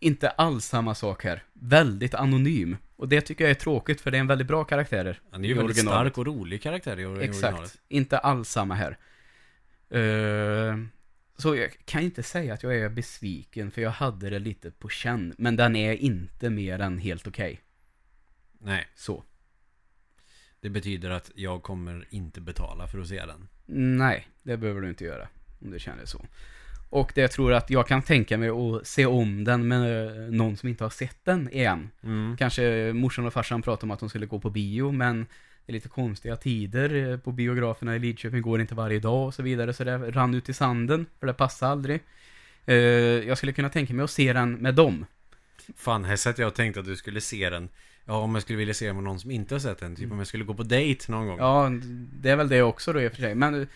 inte 0.00 0.28
alls 0.30 0.64
samma 0.64 0.94
sak 0.94 1.24
här. 1.24 1.42
Väldigt 1.52 2.14
anonym. 2.14 2.76
Och 2.96 3.08
det 3.08 3.20
tycker 3.20 3.44
jag 3.44 3.50
är 3.50 3.54
tråkigt 3.54 4.00
för 4.00 4.10
det 4.10 4.16
är 4.16 4.20
en 4.20 4.26
väldigt 4.26 4.46
bra 4.48 4.64
karaktär. 4.64 5.20
Han 5.30 5.44
är 5.44 5.48
ju 5.48 5.54
väldigt 5.54 5.76
originalet. 5.76 6.12
stark 6.12 6.18
och 6.18 6.26
rolig 6.26 6.62
karaktär 6.62 7.00
i 7.00 7.04
or- 7.04 7.20
i 7.20 7.24
Exakt. 7.24 7.44
originalet. 7.44 7.78
Inte 7.88 8.18
alls 8.18 8.48
samma 8.48 8.74
här. 8.74 8.98
Eh, 9.90 10.76
så 11.36 11.56
jag 11.56 11.70
kan 11.84 12.02
inte 12.02 12.22
säga 12.22 12.54
att 12.54 12.62
jag 12.62 12.76
är 12.76 12.88
besviken 12.88 13.70
för 13.70 13.82
jag 13.82 13.90
hade 13.90 14.30
det 14.30 14.38
lite 14.38 14.70
på 14.70 14.88
känn. 14.88 15.34
Men 15.38 15.56
den 15.56 15.76
är 15.76 15.92
inte 15.92 16.50
mer 16.50 16.78
än 16.78 16.98
helt 16.98 17.26
okej. 17.26 17.60
Nej, 18.64 18.86
Så. 18.94 19.24
det 20.60 20.70
betyder 20.70 21.10
att 21.10 21.30
jag 21.34 21.62
kommer 21.62 22.06
inte 22.10 22.40
betala 22.40 22.86
för 22.86 22.98
att 22.98 23.08
se 23.08 23.26
den. 23.26 23.48
Nej, 23.98 24.28
det 24.42 24.56
behöver 24.56 24.80
du 24.80 24.88
inte 24.88 25.04
göra. 25.04 25.28
Om 25.60 25.70
du 25.70 25.78
känner 25.78 26.04
så. 26.04 26.26
Och 26.90 27.12
det 27.14 27.20
jag 27.20 27.30
tror 27.30 27.52
att 27.52 27.70
jag 27.70 27.88
kan 27.88 28.02
tänka 28.02 28.38
mig 28.38 28.48
att 28.48 28.86
se 28.86 29.06
om 29.06 29.44
den 29.44 29.68
med 29.68 30.06
eh, 30.06 30.30
någon 30.30 30.56
som 30.56 30.68
inte 30.68 30.84
har 30.84 30.90
sett 30.90 31.24
den 31.24 31.50
igen. 31.52 31.90
Mm. 32.02 32.36
Kanske 32.36 32.92
morsan 32.92 33.26
och 33.26 33.32
farsan 33.32 33.62
pratade 33.62 33.84
om 33.84 33.90
att 33.90 34.00
de 34.00 34.08
skulle 34.08 34.26
gå 34.26 34.40
på 34.40 34.50
bio, 34.50 34.90
men 34.90 35.26
det 35.66 35.70
är 35.70 35.72
lite 35.72 35.88
konstiga 35.88 36.36
tider 36.36 36.94
eh, 36.94 37.18
på 37.18 37.32
biograferna 37.32 37.96
i 37.96 37.98
Lidköping, 37.98 38.42
går 38.42 38.60
inte 38.60 38.74
varje 38.74 38.98
dag 38.98 39.26
och 39.26 39.34
så 39.34 39.42
vidare, 39.42 39.72
så 39.72 39.84
det 39.84 39.98
rann 39.98 40.34
ut 40.34 40.48
i 40.48 40.52
sanden, 40.52 41.06
för 41.20 41.26
det 41.26 41.34
passade 41.34 41.72
aldrig. 41.72 42.00
Eh, 42.66 42.76
jag 43.28 43.38
skulle 43.38 43.52
kunna 43.52 43.68
tänka 43.68 43.94
mig 43.94 44.04
att 44.04 44.10
se 44.10 44.32
den 44.32 44.52
med 44.52 44.74
dem. 44.74 45.06
Fan, 45.76 46.04
här 46.04 46.16
satt 46.16 46.38
jag 46.38 46.48
och 46.48 46.54
tänkte 46.54 46.80
att 46.80 46.86
du 46.86 46.96
skulle 46.96 47.20
se 47.20 47.50
den. 47.50 47.68
Ja, 48.04 48.14
om 48.14 48.34
jag 48.34 48.42
skulle 48.42 48.58
vilja 48.58 48.74
se 48.74 48.92
med 48.92 49.04
någon 49.04 49.20
som 49.20 49.30
inte 49.30 49.54
har 49.54 49.60
sett 49.60 49.78
den. 49.78 49.96
Typ 49.96 50.12
om 50.12 50.18
jag 50.18 50.26
skulle 50.26 50.44
gå 50.44 50.54
på 50.54 50.62
dejt 50.62 51.12
någon 51.12 51.26
gång. 51.26 51.38
Ja, 51.38 51.70
det 52.12 52.30
är 52.30 52.36
väl 52.36 52.48
det 52.48 52.62
också 52.62 52.92
då 52.92 53.02
i 53.02 53.08
och 53.08 53.12
för 53.12 53.22
sig, 53.22 53.34
men 53.34 53.68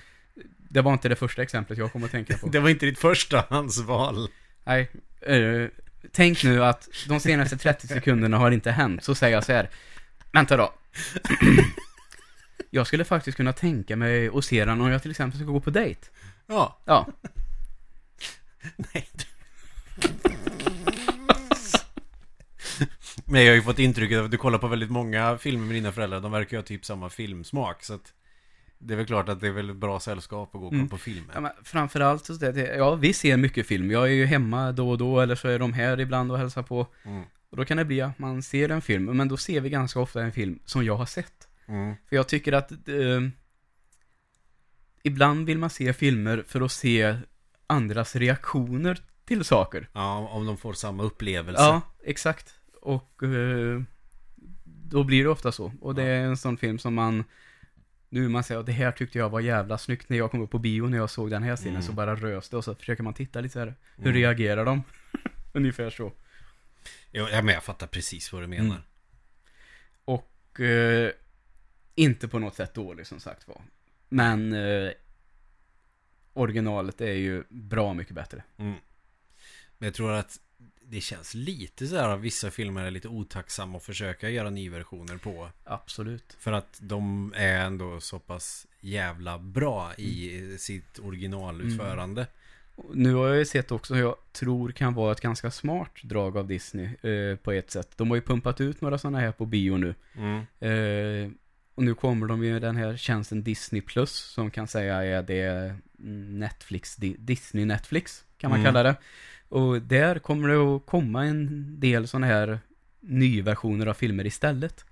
det 0.68 0.80
var 0.80 0.92
inte 0.92 1.08
det 1.08 1.16
första 1.16 1.42
exemplet 1.42 1.78
jag 1.78 1.92
kom 1.92 2.04
att 2.04 2.10
tänka 2.10 2.38
på. 2.38 2.46
Det 2.52 2.60
var 2.60 2.68
inte 2.68 2.86
ditt 2.86 2.98
första 2.98 3.44
hans 3.50 3.78
val. 3.78 4.28
Nej, 4.64 4.90
eh, 5.20 5.68
tänk 6.12 6.44
nu 6.44 6.64
att 6.64 6.88
de 7.08 7.20
senaste 7.20 7.56
30 7.56 7.88
sekunderna 7.88 8.38
har 8.38 8.50
inte 8.50 8.70
hänt, 8.70 9.04
så 9.04 9.14
säger 9.14 9.36
jag 9.36 9.44
så 9.44 9.52
här. 9.52 9.70
Vänta 10.32 10.56
då. 10.56 10.72
Jag 12.70 12.86
skulle 12.86 13.04
faktiskt 13.04 13.36
kunna 13.36 13.52
tänka 13.52 13.96
mig 13.96 14.30
att 14.34 14.44
se 14.44 14.64
den 14.64 14.80
om 14.80 14.90
jag 14.90 15.02
till 15.02 15.10
exempel 15.10 15.40
ska 15.40 15.50
gå 15.50 15.60
på 15.60 15.70
dejt. 15.70 16.00
Ja. 16.46 16.78
Ja, 16.84 17.06
Nej. 18.76 19.08
Men 23.28 23.40
jag 23.44 23.50
har 23.50 23.54
ju 23.56 23.62
fått 23.62 23.78
intrycket 23.78 24.18
av 24.18 24.24
att 24.24 24.30
du 24.30 24.36
kollar 24.36 24.58
på 24.58 24.68
väldigt 24.68 24.90
många 24.90 25.38
filmer 25.38 25.66
med 25.66 25.74
dina 25.76 25.92
föräldrar. 25.92 26.20
De 26.20 26.32
verkar 26.32 26.50
ju 26.56 26.58
ha 26.58 26.62
typ 26.66 26.84
samma 26.84 27.10
filmsmak. 27.10 27.82
Så 27.84 27.94
att 27.94 28.12
det 28.78 28.94
är 28.94 28.96
väl 28.96 29.06
klart 29.06 29.28
att 29.28 29.40
det 29.40 29.46
är 29.46 29.52
väl 29.52 29.70
ett 29.70 29.76
bra 29.76 30.00
sällskap 30.00 30.54
att 30.54 30.60
gå 30.60 30.66
och 30.66 30.70
kolla 30.70 30.78
Mm. 30.78 30.88
på 30.88 30.98
filmer. 30.98 31.34
ja 31.34 31.40
men 31.40 31.52
framförallt 31.64 32.24
så 32.26 32.32
det, 32.32 32.52
det, 32.52 32.76
ja 32.76 32.94
vi 32.94 33.12
ser 33.12 33.36
mycket 33.36 33.66
film. 33.66 33.90
Jag 33.90 34.02
är 34.04 34.12
ju 34.12 34.26
hemma 34.26 34.72
då 34.72 34.90
och 34.90 34.98
då, 34.98 35.20
eller 35.20 35.34
så 35.34 35.48
är 35.48 35.58
de 35.58 35.72
här 35.72 36.00
ibland 36.00 36.32
och 36.32 36.38
hälsar 36.38 36.62
på. 36.62 36.86
Mm. 37.04 37.22
Och 37.50 37.56
då 37.56 37.64
kan 37.64 37.76
det 37.76 37.84
bli 37.84 38.00
att 38.00 38.18
man 38.18 38.42
ser 38.42 38.68
en 38.68 38.82
film, 38.82 39.04
men 39.16 39.28
då 39.28 39.36
ser 39.36 39.60
vi 39.60 39.70
ganska 39.70 40.00
ofta 40.00 40.22
en 40.22 40.32
film 40.32 40.58
som 40.64 40.84
jag 40.84 40.96
har 40.96 41.06
sett. 41.06 41.48
Mm. 41.66 41.94
För 42.08 42.16
jag 42.16 42.28
tycker 42.28 42.52
att 42.52 42.70
eh, 42.72 43.20
ibland 45.02 45.46
vill 45.46 45.58
man 45.58 45.70
se 45.70 45.92
filmer 45.92 46.44
för 46.48 46.60
att 46.60 46.72
se 46.72 47.16
andras 47.66 48.16
reaktioner 48.16 48.98
till 49.24 49.44
saker. 49.44 49.88
Ja, 49.92 50.16
om 50.28 50.46
de 50.46 50.56
får 50.56 50.72
samma 50.72 51.02
upplevelse. 51.02 51.62
Ja, 51.62 51.80
exakt. 52.04 52.54
Och 52.86 53.22
eh, 53.22 53.82
då 54.64 55.04
blir 55.04 55.24
det 55.24 55.30
ofta 55.30 55.52
så. 55.52 55.72
Och 55.80 55.94
det 55.94 56.02
är 56.02 56.24
en 56.24 56.36
sån 56.36 56.56
film 56.56 56.78
som 56.78 56.94
man 56.94 57.24
nu 58.08 58.28
man 58.28 58.44
säger 58.44 58.60
att 58.60 58.66
det 58.66 58.72
här 58.72 58.92
tyckte 58.92 59.18
jag 59.18 59.30
var 59.30 59.40
jävla 59.40 59.78
snyggt 59.78 60.08
när 60.08 60.16
jag 60.16 60.30
kom 60.30 60.40
upp 60.40 60.50
på 60.50 60.58
bio 60.58 60.82
när 60.86 60.98
jag 60.98 61.10
såg 61.10 61.30
den 61.30 61.42
här 61.42 61.56
scenen 61.56 61.74
Mm. 61.74 61.82
så 61.82 61.92
bara 61.92 62.14
rös 62.16 62.48
det 62.48 62.56
och 62.56 62.64
så 62.64 62.74
försöker 62.74 63.02
man 63.02 63.14
titta 63.14 63.40
lite 63.40 63.52
så 63.52 63.58
här. 63.58 63.74
Hur 63.96 64.04
Mm. 64.06 64.14
reagerar 64.16 64.64
de? 64.64 64.82
Ungefär 65.52 65.90
så. 65.90 66.12
Ja, 67.10 67.42
men 67.42 67.54
jag 67.54 67.64
fattar 67.64 67.86
precis 67.86 68.32
vad 68.32 68.42
du 68.42 68.46
menar. 68.46 68.64
Mm. 68.64 68.82
Och 70.04 70.60
eh, 70.60 71.10
inte 71.94 72.28
på 72.28 72.38
något 72.38 72.54
sätt 72.54 72.74
dålig 72.74 73.06
som 73.06 73.20
sagt 73.20 73.48
var. 73.48 73.62
Men 74.08 74.52
eh, 74.52 74.90
originalet 76.32 77.00
är 77.00 77.12
ju 77.14 77.44
bra 77.48 77.94
mycket 77.94 78.14
bättre. 78.14 78.42
Mm. 78.56 78.74
Men 79.78 79.86
jag 79.86 79.94
tror 79.94 80.12
att 80.12 80.40
det 80.88 81.00
känns 81.00 81.34
lite 81.34 81.86
så 81.86 81.96
här 81.96 82.08
att 82.08 82.20
vissa 82.20 82.50
filmer 82.50 82.84
är 82.84 82.90
lite 82.90 83.08
otacksamma 83.08 83.76
att 83.78 83.84
försöka 83.84 84.30
göra 84.30 84.50
nyversioner 84.50 85.16
på. 85.16 85.48
Absolut. 85.64 86.36
För 86.38 86.52
att 86.52 86.78
de 86.82 87.32
är 87.36 87.58
ändå 87.60 88.00
så 88.00 88.18
pass 88.18 88.66
jävla 88.80 89.38
bra 89.38 89.94
i 89.94 90.56
sitt 90.58 90.98
originalutförande. 90.98 92.26
Och 92.74 92.96
Nu 92.96 93.14
har 93.14 93.28
jag 93.28 93.36
ju 93.38 93.44
sett 93.44 93.70
också, 93.72 93.96
jag 93.96 94.16
tror 94.32 94.72
kan 94.72 94.94
vara 94.94 95.12
ett 95.12 95.20
ganska 95.20 95.50
smart 95.50 95.92
drag 96.02 96.36
av 96.36 96.46
Disney 96.46 96.86
eh, 97.10 97.36
på 97.36 97.52
ett 97.52 97.70
sätt. 97.70 97.90
De 97.96 98.08
har 98.10 98.14
ju 98.16 98.22
pumpat 98.22 98.60
ut 98.60 98.80
några 98.80 98.98
sådana 98.98 99.20
här 99.20 99.32
på 99.32 99.46
bio 99.46 99.76
nu. 99.76 99.94
Mm. 100.16 100.38
Eh, 100.60 101.30
och 101.74 101.82
nu 101.82 101.94
kommer 101.94 102.26
de 102.26 102.40
med 102.40 102.62
den 102.62 102.76
här 102.76 102.96
tjänsten 102.96 103.42
Disney 103.42 103.82
Plus 103.82 104.10
som 104.12 104.50
kan 104.50 104.68
säga 104.68 105.04
är 105.04 105.22
det 105.22 105.76
Netflix, 106.28 106.96
Di- 106.96 107.16
Disney 107.18 107.64
Netflix 107.64 108.24
kan 108.38 108.50
man 108.50 108.60
Mm. 108.60 108.72
kalla 108.72 108.82
det. 108.82 108.96
Och 109.48 109.82
där 109.82 110.18
kommer 110.18 110.48
det 110.48 110.56
att 110.56 110.86
komma 110.86 111.24
en 111.24 111.66
del 111.80 112.08
sådana 112.08 112.26
här 112.26 112.58
nyversioner 113.00 113.86
av 113.86 113.94
filmer 113.94 114.26
istället. 114.26 114.84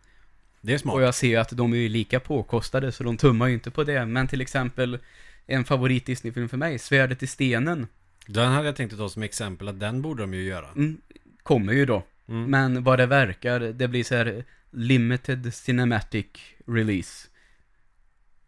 Det 0.60 0.74
är 0.74 0.78
smart. 0.78 0.94
Och 0.94 1.02
jag 1.02 1.14
ser 1.14 1.38
att 1.38 1.50
de 1.50 1.72
är 1.72 1.76
ju 1.76 1.88
lika 1.88 2.20
påkostade 2.20 2.92
så 2.92 3.04
de 3.04 3.16
tummar 3.16 3.46
ju 3.46 3.54
inte 3.54 3.70
på 3.70 3.84
det. 3.84 4.06
Men 4.06 4.28
till 4.28 4.40
exempel 4.40 4.98
en 5.46 5.64
favorit 5.64 6.06
Disney-film 6.06 6.48
för 6.48 6.56
mig, 6.56 6.78
Svärdet 6.78 7.22
i 7.22 7.26
stenen, 7.26 7.86
Den 8.26 8.52
hade 8.52 8.66
jag 8.66 8.76
tänkt 8.76 8.92
att 8.92 8.98
ta 8.98 9.08
som 9.08 9.22
exempel 9.22 9.68
att 9.68 9.80
den 9.80 10.02
borde 10.02 10.22
de 10.22 10.34
ju 10.34 10.42
göra. 10.42 10.68
mm, 10.68 11.00
kommer 11.42 11.72
ju 11.72 11.86
då. 11.86 12.02
Mm. 12.28 12.50
Men 12.50 12.84
vad 12.84 12.98
det 12.98 13.06
verkar, 13.06 13.60
det 13.60 13.88
blir 13.88 14.04
så 14.04 14.14
här 14.14 14.44
limited 14.70 15.54
cinematic 15.54 16.26
release. 16.66 17.28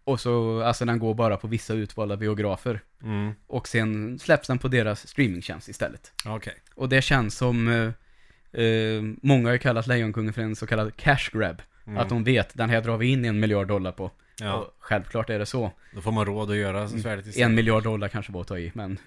Och 0.07 0.21
så, 0.21 0.63
alltså 0.63 0.85
den 0.85 0.99
går 0.99 1.15
bara 1.15 1.37
på 1.37 1.49
vissa 1.49 1.75
utvalda 1.75 2.17
biografer. 2.17 2.81
Mm. 3.03 3.33
Och 3.47 3.69
sen 3.69 4.19
släpps 4.19 4.49
den 4.49 4.59
på 4.59 4.69
deras 4.69 5.07
streamingtjänst 5.09 5.69
istället. 5.69 6.13
Okej. 6.27 6.55
Och 6.75 6.89
det 6.89 7.03
känns 7.03 7.37
som, 7.37 7.69
eh, 7.69 8.63
eh, 8.63 9.03
många 9.23 9.49
har 9.49 9.53
ju 9.53 9.59
kallat 9.59 9.87
Lejonkungen 9.87 10.33
för 10.33 10.43
en 10.43 10.57
så 10.57 10.67
kallad 10.67 10.97
cash 10.97 11.31
grab. 11.33 11.63
Mm. 11.87 11.99
Att 11.99 12.09
de 12.09 12.25
vet, 12.25 12.55
den 12.57 12.71
här 12.71 12.81
drar 12.81 12.97
vi 12.97 13.07
in 13.07 13.25
en 13.25 13.41
miljard 13.41 13.69
dollar 13.69 13.93
på. 13.93 14.11
Ja, 14.41 14.55
Och 14.55 14.77
självklart 14.79 15.31
är 15.31 15.39
det 15.39 15.47
så. 15.47 15.73
då 15.95 16.01
får 16.01 16.13
man 16.13 16.25
råd 16.27 16.51
att 16.51 16.57
göra 16.57 16.89
svärdet 16.89 17.25
En 17.25 17.31
istället. 17.31 17.51
miljard 17.55 17.83
dollar 17.83 18.09
kanske 18.09 18.33
var 18.33 18.41
att 18.41 18.47
ta 18.47 18.59
i, 18.59 18.73
men 18.75 18.99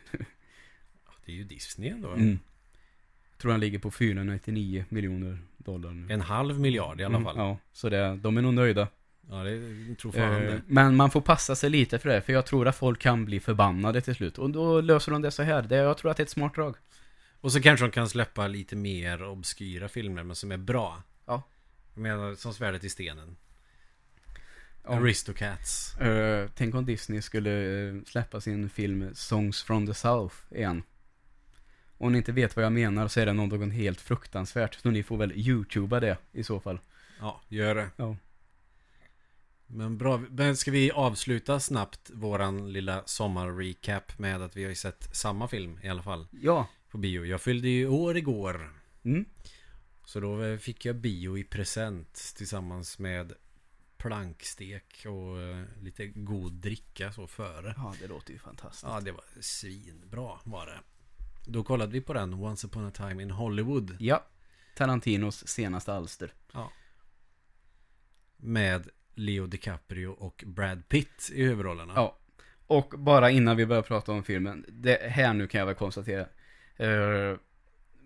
Det 1.26 1.32
är 1.32 1.36
ju 1.36 1.44
Disney 1.44 1.90
ändå. 1.90 2.12
mm. 2.12 2.40
Jag 3.32 3.42
tror 3.42 3.52
den 3.52 3.60
ligger 3.62 3.80
på 3.80 3.92
499 3.92 4.86
miljoner 4.90 5.38
dollar 5.58 5.92
nu. 5.92 6.14
En 6.14 6.22
halv 6.22 6.60
miljard 6.60 7.02
i 7.02 7.04
alla 7.04 7.16
Mm, 7.18 7.26
fall. 7.26 7.38
ja, 7.38 7.58
så 7.74 7.90
det, 7.90 8.16
de 8.16 8.38
är 8.38 8.42
nog 8.42 8.54
nöjda. 8.54 8.88
Ja, 9.32 9.36
det 9.44 9.96
tror 9.96 10.12
fan 10.12 10.22
Eh, 10.36 10.40
det. 10.42 10.62
men 10.68 10.96
man 10.96 11.12
får 11.12 11.22
passa 11.22 11.56
sig 11.56 11.70
lite 11.70 12.00
för 12.00 12.10
det, 12.10 12.22
för 12.22 12.34
jag 12.34 12.46
tror 12.46 12.68
att 12.68 12.76
folk 12.76 13.00
kan 13.00 13.26
bli 13.26 13.40
förbannade 13.40 14.02
till 14.02 14.16
slut. 14.16 14.38
Och 14.38 14.50
då 14.50 14.82
löser 14.82 15.12
de 15.12 15.22
det 15.22 15.32
så 15.32 15.44
här. 15.44 15.62
Det, 15.62 15.76
jag 15.76 15.98
tror 15.98 16.12
att 16.12 16.18
det 16.18 16.22
är 16.22 16.26
ett 16.26 16.30
smart 16.30 16.56
drag. 16.56 16.76
Och 17.42 17.52
så 17.52 17.62
kanske 17.62 17.86
de 17.86 17.92
kan 17.92 18.10
släppa 18.10 18.48
lite 18.48 18.76
mer 18.76 19.24
obskyra 19.24 19.88
filmer 19.88 20.24
men 20.24 20.36
som 20.36 20.52
är 20.52 20.58
bra. 20.58 21.04
Ja. 21.26 21.44
Jag 21.94 22.02
menar 22.02 22.36
som 22.36 22.54
svärdet 22.54 22.84
i 22.84 22.90
stenen. 22.90 23.36
Ja. 24.84 24.90
Aristocats. 24.96 25.98
Eh, 25.98 26.50
tänk 26.56 26.76
om 26.76 26.86
Disney 26.86 27.22
skulle 27.22 27.88
eh, 27.90 27.96
släppa 28.06 28.42
sin 28.42 28.70
film 28.70 29.10
Songs 29.14 29.64
from 29.64 29.88
the 29.88 29.94
South 29.94 30.36
igen. 30.52 30.84
Om 31.98 32.12
ni 32.12 32.18
inte 32.18 32.32
vet 32.32 32.56
vad 32.56 32.66
jag 32.66 32.72
menar 32.74 33.08
så 33.08 33.20
är 33.20 33.26
det 33.26 33.34
något 33.34 33.74
helt 33.74 34.02
fruktansvärt. 34.02 34.76
Så 34.76 34.90
ni 34.92 35.04
får 35.04 35.18
väl 35.18 35.32
youtuba 35.36 36.00
det 36.00 36.18
i 36.32 36.44
så 36.44 36.60
fall. 36.60 36.80
Ja, 37.20 37.42
gör 37.48 37.76
det. 37.76 37.90
Ja. 37.96 38.16
Men 39.72 39.98
bra, 39.98 40.18
men 40.18 40.58
ska 40.58 40.72
vi 40.72 40.92
avsluta 40.92 41.60
snabbt 41.60 42.10
våran 42.14 42.74
lilla 42.74 43.04
sommarrecap 43.06 44.20
med 44.20 44.42
att 44.42 44.56
vi 44.58 44.64
har 44.64 44.70
ju 44.70 44.76
sett 44.76 45.16
samma 45.16 45.48
film 45.48 45.80
i 45.84 45.90
alla 45.90 46.04
fall 46.04 46.28
Ja. 46.32 46.68
på 46.92 46.98
bio. 46.98 47.26
Jag 47.26 47.42
fyllde 47.42 47.70
ju 47.70 47.88
år 47.88 48.18
igår. 48.18 48.74
Mm. 49.04 49.26
Så 50.06 50.20
då 50.20 50.58
fick 50.58 50.86
jag 50.86 50.96
bio 50.96 51.38
i 51.38 51.44
present 51.44 52.34
tillsammans 52.38 53.00
med 53.00 53.34
plankstek 53.98 55.06
och 55.06 55.42
eh, 55.42 55.64
lite 55.82 56.08
god 56.08 56.54
dricka 56.54 57.12
så 57.12 57.28
före. 57.28 57.74
Ja, 57.78 57.96
det 58.02 58.08
låter 58.08 58.34
ju 58.34 58.40
fantastiskt. 58.40 58.84
Ja, 58.84 59.00
det 59.02 59.12
var 59.12 59.24
svinbra 59.42 60.40
var 60.44 60.66
det. 60.66 60.80
Då 61.46 61.64
kollade 61.64 61.92
vi 61.92 62.02
på 62.02 62.14
den 62.14 62.34
Once 62.34 62.68
upon 62.68 62.86
a 62.86 62.92
time 62.96 63.24
in 63.24 63.32
Hollywood. 63.32 63.98
Ja. 64.00 64.26
Tarantinos 64.76 65.48
senaste 65.48 65.94
alster. 65.94 66.34
Med 68.38 68.90
Leo 69.20 69.48
DiCaprio 69.48 70.08
och 70.08 70.44
Brad 70.48 70.90
Pitt 70.90 71.30
i 71.34 71.44
huvudrollerna. 71.44 71.94
Ja. 71.96 72.16
Och 72.68 72.94
bara 72.98 73.30
innan 73.30 73.58
vi 73.58 73.66
börjar 73.66 73.82
prata 73.82 74.12
om 74.12 74.24
filmen. 74.24 74.66
Det 74.68 75.02
här 75.12 75.34
nu 75.34 75.48
kan 75.48 75.60
jag 75.60 75.66
väl 75.66 75.76
konstatera. 75.76 76.26
Uh, 76.82 77.38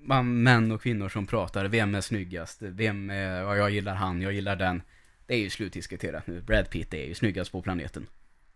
man, 0.03 0.43
män 0.43 0.71
och 0.71 0.81
kvinnor 0.81 1.09
som 1.09 1.27
pratar. 1.27 1.65
Vem 1.65 1.95
är 1.95 2.01
snyggast? 2.01 2.61
Vem 2.61 3.09
är, 3.09 3.41
ja, 3.41 3.55
jag 3.57 3.69
gillar 3.69 3.95
han, 3.95 4.21
jag 4.21 4.33
gillar 4.33 4.55
den. 4.55 4.81
Det 5.25 5.33
är 5.33 5.39
ju 5.39 5.49
slutdiskuterat 5.49 6.27
nu. 6.27 6.41
Brad 6.41 6.69
Pitt 6.69 6.93
är 6.93 7.05
ju 7.05 7.13
snyggast 7.13 7.51
på 7.51 7.61
planeten. 7.61 8.07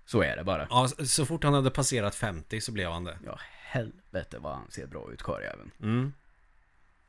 Så 0.06 0.22
är 0.22 0.38
det 0.38 0.44
bara. 0.44 0.68
Ja, 0.70 0.88
så 0.88 1.26
fort 1.26 1.44
han 1.44 1.54
hade 1.54 1.72
passerat 1.72 2.16
50 2.16 2.62
så 2.62 2.72
blev 2.72 2.92
han 2.92 3.04
det. 3.04 3.18
Ja, 3.26 3.40
helvete 3.62 4.40
vad 4.40 4.56
han 4.56 4.72
ser 4.72 4.88
bra 4.88 5.12
ut, 5.14 5.24
karljäveln. 5.24 5.72
Mm. 5.82 6.14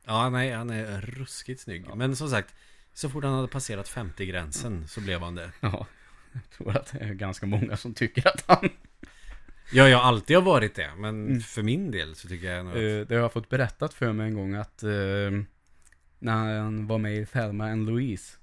Ja, 0.05 0.29
nej, 0.29 0.51
han 0.51 0.69
är 0.69 1.01
ruskigt 1.01 1.61
snygg. 1.61 1.85
Ja. 1.89 1.95
Men 1.95 2.15
som 2.15 2.29
sagt, 2.29 2.55
så 2.93 3.09
fort 3.09 3.23
han 3.23 3.33
hade 3.33 3.47
passerat 3.47 3.89
50-gränsen 3.89 4.87
så 4.87 5.01
blev 5.01 5.21
han 5.21 5.35
det. 5.35 5.51
Ja, 5.59 5.87
jag 6.33 6.49
tror 6.49 6.77
att 6.77 6.91
det 6.91 6.99
är 6.99 7.13
ganska 7.13 7.45
många 7.45 7.77
som 7.77 7.93
tycker 7.93 8.27
att 8.27 8.43
han... 8.47 8.69
Ja, 9.71 9.89
jag 9.89 9.97
har 9.97 10.05
alltid 10.05 10.37
varit 10.43 10.75
det. 10.75 10.91
Men 10.97 11.25
Mm. 11.27 11.39
för 11.41 11.63
min 11.63 11.91
del 11.91 12.15
så 12.15 12.27
tycker 12.27 12.51
jag 12.51 12.65
nog 12.65 12.73
att... 12.73 12.77
Eh, 12.79 13.07
det 13.07 13.15
har 13.15 13.21
jag 13.21 13.33
fått 13.33 13.49
berättat 13.49 13.93
för 13.93 14.13
mig 14.13 14.27
en 14.27 14.33
gång 14.35 14.53
att 14.55 14.83
eh, 14.83 14.89
när 16.19 16.59
han 16.59 16.87
var 16.87 16.97
med 16.97 17.17
i 17.17 17.25
Thelma 17.25 17.71
and 17.71 17.85
Louise 17.89 18.37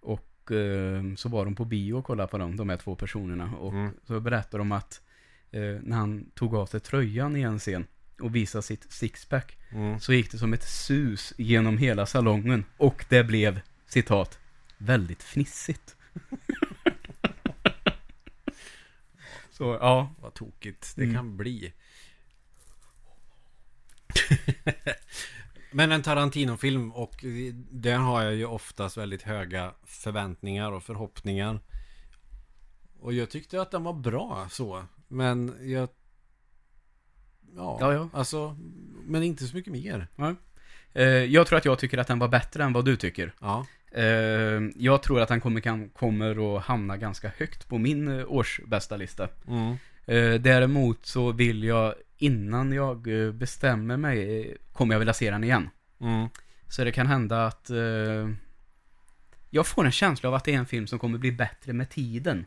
och 0.00 0.52
eh, 0.52 1.02
så 1.16 1.28
var 1.28 1.44
de 1.44 1.54
på 1.54 1.64
bio 1.64 1.94
och 1.94 2.04
kollade 2.04 2.28
på 2.28 2.38
dem, 2.38 2.56
de 2.56 2.68
här 2.68 2.76
två 2.76 2.96
personerna. 2.96 3.54
Och 3.56 3.72
Mm. 3.72 3.90
så 4.06 4.20
berättade 4.20 4.58
de 4.58 4.72
att 4.72 5.00
eh, 5.50 5.60
när 5.82 5.96
han 5.96 6.30
tog 6.34 6.54
av 6.54 6.66
sig 6.66 6.80
tröjan 6.80 7.36
i 7.36 7.40
en 7.42 7.58
scen 7.58 7.86
och 8.22 8.34
visade 8.36 8.62
sitt 8.62 8.92
sixpack 8.92 9.56
Mm. 9.74 10.00
så 10.00 10.12
gick 10.12 10.30
det 10.32 10.38
som 10.38 10.52
ett 10.52 10.62
sus 10.68 11.32
genom 11.38 11.78
hela 11.78 12.06
salongen 12.06 12.64
och 12.76 13.04
det 13.08 13.24
blev, 13.24 13.60
citat, 13.86 14.38
väldigt 14.78 15.22
fnissigt. 15.22 15.96
så 19.50 19.78
ja, 19.80 20.14
Vad 20.20 20.34
tokigt 20.34 20.92
det 20.96 21.02
Mm. 21.02 21.14
kan 21.14 21.36
bli. 21.36 21.72
Men 25.70 25.92
en 25.92 26.02
Tarantino-film 26.02 26.92
och 26.92 27.24
den 27.70 28.00
har 28.00 28.22
jag 28.22 28.34
ju 28.34 28.44
oftast 28.44 28.96
väldigt 28.96 29.22
höga 29.22 29.74
förväntningar 29.84 30.72
och 30.72 30.82
förhoppningar. 30.82 31.60
Och 33.00 33.12
jag 33.12 33.30
tyckte 33.30 33.62
att 33.62 33.70
den 33.70 33.82
var 33.84 33.92
bra 33.92 34.48
så. 34.50 34.84
Men 35.08 35.56
jag... 35.70 35.88
Ja, 37.56 37.78
Ja, 37.80 37.92
ja. 37.92 38.08
alltså... 38.12 38.56
Men 39.06 39.22
inte 39.22 39.44
så 39.44 39.56
mycket 39.56 39.72
mer. 39.72 40.06
Eh, 40.92 41.06
jag 41.06 41.46
tror 41.46 41.58
att 41.58 41.64
jag 41.64 41.78
tycker 41.78 41.98
att 41.98 42.06
den 42.06 42.18
var 42.18 42.28
bättre 42.28 42.64
än 42.64 42.72
vad 42.72 42.84
du 42.84 42.96
tycker. 42.96 43.32
Ja. 43.40 43.66
Eh, 43.92 44.60
jag 44.76 45.02
tror 45.02 45.20
att 45.20 45.28
den 45.28 45.40
kommer, 45.40 45.60
kan, 45.60 45.88
kommer 45.88 46.56
att 46.56 46.64
hamna 46.64 46.96
ganska 46.96 47.32
högt 47.36 47.68
på 47.68 47.78
min 47.78 48.18
eh, 48.18 48.24
årsbästa 48.28 48.96
lista. 48.96 49.28
Mm. 49.48 49.76
Eh, 50.06 50.40
däremot 50.40 51.06
så 51.06 51.32
vill 51.32 51.64
jag, 51.64 51.94
innan 52.18 52.72
jag 52.72 53.08
bestämmer 53.34 53.96
mig, 53.96 54.56
kommer 54.72 54.94
jag 54.94 54.98
vilja 54.98 55.14
se 55.14 55.30
den 55.30 55.44
igen. 55.44 55.70
Mm. 56.00 56.28
Så 56.68 56.84
det 56.84 56.92
kan 56.92 57.06
hända 57.06 57.46
att 57.46 57.70
jag 59.50 59.66
får 59.66 59.84
en 59.84 59.92
känsla 59.92 60.28
av 60.28 60.34
att 60.34 60.44
det 60.44 60.54
är 60.54 60.58
en 60.58 60.66
film 60.66 60.86
som 60.86 60.98
kommer 60.98 61.18
bli 61.18 61.32
bättre 61.32 61.72
med 61.72 61.90
tiden. 61.90 62.44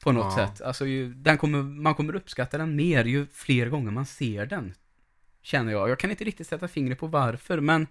På 0.00 0.12
något 0.12 0.34
Ja. 0.38 0.46
sätt. 0.48 0.60
Alltså, 0.60 0.86
ju, 0.86 1.14
den 1.14 1.38
kommer, 1.38 1.62
man 1.62 1.94
kommer 1.94 2.14
uppskatta 2.16 2.58
den 2.58 2.76
mer 2.76 3.04
ju 3.04 3.26
fler 3.26 3.68
gånger 3.68 3.90
man 3.90 4.06
ser 4.06 4.46
den. 4.46 4.74
Känner 5.42 5.72
jag. 5.72 5.88
Jag 5.90 5.98
kan 5.98 6.10
inte 6.10 6.24
riktigt 6.24 6.46
sätta 6.46 6.68
fingret 6.68 6.98
på 6.98 7.06
varför, 7.06 7.60
men 7.60 7.86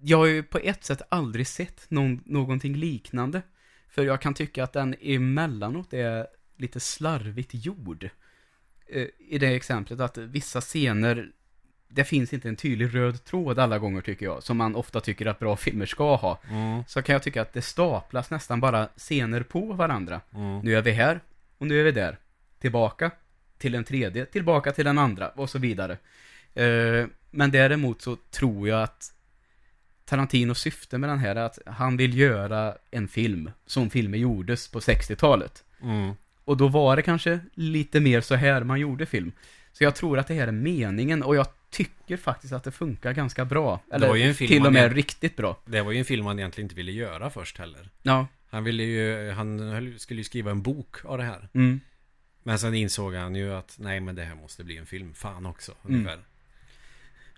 jag 0.00 0.18
har 0.18 0.26
ju 0.26 0.42
på 0.42 0.58
ett 0.58 0.84
sätt 0.84 1.02
aldrig 1.08 1.46
sett 1.46 1.90
någon, 1.90 2.22
någonting 2.26 2.76
liknande. 2.76 3.42
För 3.88 4.04
jag 4.04 4.20
kan 4.20 4.34
tycka 4.34 4.64
att 4.64 4.72
den 4.72 4.94
emellanåt 5.00 5.92
är 5.92 6.26
lite 6.56 6.80
slarvigt 6.80 7.50
gjord. 7.54 8.08
Eh, 8.86 9.06
I 9.18 9.38
det 9.38 9.54
exemplet 9.54 10.00
att 10.00 10.18
vissa 10.18 10.60
scener, 10.60 11.32
det 11.94 12.04
finns 12.04 12.32
inte 12.32 12.48
en 12.48 12.56
tydlig 12.56 12.94
röd 12.94 13.24
tråd 13.24 13.58
alla 13.58 13.78
gånger 13.78 14.00
tycker 14.00 14.26
jag, 14.26 14.42
som 14.42 14.56
man 14.56 14.74
ofta 14.74 15.00
tycker 15.00 15.26
att 15.26 15.38
bra 15.38 15.56
filmer 15.56 15.86
ska 15.86 16.16
ha. 16.16 16.40
Mm. 16.50 16.84
Så 16.86 17.02
kan 17.02 17.12
jag 17.12 17.22
tycka 17.22 17.42
att 17.42 17.52
det 17.52 17.62
staplas 17.62 18.30
nästan 18.30 18.60
bara 18.60 18.88
scener 18.96 19.42
på 19.42 19.72
varandra. 19.72 20.20
Mm. 20.34 20.60
Nu 20.60 20.76
är 20.76 20.82
vi 20.82 20.90
här, 20.90 21.20
och 21.58 21.66
nu 21.66 21.80
är 21.80 21.84
vi 21.84 21.92
där. 21.92 22.18
Tillbaka 22.58 23.10
till 23.58 23.72
den 23.72 23.84
tredje, 23.84 24.26
tillbaka 24.26 24.72
till 24.72 24.84
den 24.84 24.98
andra, 24.98 25.28
och 25.28 25.50
så 25.50 25.58
vidare. 25.58 25.92
Eh, 26.54 27.06
men 27.30 27.50
däremot 27.50 28.02
så 28.02 28.16
tror 28.30 28.68
jag 28.68 28.82
att 28.82 29.12
Tarantinos 30.04 30.58
syfte 30.58 30.98
med 30.98 31.10
den 31.10 31.18
här 31.18 31.36
är 31.36 31.44
att 31.44 31.58
han 31.66 31.96
vill 31.96 32.18
göra 32.18 32.74
en 32.90 33.08
film 33.08 33.50
som 33.66 33.90
filmer 33.90 34.18
gjordes 34.18 34.68
på 34.68 34.80
60-talet. 34.80 35.64
Mm. 35.82 36.12
Och 36.44 36.56
då 36.56 36.68
var 36.68 36.96
det 36.96 37.02
kanske 37.02 37.40
lite 37.54 38.00
mer 38.00 38.20
så 38.20 38.34
här 38.34 38.64
man 38.64 38.80
gjorde 38.80 39.06
film. 39.06 39.32
Så 39.72 39.84
jag 39.84 39.94
tror 39.94 40.18
att 40.18 40.26
det 40.26 40.34
här 40.34 40.48
är 40.48 40.52
meningen 40.52 41.22
och 41.22 41.36
jag 41.36 41.46
tycker 41.74 42.16
faktiskt 42.16 42.52
att 42.52 42.64
det 42.64 42.70
funkar 42.70 43.12
ganska 43.12 43.44
bra. 43.44 43.80
Eller 43.92 44.34
till 44.34 44.66
och 44.66 44.72
med 44.72 44.82
egent- 44.82 44.94
riktigt 44.94 45.36
bra. 45.36 45.60
Det 45.64 45.82
var 45.82 45.92
ju 45.92 45.98
en 45.98 46.04
film 46.04 46.26
han 46.26 46.38
egentligen 46.38 46.64
inte 46.64 46.74
ville 46.74 46.92
göra 46.92 47.30
först 47.30 47.58
heller. 47.58 47.90
Ja. 48.02 48.26
Han 48.50 48.64
ville 48.64 48.82
ju, 48.82 49.30
han 49.30 49.94
skulle 49.98 50.20
ju 50.20 50.24
skriva 50.24 50.50
en 50.50 50.62
bok 50.62 51.04
av 51.04 51.18
det 51.18 51.24
här. 51.24 51.48
Mm. 51.52 51.80
Men 52.42 52.58
sen 52.58 52.74
insåg 52.74 53.14
han 53.14 53.34
ju 53.34 53.54
att 53.54 53.76
nej 53.78 54.00
men 54.00 54.14
det 54.14 54.24
här 54.24 54.34
måste 54.34 54.64
bli 54.64 54.76
en 54.76 54.86
film. 54.86 55.14
Fan 55.14 55.46
också. 55.46 55.72
Mm. 55.84 55.94
Ungefär. 55.94 56.18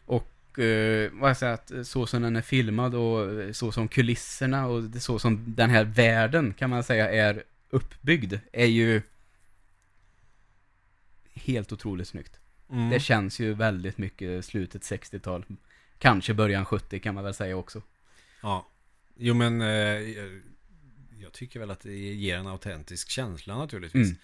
Och 0.04 0.58
eh, 0.58 1.10
vad 1.12 1.30
jag 1.30 1.36
säger 1.36 1.52
att 1.52 1.72
så 1.82 2.06
som 2.06 2.22
den 2.22 2.36
är 2.36 2.42
filmad 2.42 2.94
och 2.94 3.40
eh, 3.40 3.52
så 3.52 3.72
som 3.72 3.88
kulisserna 3.88 4.66
och 4.66 4.82
så 5.00 5.18
som 5.18 5.54
den 5.56 5.70
här 5.70 5.84
världen 5.84 6.54
kan 6.58 6.70
man 6.70 6.84
säga 6.84 7.10
är 7.10 7.42
uppbyggd 7.70 8.34
är 8.52 8.66
ju 8.66 9.02
helt 11.34 11.72
otroligt 11.72 12.08
snyggt. 12.08 12.38
Mm. 12.70 12.90
Det 12.90 13.00
känns 13.00 13.40
ju 13.40 13.54
väldigt 13.54 13.98
mycket 13.98 14.44
slutet 14.44 14.82
60-tal. 14.82 15.44
Kanske 15.98 16.34
början 16.34 16.64
70 16.64 17.00
kan 17.00 17.14
man 17.14 17.24
väl 17.24 17.34
säga 17.34 17.56
också. 17.56 17.82
Ja. 18.42 18.66
Jo 19.16 19.34
men 19.34 19.60
eh, 19.60 19.68
jag, 21.18 21.32
tycker 21.32 21.60
väl 21.60 21.70
att 21.70 21.80
det 21.80 21.96
ger 21.96 22.36
en 22.36 22.46
autentisk 22.46 23.10
känsla 23.10 23.58
naturligtvis. 23.58 24.06
Mm. 24.06 24.18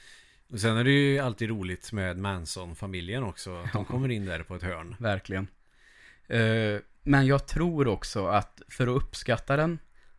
Och 0.48 0.60
sen 0.60 0.76
är 0.76 0.84
det 0.84 0.90
ju 0.90 1.18
alltid 1.18 1.48
roligt 1.48 1.92
med 1.92 2.18
Manson-familjen 2.18 3.22
också. 3.22 3.56
Att 3.56 3.72
de 3.72 3.84
kommer 3.84 4.08
in 4.08 4.26
där 4.26 4.42
på 4.42 4.54
ett 4.54 4.62
hörn. 4.62 4.96
Verkligen. 4.98 5.46
Eh, 6.26 6.80
men 7.02 7.26
jag 7.26 7.46
tror 7.46 7.88
också 7.88 8.26
att 8.26 8.62
för 8.68 8.86
att 8.86 9.02
uppskatta 9.02 9.56
den 9.56 9.78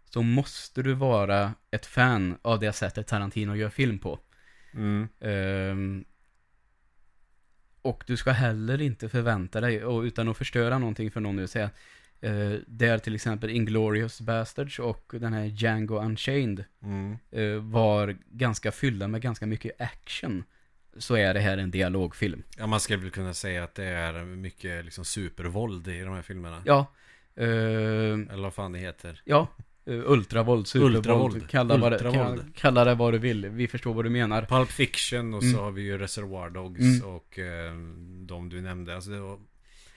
så 0.10 0.22
måste 0.22 0.84
du 0.84 0.94
vara 0.94 1.54
ett 1.72 1.86
fan 1.86 2.38
av 2.42 2.60
det 2.60 2.74
sättet 2.74 3.08
Tarantino 3.08 3.56
gör 3.56 3.70
film 3.70 4.00
på. 4.00 4.20
Mm. 4.74 5.08
Ehm, 5.20 6.06
och 7.84 8.04
du 8.08 8.18
ska 8.18 8.32
heller 8.32 8.82
inte 8.82 9.10
förvänta 9.10 9.62
dig, 9.62 9.86
och 9.86 10.02
utan 10.02 10.28
att 10.30 10.38
förstöra 10.38 10.78
någonting 10.78 11.12
för 11.12 11.20
någon 11.22 11.36
nu, 11.36 11.48
säga 11.48 11.70
uh, 12.26 12.56
där 12.68 12.98
till 12.98 13.16
exempel 13.16 13.50
Inglourious 13.50 14.22
Bastards 14.22 14.80
och 14.80 15.14
den 15.20 15.34
här 15.34 15.44
Django 15.46 16.00
Unchained 16.00 16.64
Mm. 16.84 17.18
eh, 17.32 17.62
var 17.72 18.18
ganska 18.32 18.72
fyllda 18.72 19.08
med 19.08 19.22
ganska 19.22 19.46
mycket 19.46 19.82
action. 19.82 20.44
Så 20.98 21.16
är 21.16 21.34
det 21.34 21.40
här 21.40 21.58
en 21.58 21.72
dialogfilm. 21.72 22.44
Ja 22.58 22.68
man 22.68 22.80
skulle 22.80 23.00
väl 23.00 23.12
kunna 23.12 23.34
säga 23.34 23.64
att 23.64 23.76
det 23.76 23.86
är 23.86 24.24
mycket 24.26 24.86
liksom 24.86 25.06
supervåld 25.06 25.88
i 25.88 26.00
de 26.02 26.14
här 26.16 26.22
filmerna. 26.22 26.62
Ja. 26.66 26.86
eh, 27.36 27.46
Eller 27.48 28.42
vad 28.44 28.54
fan 28.54 28.72
det 28.72 28.80
heter. 28.80 29.22
ja. 29.26 29.48
Uh, 29.88 30.12
ultravåld, 30.12 30.68
supervåld, 30.68 30.96
Ultravåld. 30.96 31.50
Kalla, 31.50 31.78
vad 31.78 31.92
det, 31.92 32.44
kalla 32.56 32.84
det 32.86 32.96
vad 32.96 33.14
du 33.14 33.18
vill. 33.20 33.50
Vi 33.50 33.68
förstår 33.68 33.94
vad 33.94 34.06
du 34.06 34.10
menar. 34.10 34.46
Pulp 34.46 34.70
Fiction 34.70 35.34
och 35.34 35.44
Mm. 35.44 35.56
så 35.56 35.62
har 35.64 35.72
vi 35.72 35.82
ju 35.82 35.98
Reservoir 35.98 36.50
Dogs 36.50 36.80
Mm. 36.80 37.08
och 37.16 37.40
eh, 37.40 37.74
de 38.26 38.50
du 38.50 38.62
nämnde. 38.62 38.96
Alltså 38.96 39.12
det 39.12 39.20
var 39.20 39.40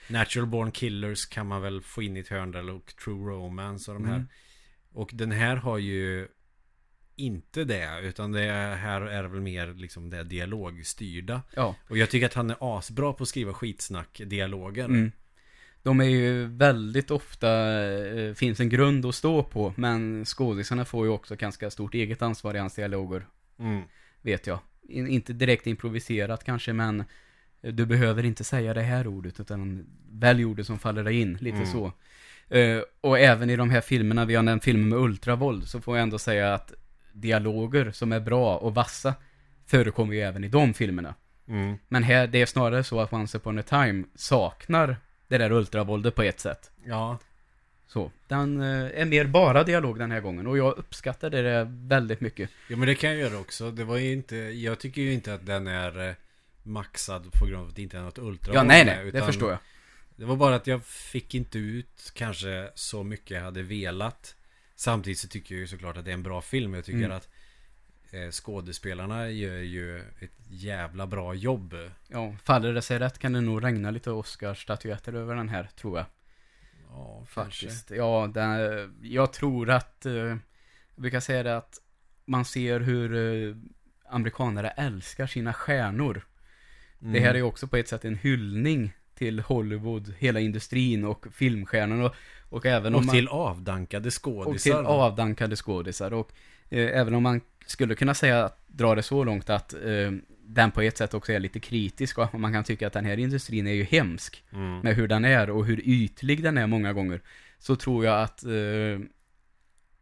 Natural 0.09 0.47
Born 0.47 0.71
Killers 0.71 1.25
kan 1.25 1.47
man 1.47 1.61
väl 1.61 1.81
få 1.81 2.01
in 2.03 2.17
i 2.17 2.19
ett 2.19 2.27
hörn 2.27 2.51
där 2.51 2.69
och 2.69 2.95
True 3.03 3.31
Romance 3.31 3.91
och 3.91 3.97
de 3.99 4.05
här. 4.07 4.15
Mm. 4.15 4.27
Och 4.93 5.09
den 5.13 5.31
här 5.31 5.55
har 5.55 5.77
ju 5.77 6.27
inte 7.15 7.63
det, 7.63 7.99
utan 8.03 8.31
det 8.31 8.41
är, 8.43 8.75
här 8.75 9.01
är 9.01 9.23
väl 9.23 9.41
mer 9.41 9.73
liksom 9.73 10.09
det 10.09 10.23
dialogstyrda. 10.23 11.41
Ja. 11.55 11.75
Och 11.87 11.97
jag 11.97 12.09
tycker 12.09 12.25
att 12.25 12.33
han 12.33 12.49
är 12.49 12.57
asbra 12.77 13.13
på 13.13 13.23
att 13.23 13.29
skriva 13.29 13.53
skitsnack-dialoger. 13.53 14.85
Mm. 14.85 15.11
De 15.83 15.99
är 15.99 16.05
ju 16.05 16.45
väldigt 16.45 17.11
ofta, 17.11 17.49
eh, 18.19 18.33
finns 18.33 18.59
en 18.59 18.69
grund 18.69 19.05
att 19.05 19.15
stå 19.15 19.43
på, 19.43 19.73
men 19.77 20.25
skådisarna 20.25 20.85
får 20.85 21.05
ju 21.05 21.11
också 21.11 21.35
ganska 21.35 21.69
stort 21.69 21.93
eget 21.93 22.21
ansvar 22.21 22.53
i 22.55 22.59
hans 22.59 22.75
dialoger, 22.75 23.25
Mm. 23.59 23.81
vet 24.21 24.47
jag. 24.47 24.59
In, 24.89 25.07
inte 25.07 25.33
direkt 25.33 25.67
improviserat 25.67 26.43
kanske, 26.43 26.73
men 26.73 27.03
du 27.61 27.85
behöver 27.85 28.25
inte 28.25 28.43
säga 28.43 28.73
det 28.73 28.81
här 28.81 29.07
ordet, 29.07 29.39
utan 29.39 29.85
välj 30.11 30.45
ordet 30.45 30.65
som 30.67 30.79
faller 30.79 31.03
dig 31.03 31.19
in, 31.21 31.37
lite 31.41 31.57
Mm. 31.57 31.67
så. 31.71 31.91
Eh, 32.55 32.81
och 33.01 33.19
även 33.19 33.49
i 33.49 33.55
de 33.55 33.69
här 33.69 33.81
filmerna, 33.81 34.25
vi 34.25 34.35
har 34.35 34.43
nämnt 34.43 34.63
filmer 34.63 34.85
med 34.87 34.99
ultravåld, 34.99 35.67
så 35.67 35.81
får 35.81 35.97
jag 35.97 36.03
ändå 36.03 36.19
säga 36.19 36.53
att 36.53 36.73
dialoger 37.13 37.91
som 37.91 38.11
är 38.11 38.19
bra 38.19 38.57
och 38.57 38.75
vassa 38.75 39.13
förekommer 39.65 40.13
ju 40.13 40.19
även 40.21 40.43
i 40.43 40.47
de 40.47 40.73
filmerna. 40.73 41.15
Mm. 41.47 41.77
Men 41.87 42.03
här, 42.03 42.27
det 42.27 42.41
är 42.41 42.45
snarare 42.45 42.83
så 42.83 42.99
att 42.99 43.13
Once 43.13 43.37
upon 43.37 43.59
a 43.59 43.63
time 43.63 44.03
saknar 44.15 44.97
det 45.27 45.37
där 45.37 45.51
ultravåldet 45.51 46.15
på 46.15 46.23
ett 46.23 46.39
sätt. 46.39 46.71
Ja. 46.85 47.17
Så, 47.87 48.11
den 48.27 48.61
eh, 48.61 49.01
är 49.01 49.05
mer 49.05 49.25
bara 49.25 49.63
dialog 49.63 49.99
den 49.99 50.11
här 50.11 50.21
gången 50.21 50.47
och 50.47 50.57
jag 50.57 50.77
uppskattar 50.77 51.29
det 51.29 51.67
väldigt 51.69 52.21
mycket. 52.21 52.49
ja, 52.69 52.77
men 52.77 52.87
det 52.87 52.95
kan 52.95 53.09
jag 53.09 53.19
göra 53.19 53.37
också. 53.39 53.71
Det 53.71 53.83
var 53.83 53.97
ju 53.97 54.11
inte, 54.13 54.35
jag 54.35 54.79
tycker 54.79 55.01
ju 55.01 55.13
inte 55.13 55.33
att 55.33 55.45
den 55.45 55.67
är 55.67 56.07
eh, 56.09 56.13
maxad 56.63 57.31
på 57.33 57.45
grund 57.45 57.61
av 57.61 57.67
att 57.69 57.75
det 57.75 57.81
inte 57.81 57.97
är 57.97 58.01
något 58.01 58.17
ultra. 58.17 58.53
Ja, 58.53 58.63
nej, 58.63 58.85
nej, 58.85 59.11
det 59.11 59.21
förstår 59.21 59.49
jag. 59.49 59.59
Det 60.15 60.25
var 60.25 60.35
bara 60.35 60.55
att 60.55 60.67
jag 60.67 60.85
fick 60.85 61.35
inte 61.35 61.59
ut 61.59 62.11
kanske 62.15 62.69
så 62.75 63.03
mycket 63.03 63.31
jag 63.37 63.43
hade 63.43 63.63
velat. 63.63 64.35
Samtidigt 64.75 65.19
så 65.19 65.27
tycker 65.27 65.55
jag 65.55 65.59
ju 65.59 65.67
såklart 65.67 65.97
att 65.97 66.05
det 66.05 66.11
är 66.11 66.13
en 66.13 66.23
bra 66.23 66.41
film. 66.41 66.73
Jag 66.73 66.85
tycker 66.85 66.97
Mm. 66.99 67.11
att 67.11 67.29
skådespelarna 68.31 69.29
gör 69.29 69.57
ju 69.57 69.99
ett 69.99 70.31
jävla 70.49 71.07
bra 71.07 71.33
jobb. 71.33 71.75
Ja, 72.07 72.35
faller 72.43 72.73
det 72.73 72.81
sig 72.81 72.99
rätt 72.99 73.19
kan 73.19 73.33
det 73.33 73.41
nog 73.41 73.63
regna 73.63 73.91
lite 73.91 74.11
Oscarsstatyetter 74.11 75.13
över 75.13 75.35
den 75.35 75.49
här, 75.49 75.69
tror 75.75 75.97
jag. 75.97 76.05
Ja, 76.89 77.25
kanske. 77.33 77.65
Faktiskt. 77.65 77.91
Ja, 77.91 78.31
den, 78.33 78.97
jag 79.01 79.33
tror 79.33 79.69
att, 79.69 80.05
eh, 80.05 80.13
jag 80.13 80.39
brukar 80.95 81.19
säga 81.19 81.43
det 81.43 81.57
att 81.57 81.81
man 82.25 82.45
ser 82.45 82.79
hur 82.79 83.15
eh, 83.15 83.55
amerikanare 84.09 84.69
älskar 84.69 85.27
sina 85.27 85.53
stjärnor. 85.53 86.21
Mm. 87.01 87.13
Det 87.13 87.19
här 87.19 87.29
är 87.29 87.35
ju 87.35 87.43
också 87.43 87.67
på 87.67 87.77
ett 87.77 87.87
sätt 87.87 88.05
en 88.05 88.15
hyllning 88.15 88.93
till 89.15 89.39
Hollywood, 89.39 90.13
hela 90.17 90.39
industrin 90.39 91.05
och 91.05 91.25
filmstjärnorna 91.31 92.05
och, 92.05 92.15
och 92.49 92.65
även 92.65 92.95
om 92.95 92.99
Och 92.99 93.05
man, 93.05 93.15
till 93.15 93.27
avdankade 93.27 94.07
och 94.07 94.23
skådisar. 94.23 94.77
till 94.77 94.85
avdankade 94.85 95.55
skådisar 95.55 96.13
och 96.13 96.31
eh, 96.31 96.35
även 96.69 97.13
om 97.13 97.23
man 97.23 97.41
skulle 97.65 97.95
kunna 97.95 98.13
säga, 98.13 98.49
dra 98.67 98.95
det 98.95 99.03
så 99.03 99.23
långt 99.23 99.49
att 99.49 99.73
eh, 99.73 100.11
den 100.49 100.71
på 100.71 100.81
ett 100.81 100.97
sätt 100.97 101.13
också 101.13 101.31
är 101.31 101.39
lite 101.39 101.59
kritisk 101.59 102.17
och 102.17 102.39
man 102.39 102.53
kan 102.53 102.63
tycka 102.63 102.87
att 102.87 102.93
den 102.93 103.05
här 103.05 103.17
industrin 103.19 103.67
är 103.67 103.71
ju 103.73 103.83
hemsk 103.83 104.43
Mm. 104.51 104.79
med 104.79 104.95
hur 104.95 105.07
den 105.07 105.25
är 105.25 105.49
och 105.49 105.65
hur 105.65 105.81
ytlig 105.83 106.43
den 106.43 106.57
är 106.57 106.67
många 106.67 106.93
gånger 106.93 107.21
så 107.59 107.75
tror 107.75 108.05
jag 108.05 108.21
att 108.21 108.43
eh, 108.43 108.99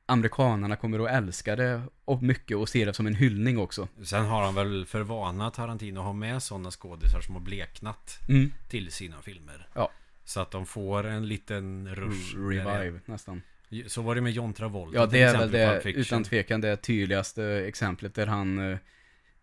amerikanerna 0.05 0.76
kommer 0.76 0.99
att 1.05 1.11
älska 1.11 1.55
det 1.55 1.82
och 2.05 2.24
mycket 2.24 2.57
och 2.57 2.70
se 2.70 2.86
det 2.86 2.93
som 2.93 3.07
en 3.07 3.16
hyllning 3.16 3.57
också. 3.57 3.88
Sen 4.03 4.26
har 4.26 4.43
han 4.43 4.55
väl 4.55 4.86
för 4.86 5.01
vana 5.01 5.51
Tarantino 5.51 5.99
att 5.99 6.05
ha 6.05 6.13
med 6.13 6.43
sådana 6.43 6.72
skådisar 6.72 7.22
som 7.22 7.36
har 7.36 7.41
bleknat 7.41 8.20
Mm. 8.30 8.51
till 8.70 8.91
sina 8.91 9.22
filmer. 9.22 9.68
Ja. 9.74 9.91
Så 10.24 10.39
att 10.39 10.51
de 10.51 10.66
får 10.66 11.03
en 11.05 11.28
liten 11.28 11.95
rush. 11.95 12.36
Revive 12.38 12.99
nästan. 13.05 13.41
Så 13.88 14.01
var 14.01 14.15
det 14.15 14.21
med 14.21 14.32
John 14.32 14.53
Travolta 14.53 14.97
Ja, 14.97 15.05
det 15.05 15.21
är 15.21 15.38
väl 15.38 15.51
det, 15.51 15.82
utan 15.86 16.23
tvekan 16.23 16.61
det 16.61 16.78
tydligaste 16.78 17.43
exemplet 17.45 18.15
där 18.15 18.28
han 18.28 18.71
eh, 18.71 18.78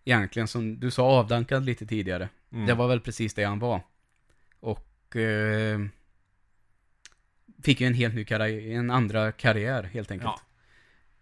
egentligen 0.05 0.49
som 0.49 0.81
du 0.81 0.91
sa 0.91 1.03
avdankad 1.03 1.65
lite 1.65 1.87
tidigare. 1.87 2.29
Mm. 2.53 2.67
Det 2.67 2.75
var 2.75 2.89
väl 2.89 3.01
precis 3.01 3.35
det 3.35 3.45
han 3.45 3.59
var. 3.59 3.83
Och 4.61 5.17
eh, 5.17 5.81
fick 7.63 7.81
ju 7.81 7.87
en 7.87 7.95
helt 7.95 8.15
ny 8.15 8.25
karriär, 8.25 8.77
en 8.77 8.91
andra 8.91 9.33
karriär 9.33 9.83
helt 9.83 10.11
enkelt. 10.11 10.31
Ja. 10.37 10.41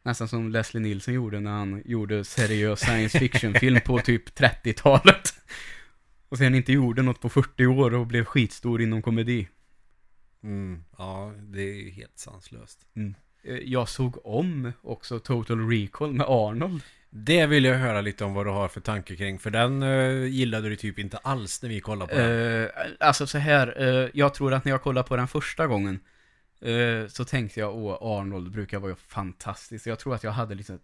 Nästan 0.02 0.28
som 0.28 0.50
Leslie 0.50 0.80
Nielsen 0.80 1.14
gjorde 1.14 1.40
när 1.40 1.50
han 1.50 1.82
gjorde 1.84 2.24
seriös 2.24 2.80
science 2.80 3.18
fiction-film 3.18 3.80
på 3.86 3.98
typ 3.98 4.38
30-talet. 4.38 5.34
Och 6.28 6.38
sen 6.38 6.54
inte 6.54 6.72
gjorde 6.72 7.02
något 7.02 7.20
på 7.20 7.28
40 7.28 7.66
år 7.66 7.94
och 7.94 8.06
blev 8.06 8.24
skitstor 8.24 8.82
inom 8.82 9.02
komedi. 9.02 9.48
Mm. 10.42 10.84
Ja, 10.98 11.32
det 11.38 11.62
är 11.62 11.74
ju 11.74 11.90
helt 11.90 12.18
sanslöst. 12.18 12.86
Eh, 13.42 13.56
Jag 13.56 13.88
såg 13.88 14.26
om 14.26 14.72
också 14.82 15.18
Total 15.18 15.68
Recall 15.70 16.12
med 16.12 16.26
Arnold. 16.28 16.82
Det 17.10 17.46
vill 17.46 17.64
jag 17.64 17.74
höra 17.78 18.00
lite 18.00 18.24
om 18.24 18.34
vad 18.34 18.46
du 18.46 18.50
har 18.50 18.68
för 18.68 18.80
tanke 18.80 19.16
kring. 19.16 19.38
För 19.38 19.50
den 19.50 19.82
uh, 19.82 20.26
gillade 20.28 20.68
du 20.68 20.76
typ 20.76 20.98
inte 20.98 21.16
alls 21.16 21.62
när 21.62 21.68
vi 21.68 21.80
kollade 21.80 22.12
på 22.14 22.18
den. 22.20 22.62
Eh, 22.62 22.68
alltså 23.00 23.26
så 23.26 23.38
här, 23.38 23.82
eh, 23.82 24.08
jag 24.14 24.34
tror 24.34 24.52
att 24.54 24.64
när 24.64 24.72
jag 24.72 24.82
kollade 24.82 25.08
på 25.08 25.16
den 25.16 25.28
första 25.28 25.66
gången 25.66 26.00
så 27.08 27.24
tänkte 27.24 27.60
jag, 27.60 27.76
åh, 27.76 27.98
Arnold 28.00 28.50
brukar 28.52 28.78
vara 28.78 28.96
fantastisk. 28.96 29.86
Jag 29.86 29.98
tror 29.98 30.14
att 30.14 30.24
jag 30.24 30.30
hade 30.32 30.54
liksom 30.54 30.78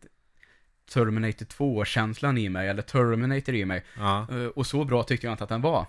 Terminator 0.93 1.47
2-känslan 1.47 2.39
i 2.39 2.49
mig, 2.49 2.69
eller 2.69 2.83
Terminator 2.83 3.55
i 3.55 3.65
mig. 3.65 3.85
Och 4.55 4.67
så 4.67 4.85
bra 4.85 5.03
tyckte 5.03 5.27
jag 5.27 5.35
inte 5.35 5.45
att 5.45 5.51
den 5.51 5.61
var. 5.63 5.87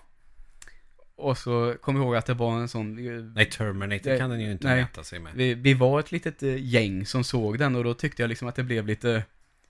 Och 1.18 1.38
så 1.38 1.74
kom 1.80 1.96
jag 1.96 2.04
ihåg 2.04 2.16
att 2.16 2.26
det 2.26 2.34
var 2.34 2.52
en 2.56 2.68
sån... 2.68 2.98
eh, 2.98 3.22
Nej, 3.34 3.44
Terminator 3.50 4.10
Det- 4.10 4.18
kan 4.18 4.30
den 4.30 4.40
ju 4.40 4.52
inte 4.52 4.66
nej. 4.68 4.80
mäta 4.80 5.04
sig 5.04 5.18
med. 5.18 5.32
Vi, 5.34 5.54
vi 5.54 5.74
var 5.74 6.00
ett 6.00 6.12
litet 6.12 6.42
eh, 6.42 6.56
gäng 6.64 7.06
som 7.06 7.24
såg 7.24 7.58
den 7.58 7.76
och 7.76 7.84
då 7.84 7.94
tyckte 7.94 8.22
jag 8.22 8.28
liksom 8.28 8.48
att 8.48 8.54
det 8.54 8.62
blev 8.62 8.86
lite... 8.86 9.22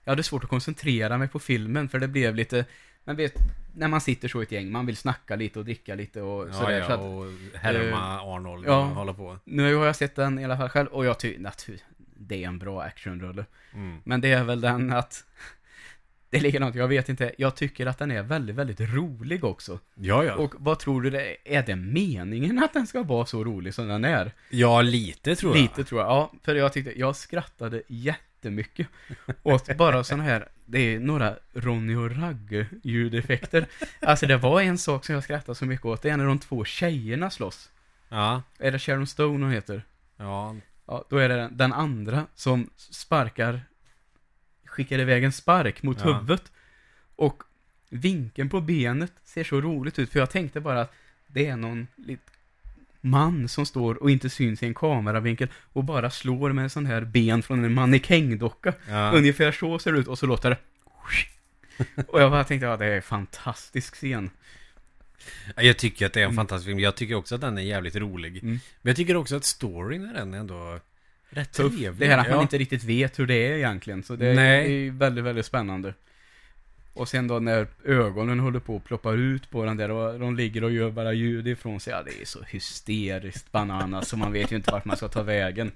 Jag 0.03 0.11
hade 0.11 0.23
svårt 0.23 0.43
att 0.43 0.49
koncentrera 0.49 1.17
mig 1.17 1.27
på 1.27 1.39
filmen 1.39 1.89
för 1.89 1.99
det 1.99 2.07
blev 2.07 2.35
lite... 2.35 2.65
Man 3.03 3.15
vet, 3.15 3.33
när 3.75 3.87
man 3.87 4.01
sitter 4.01 4.27
så 4.27 4.39
i 4.41 4.43
ett 4.43 4.51
gäng, 4.51 4.71
man 4.71 4.85
vill 4.85 4.97
snacka 4.97 5.35
lite 5.35 5.59
och 5.59 5.65
dricka 5.65 5.95
lite 5.95 6.21
och 6.21 6.49
Ja, 6.49 6.53
sådär. 6.53 6.71
ja, 6.79 6.85
så 6.87 6.91
att, 6.93 6.99
och 6.99 7.25
härma 7.59 8.19
Arnold 8.21 8.65
ja. 8.67 8.79
och 8.79 8.85
hålla 8.87 9.13
på. 9.13 9.37
Nu 9.43 9.75
har 9.75 9.85
jag 9.85 9.95
sett 9.95 10.15
den 10.15 10.39
i 10.39 10.45
alla 10.45 10.57
fall 10.57 10.69
själv 10.69 10.87
och 10.87 11.05
jag 11.05 11.19
tycker 11.19 11.51
det 12.17 12.43
är 12.43 12.47
en 12.47 12.59
bra 12.59 12.81
actionrulle. 12.81 13.45
Mm. 13.73 13.97
Men 14.03 14.21
det 14.21 14.31
är 14.31 14.43
väl 14.43 14.61
den 14.61 14.93
att 14.93 15.23
är 16.37 16.41
likadant, 16.41 16.75
jag 16.75 16.87
vet 16.87 17.09
inte. 17.09 17.31
Jag 17.37 17.55
tycker 17.55 17.85
att 17.85 17.97
den 17.97 18.11
är 18.11 18.23
väldigt, 18.23 18.55
väldigt 18.55 18.79
rolig 18.79 19.43
också. 19.43 19.79
Ja, 19.95 20.23
ja. 20.23 20.35
Och 20.35 20.53
vad 20.57 20.79
tror 20.79 21.01
du 21.01 21.09
det 21.09 21.29
är? 21.29 21.35
Är 21.45 21.63
det 21.63 21.75
meningen 21.75 22.63
att 22.63 22.73
den 22.73 22.87
ska 22.87 23.03
vara 23.03 23.25
så 23.25 23.43
rolig 23.43 23.73
som 23.73 23.87
den 23.87 24.05
är? 24.05 24.31
ja, 24.49 24.81
lite 24.81 25.35
tror 25.35 25.55
jag. 25.55 25.61
Lite 25.61 25.83
tror 25.83 26.01
jag. 26.01 26.09
Ja, 26.09 26.31
för 26.43 26.55
jag 26.55 26.73
tyckte, 26.73 26.99
jag 26.99 27.15
skrattade 27.15 27.81
jättemycket. 27.87 28.87
Åt 29.43 29.77
bara 29.77 30.03
sån 30.03 30.19
här, 30.19 30.47
det 30.65 30.79
är 30.79 30.99
några 30.99 31.35
Ronny 31.53 31.95
och 31.95 32.17
Ragge 32.17 32.67
ljudeffekter. 32.83 33.65
Alltså 33.99 34.25
det 34.25 34.37
var 34.37 34.61
en 34.61 34.77
sak 34.77 35.05
som 35.05 35.15
jag 35.15 35.23
skrattade 35.23 35.55
så 35.55 35.65
mycket 35.65 35.85
åt. 35.85 36.01
Det 36.01 36.09
är 36.09 36.17
när 36.17 36.25
de 36.25 36.39
två 36.39 36.65
tjejerna 36.65 37.29
slåss. 37.29 37.69
Ja. 38.09 38.43
Är 38.59 38.71
det 38.71 38.79
Sharon 38.79 39.07
Stone 39.07 39.45
hon 39.45 39.53
heter? 39.53 39.83
Ja. 40.17 40.55
Ja, 40.87 41.05
då 41.09 41.17
är 41.17 41.29
det 41.29 41.49
den 41.51 41.73
andra 41.73 42.25
som 42.35 42.69
sparkar, 42.77 43.61
skickar 44.69 44.99
iväg 44.99 45.23
en 45.23 45.31
spark 45.31 45.83
mot 45.83 45.97
Ja. 45.99 46.13
huvudet. 46.13 46.51
Och 47.15 47.43
vinkeln 47.89 48.49
på 48.49 48.61
benet 48.61 49.11
ser 49.23 49.43
så 49.43 49.61
roligt 49.61 49.99
ut, 49.99 50.09
för 50.11 50.19
jag 50.19 50.29
tänkte 50.29 50.59
bara 50.59 50.81
att 50.81 50.93
det 51.27 51.45
är 51.47 51.55
någon 51.57 51.87
man 53.01 53.47
som 53.47 53.65
står 53.65 54.03
och 54.03 54.11
inte 54.11 54.29
syns 54.29 54.63
i 54.63 54.65
en 54.65 54.73
kameravinkel 54.73 55.47
och 55.73 55.83
bara 55.83 56.09
slår 56.11 56.51
med 56.53 56.63
en 56.63 56.69
sån 56.69 56.85
här 56.85 57.01
ben 57.01 57.41
från 57.43 57.65
en 57.65 57.73
mannekängdocka. 57.73 58.73
ja. 58.89 59.11
Ungefär 59.11 59.51
så 59.51 59.79
ser 59.79 59.91
det 59.93 59.99
ut 59.99 60.07
och 60.07 60.19
så 60.19 60.25
låter 60.25 60.49
det 60.49 60.57
och 62.07 62.21
jag 62.21 62.31
bara 62.31 62.43
tänkte, 62.43 62.65
ja 62.65 62.77
det 62.77 62.85
är 62.85 62.95
en 62.95 63.01
fantastisk 63.01 63.95
scen. 63.95 64.29
Jag 65.55 65.77
tycker 65.77 66.05
att 66.05 66.13
det 66.13 66.19
är 66.19 66.23
en 66.23 66.29
Mm. 66.29 66.35
fantastisk 66.35 66.65
film. 66.67 66.79
Jag 66.79 66.95
tycker 66.95 67.15
också 67.15 67.35
att 67.35 67.41
den 67.41 67.57
är 67.57 67.61
jävligt 67.61 67.95
rolig. 67.95 68.37
Mm. 68.43 68.59
Men 68.81 68.89
jag 68.89 68.95
tycker 68.95 69.15
också 69.15 69.35
att 69.35 69.45
storyn 69.45 70.05
är 70.09 70.13
den 70.13 70.33
ändå 70.33 70.79
rätt 71.29 71.51
Tuff. 71.51 71.75
trevlig. 71.75 72.09
Det 72.09 72.13
här 72.13 72.17
att 72.21 72.27
man 72.27 72.35
Ja. 72.37 72.41
inte 72.41 72.57
riktigt 72.57 72.83
vet 72.83 73.19
hur 73.19 73.27
det 73.27 73.47
är 73.47 73.57
egentligen. 73.57 74.03
Så 74.03 74.15
det 74.15 74.27
är, 74.27 74.35
Nej. 74.35 74.67
det 74.69 74.87
är 74.87 74.91
väldigt, 74.91 75.23
väldigt 75.23 75.45
spännande. 75.45 75.93
Och 76.93 77.09
sen 77.09 77.27
då 77.27 77.39
när 77.39 77.67
ögonen 77.85 78.39
håller 78.39 78.59
på 78.59 78.75
att 78.75 78.83
ploppa 78.83 79.11
ut 79.11 79.49
på 79.49 79.65
den 79.65 79.77
där 79.77 79.91
och 79.91 80.19
de 80.19 80.35
ligger 80.35 80.63
och 80.63 80.71
gör 80.71 80.91
bara 80.91 81.13
ljud 81.13 81.47
ifrån 81.47 81.79
sig. 81.79 81.93
Ja, 81.93 82.03
det 82.03 82.21
är 82.21 82.25
så 82.25 82.43
hysteriskt 82.43 83.51
bananas 83.51 84.09
så 84.09 84.17
man 84.17 84.31
vet 84.31 84.51
ju 84.51 84.55
inte 84.55 84.71
vart 84.71 84.85
man 84.85 84.97
ska 84.97 85.07
ta 85.07 85.23
vägen. 85.23 85.71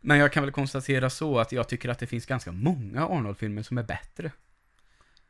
Men 0.00 0.18
jag 0.18 0.32
kan 0.32 0.42
väl 0.42 0.52
konstatera 0.52 1.10
så 1.10 1.38
att 1.38 1.52
jag 1.52 1.68
tycker 1.68 1.88
att 1.88 1.98
det 1.98 2.06
finns 2.06 2.26
ganska 2.26 2.52
många 2.52 3.06
Arnold-filmer 3.06 3.62
som 3.62 3.78
är 3.78 3.82
bättre. 3.82 4.30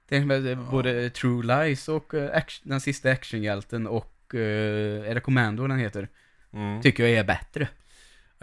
Med 0.08 0.46
eh, 0.46 0.70
både 0.70 1.10
True 1.10 1.42
Lies 1.66 1.88
och 1.88 2.14
eh, 2.14 2.36
action, 2.36 2.68
den 2.68 2.80
sista 2.80 3.10
actionhjälten 3.10 3.86
och, 3.86 4.34
eh, 4.34 5.10
är 5.10 5.14
det 5.14 5.20
Commando 5.20 5.66
den 5.66 5.78
heter? 5.78 6.08
Mm. 6.52 6.82
Tycker 6.82 7.02
jag 7.02 7.12
är 7.12 7.24
bättre. 7.24 7.68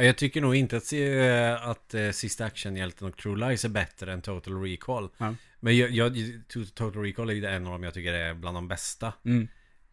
Ja, 0.02 0.06
Jag 0.06 0.18
tycker 0.18 0.42
nog 0.42 0.56
inte 0.56 0.78
att, 0.78 0.84
se- 0.86 1.52
att 1.62 1.94
eh, 1.94 2.12
Sista 2.12 2.46
Actionhjälten 2.46 3.08
och 3.08 3.18
True 3.18 3.48
Lies 3.50 3.66
är 3.66 3.70
bättre 3.70 4.14
än 4.14 4.22
Total 4.22 4.62
Recall. 4.64 5.10
Ja. 5.18 5.36
Men 5.60 5.78
jag, 5.78 5.92
jag, 5.92 6.18
Total 6.48 7.04
Recall 7.04 7.30
är 7.30 7.44
en 7.44 7.66
av 7.66 7.72
dem 7.72 7.84
jag 7.84 7.94
tycker 7.94 8.14
är 8.14 8.34
bland 8.34 8.58
de 8.58 8.68
bästa. 8.68 9.14
Mm. 9.26 9.48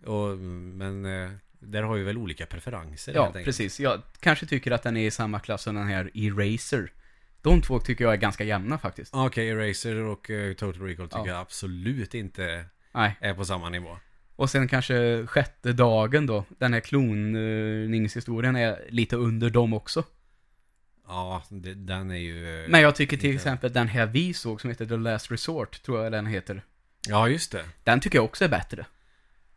Och, 0.06 0.38
men 0.38 1.04
eh, 1.04 1.30
där 1.58 1.82
har 1.82 1.94
vi 1.94 2.02
väl 2.04 2.18
olika 2.18 2.46
preferenser 2.46 3.14
Ja, 3.14 3.32
precis. 3.44 3.80
Jag 3.80 4.02
kanske 4.20 4.46
tycker 4.46 4.70
att 4.70 4.82
den 4.82 4.96
är 4.96 5.06
i 5.06 5.10
samma 5.10 5.40
klass 5.40 5.62
som 5.62 5.74
den 5.74 5.86
här 5.88 6.10
Eraser. 6.14 6.92
De 7.42 7.62
två 7.62 7.78
tycker 7.80 8.04
jag 8.04 8.12
är 8.12 8.16
ganska 8.16 8.44
jämna 8.44 8.78
faktiskt. 8.78 9.14
Okej, 9.14 9.48
Eraser 9.48 9.96
och 9.96 10.30
eh, 10.30 10.54
Total 10.54 10.82
Recall 10.82 11.08
tycker 11.08 11.18
Ja. 11.18 11.26
jag 11.26 11.40
absolut 11.40 12.14
inte 12.14 12.64
Nej, 12.92 13.16
är 13.20 13.34
på 13.34 13.44
samma 13.44 13.68
nivå. 13.70 13.96
Och 14.38 14.50
sen 14.50 14.68
kanske 14.68 15.26
sjätte 15.26 15.72
dagen 15.72 16.26
då, 16.26 16.44
den 16.58 16.72
här 16.72 16.80
kloningshistorien 16.80 18.56
är 18.56 18.78
lite 18.88 19.16
under 19.16 19.50
dem 19.50 19.72
också. 19.72 20.04
Ja, 21.08 21.42
det, 21.48 21.74
den 21.74 22.10
är 22.10 22.16
ju... 22.16 22.66
Men 22.68 22.80
jag 22.80 22.94
tycker 22.96 23.16
till 23.16 23.26
Inte. 23.30 23.36
exempel 23.36 23.72
den 23.72 23.88
här 23.88 24.06
vi 24.06 24.34
såg 24.34 24.60
som 24.60 24.70
heter 24.70 24.86
The 24.86 24.96
Last 24.96 25.30
Resort, 25.30 25.82
tror 25.82 26.02
jag 26.02 26.12
den 26.12 26.26
heter. 26.26 26.64
Ja, 27.08 27.28
just 27.28 27.52
det. 27.52 27.64
Den 27.84 28.00
tycker 28.00 28.18
jag 28.18 28.24
också 28.24 28.44
är 28.44 28.48
bättre. 28.48 28.86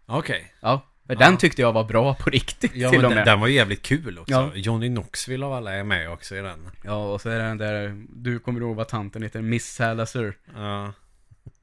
Okej. 0.06 0.54
Ja, 0.60 0.86
för 1.08 1.14
Ja. 1.14 1.20
den 1.20 1.38
tyckte 1.38 1.62
jag 1.62 1.74
var 1.74 1.84
bra 1.84 2.16
på 2.16 2.30
riktigt 2.30 2.76
Ja, 2.76 2.90
till 2.90 3.00
men 3.00 3.06
och 3.06 3.12
den, 3.12 3.16
med. 3.18 3.26
den 3.28 3.40
var 3.40 3.48
ju 3.48 3.54
jävligt 3.56 3.82
kul 3.82 4.20
också. 4.20 4.34
Ja. 4.34 4.52
Johnny 4.56 4.90
Knoxville 4.90 5.46
av 5.46 5.54
alla 5.54 5.74
är 5.74 5.84
med 5.84 6.10
också 6.12 6.36
i 6.36 6.42
den. 6.42 6.70
Ja, 6.84 7.14
och 7.14 7.22
så 7.22 7.30
är 7.30 7.40
den 7.40 7.58
där, 7.58 8.06
du 8.10 8.40
kommer 8.40 8.62
ihåg 8.62 8.76
vad 8.76 8.88
tanten 8.88 9.24
heter, 9.24 9.42
Miss 9.42 9.74
Salazar. 9.74 10.34
Ja. 10.56 10.94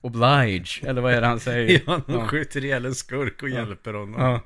Oblige, 0.00 0.86
eller 0.88 1.00
vad 1.00 1.12
är 1.14 1.20
det 1.20 1.26
han 1.26 1.40
säger? 1.40 1.82
Ja, 1.86 2.00
de 2.06 2.12
Ja. 2.14 2.26
skjuter 2.28 2.64
ihjäl 2.64 2.84
en 2.86 2.94
skurk 2.94 3.42
och 3.42 3.48
Ja. 3.48 3.54
hjälper 3.58 3.94
honom. 3.94 4.20
Ja. 4.22 4.42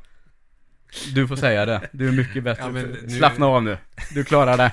Du 1.14 1.28
får 1.28 1.36
säga 1.36 1.66
det, 1.66 1.88
du 1.92 2.08
är 2.08 2.12
mycket 2.12 2.44
bättre. 2.44 2.72
Nu- 2.72 3.10
Slappna 3.18 3.46
av 3.46 3.62
nu, 3.62 3.78
du 4.14 4.24
klarar 4.24 4.56
det. 4.56 4.72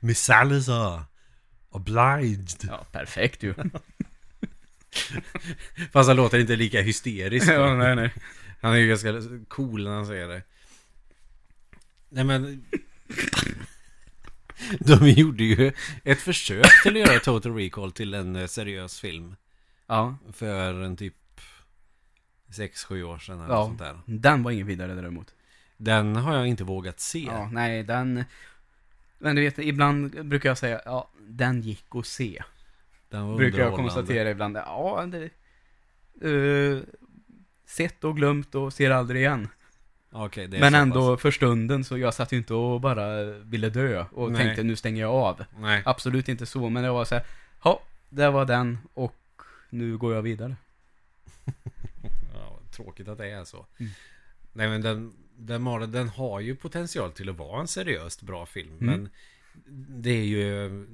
Miss 0.00 0.20
Salazar. 0.24 1.02
Obliged. 1.70 2.48
Ja, 2.68 2.86
perfekt 2.92 3.42
ju. 3.42 3.54
Fast 5.92 6.06
han 6.08 6.16
låter 6.16 6.38
inte 6.38 6.56
lika 6.56 6.80
hysterisk. 6.82 7.48
ja, 7.48 7.74
nej, 7.74 7.96
nej. 7.96 8.14
Han 8.60 8.72
är 8.72 8.76
ju 8.76 8.88
ganska 8.88 9.12
cool 9.48 9.84
när 9.84 9.90
han 9.90 10.06
säger 10.06 10.28
det. 10.28 10.42
Nej 12.08 12.24
men... 12.24 12.64
De 14.80 15.08
gjorde 15.10 15.44
ju 15.44 15.72
ett 16.04 16.20
försök 16.20 16.82
till 16.82 17.02
att 17.02 17.08
göra 17.08 17.20
Total 17.20 17.54
Recall 17.56 17.92
till 17.92 18.14
en 18.14 18.36
eh, 18.36 18.46
seriös 18.46 19.00
film. 19.00 19.36
Ja, 19.86 20.16
För 20.32 20.82
en 20.82 20.96
typ 20.96 21.14
6-7 22.48 23.02
år 23.02 23.18
sedan 23.18 23.40
eller 23.40 23.54
Ja. 23.54 23.64
sånt 23.64 23.78
där. 23.78 24.00
den 24.06 24.42
var 24.42 24.50
ingen 24.50 24.66
vidare 24.66 24.94
däremot. 24.94 25.34
Den 25.76 26.16
har 26.16 26.36
jag 26.36 26.46
inte 26.46 26.64
vågat 26.64 27.00
se. 27.00 27.24
Ja, 27.24 27.48
nej, 27.52 27.82
den... 27.82 28.24
Men 29.18 29.36
du 29.36 29.42
vet, 29.42 29.58
ibland 29.58 30.26
brukar 30.26 30.48
jag 30.50 30.58
säga, 30.58 30.80
ja, 30.84 31.10
den 31.18 31.60
gick 31.60 31.84
att 31.94 32.06
se. 32.06 32.42
Den 33.08 33.26
var 33.26 33.36
Brukar 33.36 33.58
jag 33.58 33.74
konstatera 33.74 34.30
ibland. 34.30 34.56
Ja, 34.56 35.06
det... 35.06 35.30
Uh, 36.28 36.82
sett 37.66 38.04
och 38.04 38.16
glömt 38.16 38.54
och 38.54 38.72
ser 38.72 38.90
aldrig 38.90 39.20
igen. 39.20 39.48
Är 40.12 40.60
Men 40.60 40.74
ändå 40.74 41.16
för 41.16 41.30
stunden 41.30 41.84
så 41.84 41.98
jag 41.98 42.14
satt 42.14 42.32
ju 42.32 42.36
inte 42.36 42.54
och 42.54 42.80
bara 42.80 43.22
ville 43.24 43.68
dö 43.68 44.04
och 44.12 44.32
Nej. 44.32 44.42
tänkte 44.44 44.62
nu 44.62 44.76
stänger 44.76 45.00
jag 45.00 45.14
av. 45.14 45.34
Pass. 45.34 45.46
Nej. 45.58 45.82
Absolut 45.84 46.28
inte 46.28 46.46
så, 46.46 46.68
men 46.68 46.82
det 46.82 46.90
var 46.90 47.04
så 47.04 47.14
här, 47.14 47.24
ja, 47.64 47.80
det 48.08 48.30
var 48.30 48.44
den 48.44 48.78
och 48.94 49.14
nu 49.70 49.98
går 49.98 50.14
jag 50.14 50.22
vidare. 50.22 50.56
Ja, 52.34 52.60
tråkigt 52.70 53.08
att 53.08 53.18
det 53.18 53.30
är 53.30 53.44
så. 53.44 53.66
Mm. 53.78 53.92
Nej 54.52 54.68
men 54.68 54.82
den, 54.82 55.14
den, 55.36 55.66
har, 55.66 55.86
den 55.86 56.08
har 56.08 56.40
ju 56.40 56.56
potential 56.56 57.12
till 57.12 57.28
att 57.28 57.36
vara 57.36 57.60
en 57.60 57.68
seriöst 57.68 58.22
bra 58.22 58.46
film. 58.46 58.78
Mm. 58.80 58.86
Men 58.86 59.08
det 60.02 60.10
är 60.10 60.24
ju... 60.24 60.86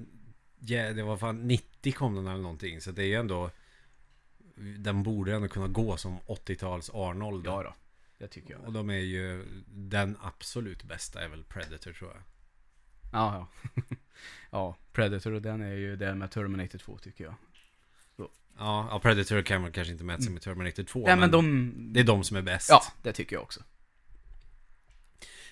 Ja, 0.59 0.93
det 0.93 1.03
var 1.03 1.17
fan 1.17 1.49
90 1.49 1.93
kom 1.93 2.15
den 2.15 2.27
eller 2.27 2.43
någonting. 2.43 2.81
Så 2.81 2.91
det 2.91 3.03
är 3.03 3.07
ju 3.07 3.15
ändå... 3.15 3.51
Den 4.79 5.03
borde 5.03 5.35
ändå 5.35 5.49
kunna 5.49 5.69
gå 5.69 5.97
som 5.97 6.19
80-tals 6.19 6.91
Arnold. 6.95 7.47
Ja 7.47 7.63
då, 7.63 7.75
det 8.19 8.29
tycker 8.29 8.51
jag. 8.51 8.65
Och 8.65 8.73
de 8.73 8.91
är 8.91 8.99
ju... 8.99 9.45
Den 9.67 10.17
absolut 10.23 10.83
bästa 10.83 11.25
är 11.25 11.29
väl 11.29 11.45
Predator 11.45 11.93
tror 11.93 12.11
jag. 12.11 12.23
Ja, 13.13 13.49
ja. 13.73 13.73
ja, 14.51 14.77
Predator 14.93 15.33
och 15.33 15.43
den 15.43 15.63
är 15.63 15.75
ju 15.75 15.97
det 15.97 16.15
med 16.15 16.31
Terminator 16.31 16.79
2 16.79 16.99
tycker 16.99 17.25
jag. 17.25 17.35
Ja, 18.59 18.89
ja 18.91 19.01
Predator 19.01 19.43
kan 19.43 19.61
man 19.63 19.73
kanske 19.73 19.93
inte 19.93 20.05
mäta 20.05 20.23
sig 20.23 20.33
med 20.33 20.43
Terminator 20.43 20.83
2. 20.83 21.07
Nej 21.07 21.17
men 21.17 21.31
de... 21.31 21.73
Det 21.93 22.01
är 22.01 22.05
de 22.05 22.25
som 22.25 22.37
är 22.37 22.43
bäst. 22.43 22.69
Ja, 22.71 22.83
det 23.03 23.13
tycker 23.13 23.37
jag 23.37 23.43
också. 23.43 23.61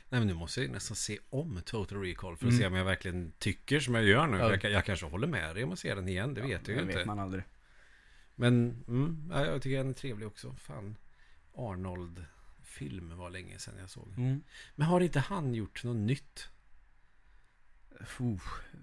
Nej 0.09 0.21
men 0.21 0.27
nu 0.27 0.35
måste 0.35 0.61
jag 0.63 0.71
nästan 0.71 0.97
se 0.97 1.19
om 1.31 1.61
Total 1.65 2.01
Recall 2.03 2.37
för 2.37 2.47
att 2.47 2.53
Mm. 2.53 2.59
se 2.61 2.67
om 2.67 2.75
jag 2.75 2.85
verkligen 2.85 3.33
tycker 3.39 3.81
som 3.81 3.95
jag 3.95 4.05
gör 4.05 4.27
nu. 4.27 4.39
Ja. 4.39 4.51
Jag, 4.63 4.73
jag 4.73 4.85
kanske 4.85 5.07
håller 5.07 5.27
med 5.27 5.55
dig 5.57 5.65
om 5.65 5.73
att 5.73 5.79
se 5.79 5.95
den 5.95 6.09
igen, 6.09 6.35
det 6.35 6.41
vet 6.41 6.51
jag 6.51 6.69
ju 6.69 6.75
det 6.75 6.83
inte. 6.83 6.97
vet 6.97 7.07
man 7.07 7.19
aldrig. 7.19 7.45
Men 8.35 8.85
mm, 8.89 9.31
ja, 9.33 9.45
jag 9.47 9.63
tycker 9.63 9.77
den 9.79 9.89
är 9.89 9.93
trevlig 9.93 10.29
också. 10.29 10.55
Fan. 10.55 10.97
Arnold-film 11.55 13.17
var 13.17 13.31
länge 13.31 13.59
sedan 13.59 13.75
jag 13.81 13.91
såg. 13.91 14.09
Mm. 14.17 14.43
Men 14.75 14.87
har 14.87 15.01
inte 15.01 15.21
han 15.21 15.55
gjort 15.55 15.85
något 15.85 15.97
nytt? 15.97 16.49
Uh, 18.21 18.39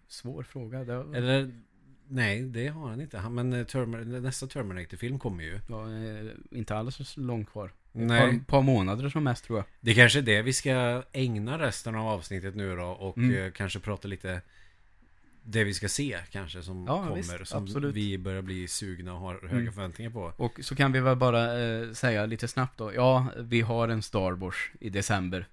svår 0.07 0.43
fråga. 0.43 0.83
Det 0.83 1.03
var, 1.03 1.15
Eller 1.15 1.61
nej, 2.09 2.41
det 2.41 2.67
har 2.67 2.89
han 2.89 3.01
inte. 3.01 3.17
Han, 3.17 3.35
men 3.35 3.53
eh, 3.53 3.65
Termin- 3.65 4.19
nästa 4.21 4.47
Terminator-film 4.47 5.19
kommer 5.19 5.43
ju. 5.43 5.59
var 5.67 5.83
eh, 6.25 6.31
inte 6.51 6.75
alls 6.75 6.95
så 7.09 7.21
långt 7.21 7.49
kvar. 7.49 7.65
Ett 7.67 7.73
Nej. 7.93 8.19
par, 8.39 8.45
par 8.45 8.61
månader 8.61 9.09
som 9.09 9.23
mest 9.23 9.43
tror 9.45 9.59
jag. 9.59 9.65
Det 9.79 9.93
kanske 9.93 10.19
är 10.19 10.23
det 10.23 10.41
vi 10.41 10.53
ska 10.53 11.03
ägna 11.11 11.59
resten 11.59 11.95
av 11.95 12.07
avsnittet 12.07 12.55
nu 12.55 12.75
då 12.75 12.83
och 12.85 13.17
Mm. 13.17 13.35
eh, 13.45 13.51
kanske 13.51 13.79
prata 13.79 14.07
lite 14.07 14.41
det 15.43 15.63
vi 15.63 15.73
ska 15.73 15.87
se 15.89 16.17
kanske 16.31 16.61
som 16.61 16.85
Ja, 16.87 17.03
kommer. 17.03 17.15
visst, 17.15 17.47
som 17.47 17.63
absolut. 17.63 17.95
vi 17.95 18.17
börjar 18.17 18.41
bli 18.41 18.67
sugna 18.67 19.13
och 19.13 19.19
har 19.19 19.33
höga 19.41 19.61
Mm. 19.61 19.73
förväntningar 19.73 20.11
på. 20.11 20.33
Och 20.37 20.59
så 20.63 20.75
kan 20.75 20.91
vi 20.91 20.99
väl 20.99 21.15
bara 21.17 21.59
eh, 21.59 21.91
säga 21.91 22.25
lite 22.25 22.47
snabbt 22.47 22.77
då. 22.77 22.93
Ja, 22.93 23.27
vi 23.39 23.61
har 23.61 23.87
en 23.87 24.01
Star 24.01 24.31
Wars 24.31 24.71
i 24.79 24.89
december. 24.89 25.47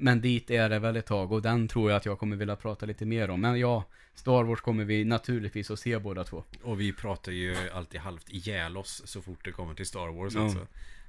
Men 0.00 0.20
dit 0.20 0.50
är 0.50 0.68
det 0.68 0.78
väl 0.78 0.96
ett 0.96 1.06
tag 1.06 1.32
och 1.32 1.42
den 1.42 1.68
tror 1.68 1.90
jag 1.90 1.96
att 1.96 2.06
jag 2.06 2.18
kommer 2.18 2.36
vilja 2.36 2.56
prata 2.56 2.86
lite 2.86 3.04
mer 3.06 3.30
om. 3.30 3.40
Men 3.40 3.58
ja, 3.60 3.84
Star 4.14 4.44
Wars 4.44 4.60
kommer 4.60 4.84
vi 4.84 5.04
naturligtvis 5.04 5.70
att 5.70 5.78
se 5.78 5.98
båda 5.98 6.24
två. 6.24 6.44
Och 6.62 6.80
vi 6.80 6.92
pratar 6.92 7.32
ju 7.32 7.56
alltid 7.74 8.00
halvt 8.00 8.30
ihjäl 8.30 8.76
oss 8.76 9.02
så 9.04 9.22
fort 9.22 9.44
det 9.44 9.52
kommer 9.52 9.74
till 9.74 9.86
Star 9.86 10.08
Wars 10.08 10.34
Ja. 10.34 10.42
alltså. 10.44 10.66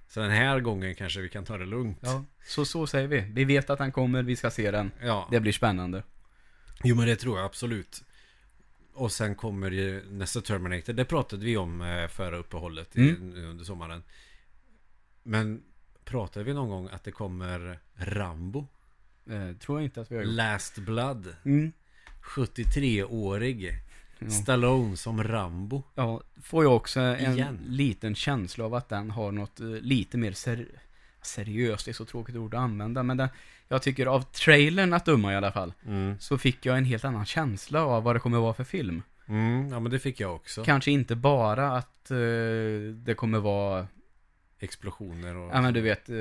Så 0.07 0.19
den 0.19 0.31
här 0.31 0.59
gången 0.59 0.95
kanske 0.95 1.21
vi 1.21 1.29
kan 1.29 1.45
ta 1.45 1.57
det 1.57 1.65
lugnt. 1.65 1.97
Ja, 2.01 2.25
så 2.45 2.65
så 2.65 2.87
säger 2.87 3.07
vi. 3.07 3.19
Vi 3.21 3.43
vet 3.45 3.69
att 3.69 3.77
den 3.77 3.91
kommer, 3.91 4.23
vi 4.23 4.35
ska 4.35 4.51
se 4.51 4.71
den. 4.71 4.91
Ja. 5.01 5.27
Det 5.31 5.39
blir 5.39 5.51
spännande. 5.51 6.03
Jo 6.83 6.95
men 6.95 7.07
det 7.07 7.15
tror 7.15 7.37
jag 7.37 7.45
absolut. 7.45 8.03
Och 8.93 9.11
sen 9.11 9.35
kommer 9.35 9.71
ju 9.71 10.03
nästa 10.09 10.41
Terminator. 10.41 10.93
Det 10.93 11.05
pratade 11.05 11.45
vi 11.45 11.57
om 11.57 11.81
eh, 11.81 12.07
förra 12.07 12.37
uppehållet 12.37 12.95
i, 12.97 13.09
Mm. 13.09 13.29
nu 13.29 13.45
under 13.45 13.65
sommaren. 13.65 14.03
Men 15.23 15.63
pratade 16.05 16.45
vi 16.45 16.53
någon 16.53 16.69
gång 16.69 16.89
att 16.91 17.03
det 17.03 17.11
kommer 17.11 17.79
Rambo? 17.95 18.67
Eh, 19.29 19.57
tror 19.57 19.77
jag 19.79 19.83
inte 19.85 20.01
att 20.01 20.11
vi 20.11 20.15
har 20.15 20.23
gjort. 20.23 20.33
Last 20.33 20.77
Blood. 20.77 21.35
Mm. 21.45 21.71
73-årig. 22.23 23.73
Ja. 24.19 24.29
Stallone 24.29 24.97
som 24.97 25.23
Rambo. 25.23 25.83
ja, 25.95 26.21
får 26.43 26.63
jag 26.63 26.75
också 26.75 26.99
en 26.99 27.33
Igen. 27.33 27.59
liten 27.67 28.15
känsla 28.15 28.65
av 28.65 28.73
att 28.75 28.89
den 28.89 29.11
har 29.11 29.31
något 29.31 29.59
eh, 29.59 29.67
lite 29.67 30.17
mer 30.17 30.31
ser 30.31 30.65
seriöst, 31.21 31.85
det 31.85 31.91
är 31.91 31.93
så 31.93 32.05
tråkigt 32.05 32.35
ord 32.35 32.53
att 32.53 32.59
använda, 32.61 33.03
men 33.03 33.17
den, 33.17 33.29
jag 33.67 33.81
tycker 33.81 34.05
av 34.05 34.21
trailern 34.21 34.93
att 34.93 35.05
döma 35.05 35.33
i 35.33 35.35
alla 35.35 35.51
fall, 35.51 35.73
Mm. 35.85 36.19
så 36.19 36.37
fick 36.37 36.65
jag 36.65 36.77
en 36.77 36.85
helt 36.85 37.05
annan 37.05 37.25
känsla 37.25 37.85
av 37.85 38.03
vad 38.03 38.15
det 38.15 38.19
kommer 38.19 38.37
vara 38.39 38.53
för 38.53 38.63
film. 38.63 39.01
Mm, 39.27 39.69
ja 39.69 39.79
men 39.79 39.91
det 39.91 39.99
fick 39.99 40.19
jag 40.19 40.35
också. 40.35 40.63
Kanske 40.63 40.91
inte 40.91 41.15
bara 41.15 41.71
att 41.77 42.11
eh, 42.11 42.17
det 42.95 43.15
kommer 43.17 43.39
vara, 43.39 43.87
Explosioner 44.63 45.35
och... 45.35 45.51
ja 45.53 45.61
men 45.61 45.73
du 45.73 45.81
vet, 45.81 46.09
eh, 46.09 46.15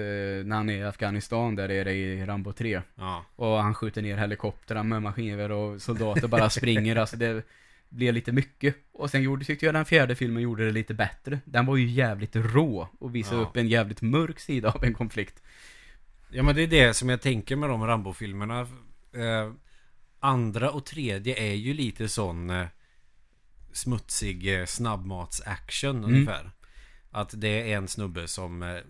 när 0.44 0.56
han 0.56 0.70
är 0.70 0.76
i 0.78 0.82
Afghanistan, 0.84 1.54
där 1.56 1.70
är 1.70 1.84
det 1.84 1.92
i 1.92 2.26
Rambo 2.26 2.52
3. 2.52 2.82
Ja. 2.94 3.24
Och 3.36 3.56
han 3.62 3.74
skjuter 3.74 4.02
ner 4.02 4.16
helikoptrar 4.16 4.82
med 4.82 5.02
maskingevär 5.02 5.50
och 5.52 5.82
soldater 5.82 6.28
bara 6.28 6.50
springer, 6.50 6.96
alltså 6.96 7.16
det 7.16 7.46
blev 7.88 8.14
lite 8.14 8.32
mycket. 8.32 8.76
Och 8.92 9.10
sen 9.10 9.22
gjorde, 9.22 9.44
tyckte 9.44 9.66
jag 9.66 9.74
den 9.74 9.84
fjärde 9.84 10.14
filmen 10.14 10.42
gjorde 10.42 10.64
det 10.64 10.72
lite 10.72 10.94
bättre. 10.94 11.40
Den 11.44 11.66
var 11.66 11.76
ju 11.76 11.86
jävligt 11.86 12.36
rå 12.36 12.88
och 12.98 13.14
visade 13.14 13.36
Ja. 13.40 13.42
upp 13.48 13.56
en 13.56 13.68
jävligt 13.68 14.02
mörk 14.02 14.40
sida 14.40 14.70
av 14.70 14.84
en 14.84 14.94
konflikt. 14.94 15.42
Ja 16.30 16.42
men 16.42 16.54
det 16.54 16.62
är 16.62 16.66
det 16.66 16.94
som 16.94 17.08
jag 17.08 17.20
tänker 17.20 17.56
med 17.56 17.68
de 17.68 17.86
Rambo-filmerna. 17.86 18.60
Eh, 19.12 19.52
andra 20.20 20.70
och 20.70 20.86
tredje 20.86 21.36
är 21.50 21.54
ju 21.54 21.74
lite 21.74 22.08
sån 22.08 22.50
eh, 22.50 22.66
smutsig 23.72 24.60
eh, 24.60 24.64
snabbmats-action 24.66 25.96
Mm. 25.96 26.04
ungefär. 26.04 26.50
Att 27.10 27.34
det 27.40 27.72
är 27.72 27.76
en 27.76 27.88
snubbe 27.88 28.28
som 28.28 28.62
eh, 28.62 28.80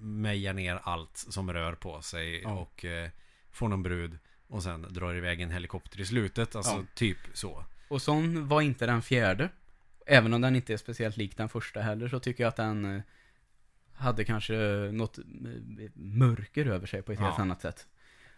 mejar 0.00 0.52
ner 0.52 0.80
allt 0.82 1.16
som 1.16 1.52
rör 1.52 1.74
på 1.74 2.02
sig 2.02 2.40
Ja. 2.42 2.50
och 2.52 2.84
eh, 2.84 3.10
får 3.50 3.68
någon 3.68 3.82
brud 3.82 4.18
och 4.48 4.62
sen 4.62 4.86
drar 4.90 5.14
iväg 5.14 5.40
en 5.40 5.50
helikopter 5.50 6.00
i 6.00 6.04
slutet. 6.06 6.56
Alltså 6.56 6.72
Ja. 6.72 6.84
typ 6.94 7.18
så. 7.32 7.64
Och 7.88 8.02
sån 8.02 8.48
var 8.48 8.60
inte 8.60 8.86
den 8.86 9.02
fjärde. 9.02 9.48
Även 10.06 10.34
om 10.34 10.40
den 10.40 10.56
inte 10.56 10.72
är 10.72 10.76
speciellt 10.76 11.16
lik 11.16 11.36
den 11.36 11.48
första 11.48 11.80
heller 11.80 12.08
så 12.08 12.20
tycker 12.20 12.44
jag 12.44 12.48
att 12.48 12.56
den 12.56 12.96
eh, 12.96 13.02
hade 13.94 14.24
kanske 14.24 14.54
något 14.92 15.18
mörker 15.94 16.66
över 16.66 16.86
sig 16.86 17.02
på 17.02 17.12
ett 17.12 17.18
Ja. 17.18 17.24
helt 17.26 17.38
annat 17.38 17.62
sätt. 17.62 17.86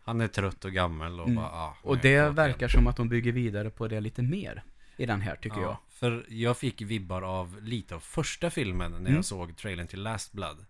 Han 0.05 0.21
är 0.21 0.29
trött 0.29 0.65
och 0.65 0.73
gammal 0.73 1.21
och 1.21 1.27
Mm. 1.29 1.37
bara 1.37 1.51
ah, 1.53 1.77
Och 1.83 1.99
det 1.99 2.29
verkar 2.29 2.69
som 2.69 2.87
att 2.87 2.97
de 2.97 3.09
bygger 3.09 3.33
vidare 3.33 3.71
på 3.71 3.89
det 3.89 4.01
lite 4.01 4.23
mer 4.23 4.63
i 4.97 5.07
den 5.07 5.21
här 5.21 5.37
tycker 5.37 5.61
jag. 5.61 5.77
För 5.89 6.27
jag 6.29 6.57
fick 6.57 6.83
vibbar 6.83 7.23
av 7.23 7.63
lite 7.63 7.95
av 7.95 8.01
första 8.01 8.51
filmen 8.51 8.91
när 8.93 8.99
Mm. 8.99 9.15
jag 9.15 9.25
såg 9.25 9.57
trailern 9.57 9.87
till 9.87 10.03
Last 10.03 10.33
Blood. 10.33 10.67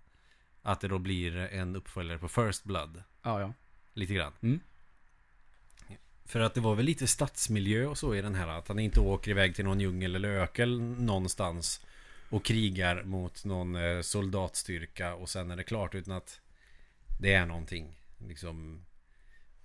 Att 0.63 0.81
det 0.81 0.89
då 0.89 0.99
blir 0.99 1.37
en 1.37 1.77
uppföljare 1.77 2.19
på 2.19 2.29
First 2.29 2.65
Blood. 2.65 3.03
Ja, 3.23 3.41
ja. 3.41 3.53
Lite 3.95 4.15
grann. 4.15 4.33
Mm. 4.43 4.61
För 6.27 6.41
att 6.41 6.55
det 6.55 6.61
var 6.61 6.75
väl 6.75 6.85
lite 6.85 7.07
stadsmiljö 7.07 7.87
och 7.87 7.99
så 7.99 8.15
i 8.15 8.23
den 8.23 8.35
här. 8.35 8.49
Att 8.49 8.69
han 8.69 8.79
inte 8.79 9.01
åker 9.01 9.31
iväg 9.31 9.55
till 9.55 9.65
någon 9.65 9.81
djungel 9.81 10.15
eller 10.15 10.29
ökel 10.29 10.81
någonstans. 10.81 11.81
och 12.31 12.45
krigar 12.45 13.03
mot 13.03 13.45
någon 13.45 13.77
eh, 13.77 14.01
soldatstyrka 14.01 15.15
och 15.15 15.29
sen 15.29 15.51
är 15.51 15.57
det 15.57 15.63
klart 15.63 15.95
utan 15.95 16.15
att 16.17 16.41
det 17.21 17.33
är 17.35 17.47
någonting 17.47 17.97
liksom 18.29 18.85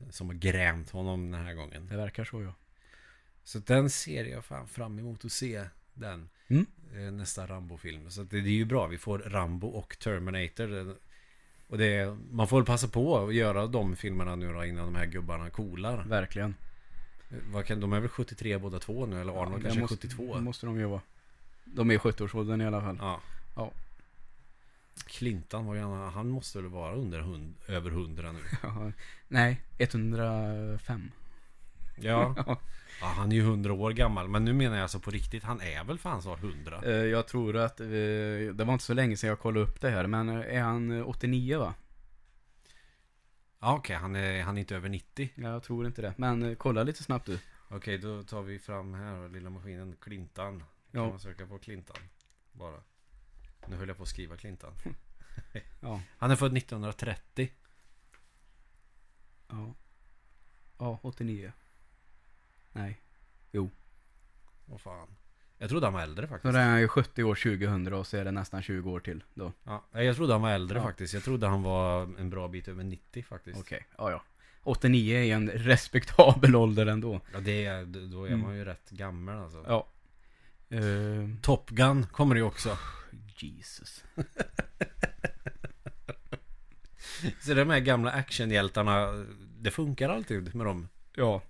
som 0.09 0.27
har 0.27 0.33
grämt 0.33 0.89
honom 0.89 1.31
den 1.31 1.45
här 1.45 1.53
gången. 1.53 1.87
Det 1.87 1.97
verkar 1.97 2.25
så 2.25 2.41
ja. 2.41 2.53
Så 3.43 3.59
den 3.59 3.89
ser 3.89 4.25
jag 4.25 4.45
fan 4.45 4.67
fram 4.67 4.99
emot 4.99 5.25
att 5.25 5.31
se 5.31 5.65
den. 5.93 6.29
Mm. 6.47 6.65
Eh, 6.95 7.11
Nästa 7.11 7.47
Rambo-film. 7.47 8.09
Så 8.11 8.23
det, 8.23 8.37
är 8.37 8.41
ju 8.41 8.65
bra. 8.65 8.87
Vi 8.87 8.97
får 8.97 9.19
Rambo 9.19 9.67
och 9.67 9.99
Terminator. 9.99 10.95
Och 11.67 11.77
det 11.77 12.17
man 12.31 12.47
får 12.47 12.57
väl 12.57 12.65
passa 12.65 12.87
på 12.87 13.17
att 13.17 13.33
göra 13.35 13.67
de 13.67 13.95
filmerna 13.95 14.35
nu 14.35 14.53
då 14.53 14.65
innan 14.65 14.85
de 14.85 14.95
här 14.95 15.05
gubbarna 15.05 15.49
coolar. 15.49 16.03
Verkligen. 16.03 16.55
Vad 17.51 17.65
kan, 17.65 17.79
de 17.79 17.93
är 17.93 17.99
väl 17.99 18.09
73 18.09 18.57
båda 18.57 18.79
två 18.79 19.05
nu? 19.05 19.21
Eller 19.21 19.41
Arnold 19.41 19.63
det 19.63 19.63
kanske 19.63 19.81
måste, 19.81 19.95
72? 19.95 20.35
Det 20.35 20.41
måste 20.41 20.65
de 20.65 20.79
ju 20.79 20.85
vara. 20.85 21.01
De 21.65 21.91
är 21.91 21.95
i 21.95 21.97
70-årsåldern 21.97 22.61
i 22.61 22.65
alla 22.65 22.81
fall. 22.81 22.97
Ja. 23.01 23.21
Ja. 23.55 23.71
Clinton, 25.05 25.65
vad 25.65 25.77
gammal, 25.77 26.11
han 26.11 26.29
måste 26.29 26.61
väl 26.61 26.71
vara 26.71 26.95
under 26.95 27.19
hund, 27.19 27.55
över 27.67 27.91
100 27.91 28.31
nu? 28.31 28.39
Ja. 28.63 28.91
Nej, 29.27 29.61
105. 29.77 31.11
Ja. 32.07 32.35
ja, 33.01 33.07
han 33.07 33.31
är 33.31 33.35
ju 33.35 33.41
100 33.41 33.73
år 33.73 33.91
gammal. 33.91 34.27
Men 34.29 34.45
nu 34.45 34.53
menar 34.53 34.75
jag 34.75 34.83
alltså 34.83 34.99
på 34.99 35.11
riktigt, 35.11 35.43
han 35.43 35.61
är 35.61 35.83
väl 35.83 35.99
fan 35.99 36.21
så 36.21 36.33
100? 36.35 36.81
Eh, 36.85 36.91
Jag 36.91 37.27
tror 37.27 37.57
att, 37.57 37.79
eh, 37.79 37.87
det 37.87 38.63
var 38.65 38.73
inte 38.73 38.85
så 38.85 38.93
länge 38.93 39.17
sedan 39.17 39.27
jag 39.29 39.39
kollade 39.39 39.65
upp 39.65 39.81
det 39.81 39.89
här, 39.89 40.07
men 40.07 40.29
eh, 40.29 40.55
är 40.57 40.61
han 40.61 40.91
eh, 40.91 41.07
89 41.09 41.59
va? 41.59 41.73
Ja 43.59 43.75
okej, 43.77 43.95
han, 43.95 44.15
är, 44.15 44.43
han 44.43 44.57
är 44.57 44.59
inte 44.61 44.75
över 44.75 44.89
90. 44.89 45.29
Ja, 45.35 45.49
Jag 45.49 45.63
tror 45.63 45.85
inte 45.85 46.01
det. 46.01 46.13
Men 46.17 46.55
kolla 46.55 46.83
lite 46.83 47.03
snabbt 47.03 47.25
du. 47.25 47.39
Okej, 47.69 47.97
då 47.97 48.23
tar 48.23 48.41
vi 48.41 48.59
fram 48.59 48.93
här 48.93 49.29
lilla 49.29 49.49
maskinen 49.49 49.95
Clintan. 50.01 50.59
Kan 50.59 51.01
Ja. 51.01 51.09
man 51.09 51.19
söka 51.19 51.45
på 51.47 51.59
Clintan? 51.59 51.97
Bara. 52.51 52.77
Nu 53.67 53.75
höll 53.75 53.87
jag 53.87 53.97
på 53.97 54.03
att 54.03 54.09
skriva 54.09 54.37
Clintan. 54.37 54.73
Ja. 55.81 56.01
Han 56.17 56.31
är 56.31 56.35
född 56.35 56.57
1930. 56.57 57.49
Ja. 59.47 59.73
Ja, 60.77 60.99
89. 61.01 61.51
Nej. 62.71 63.01
Vad 64.65 64.81
fan. 64.81 65.07
Jag 65.57 65.69
trodde 65.69 65.85
han 65.85 65.93
var 65.93 66.01
äldre 66.01 66.25
Så 66.25 66.29
faktiskt. 66.29 66.53
det 66.53 66.59
är 66.59 66.69
han 66.69 66.79
ju 66.79 66.87
70 66.87 67.23
år 67.23 67.35
2000 67.35 67.93
och 67.93 68.07
så 68.07 68.17
är 68.17 68.25
det 68.25 68.31
nästan 68.31 68.61
20 68.61 68.91
år 68.91 68.99
till 68.99 69.23
då. 69.33 69.53
Ja, 69.63 69.83
jag 69.91 70.15
trodde 70.15 70.33
han 70.33 70.41
var 70.41 70.51
äldre 70.51 70.77
Ja. 70.77 70.83
faktiskt. 70.83 71.13
Jag 71.13 71.23
trodde 71.23 71.47
han 71.47 71.63
var 71.63 72.01
en 72.03 72.29
bra 72.29 72.47
bit 72.47 72.67
över 72.67 72.83
90 72.83 73.23
faktiskt. 73.23 73.59
Okej, 73.59 73.85
ja 73.97 74.11
ja. 74.11 74.23
89 74.63 75.15
är 75.17 75.35
en 75.35 75.49
respektabel 75.49 76.55
ålder 76.55 76.85
ändå. 76.85 77.21
Ja, 77.33 77.39
det 77.39 77.65
är, 77.65 77.85
då 77.85 78.23
är 78.23 78.27
Mm. 78.27 78.39
man 78.41 78.55
ju 78.55 78.65
rätt 78.65 78.89
gammal 78.89 79.37
alltså. 79.43 79.65
Ja. 79.67 79.87
Uh, 80.77 81.35
Top 81.41 81.69
Gun 81.69 82.05
kommer 82.11 82.35
ju 82.35 82.41
också. 82.41 82.77
Jesus. 83.37 84.03
Så 87.41 87.53
de 87.53 87.69
här 87.69 87.79
gamla 87.79 88.11
actionhjältarna, 88.11 89.25
det 89.59 89.71
funkar 89.71 90.09
alltid 90.09 90.55
med 90.55 90.65
dem. 90.65 90.87
Ja. 91.15 91.41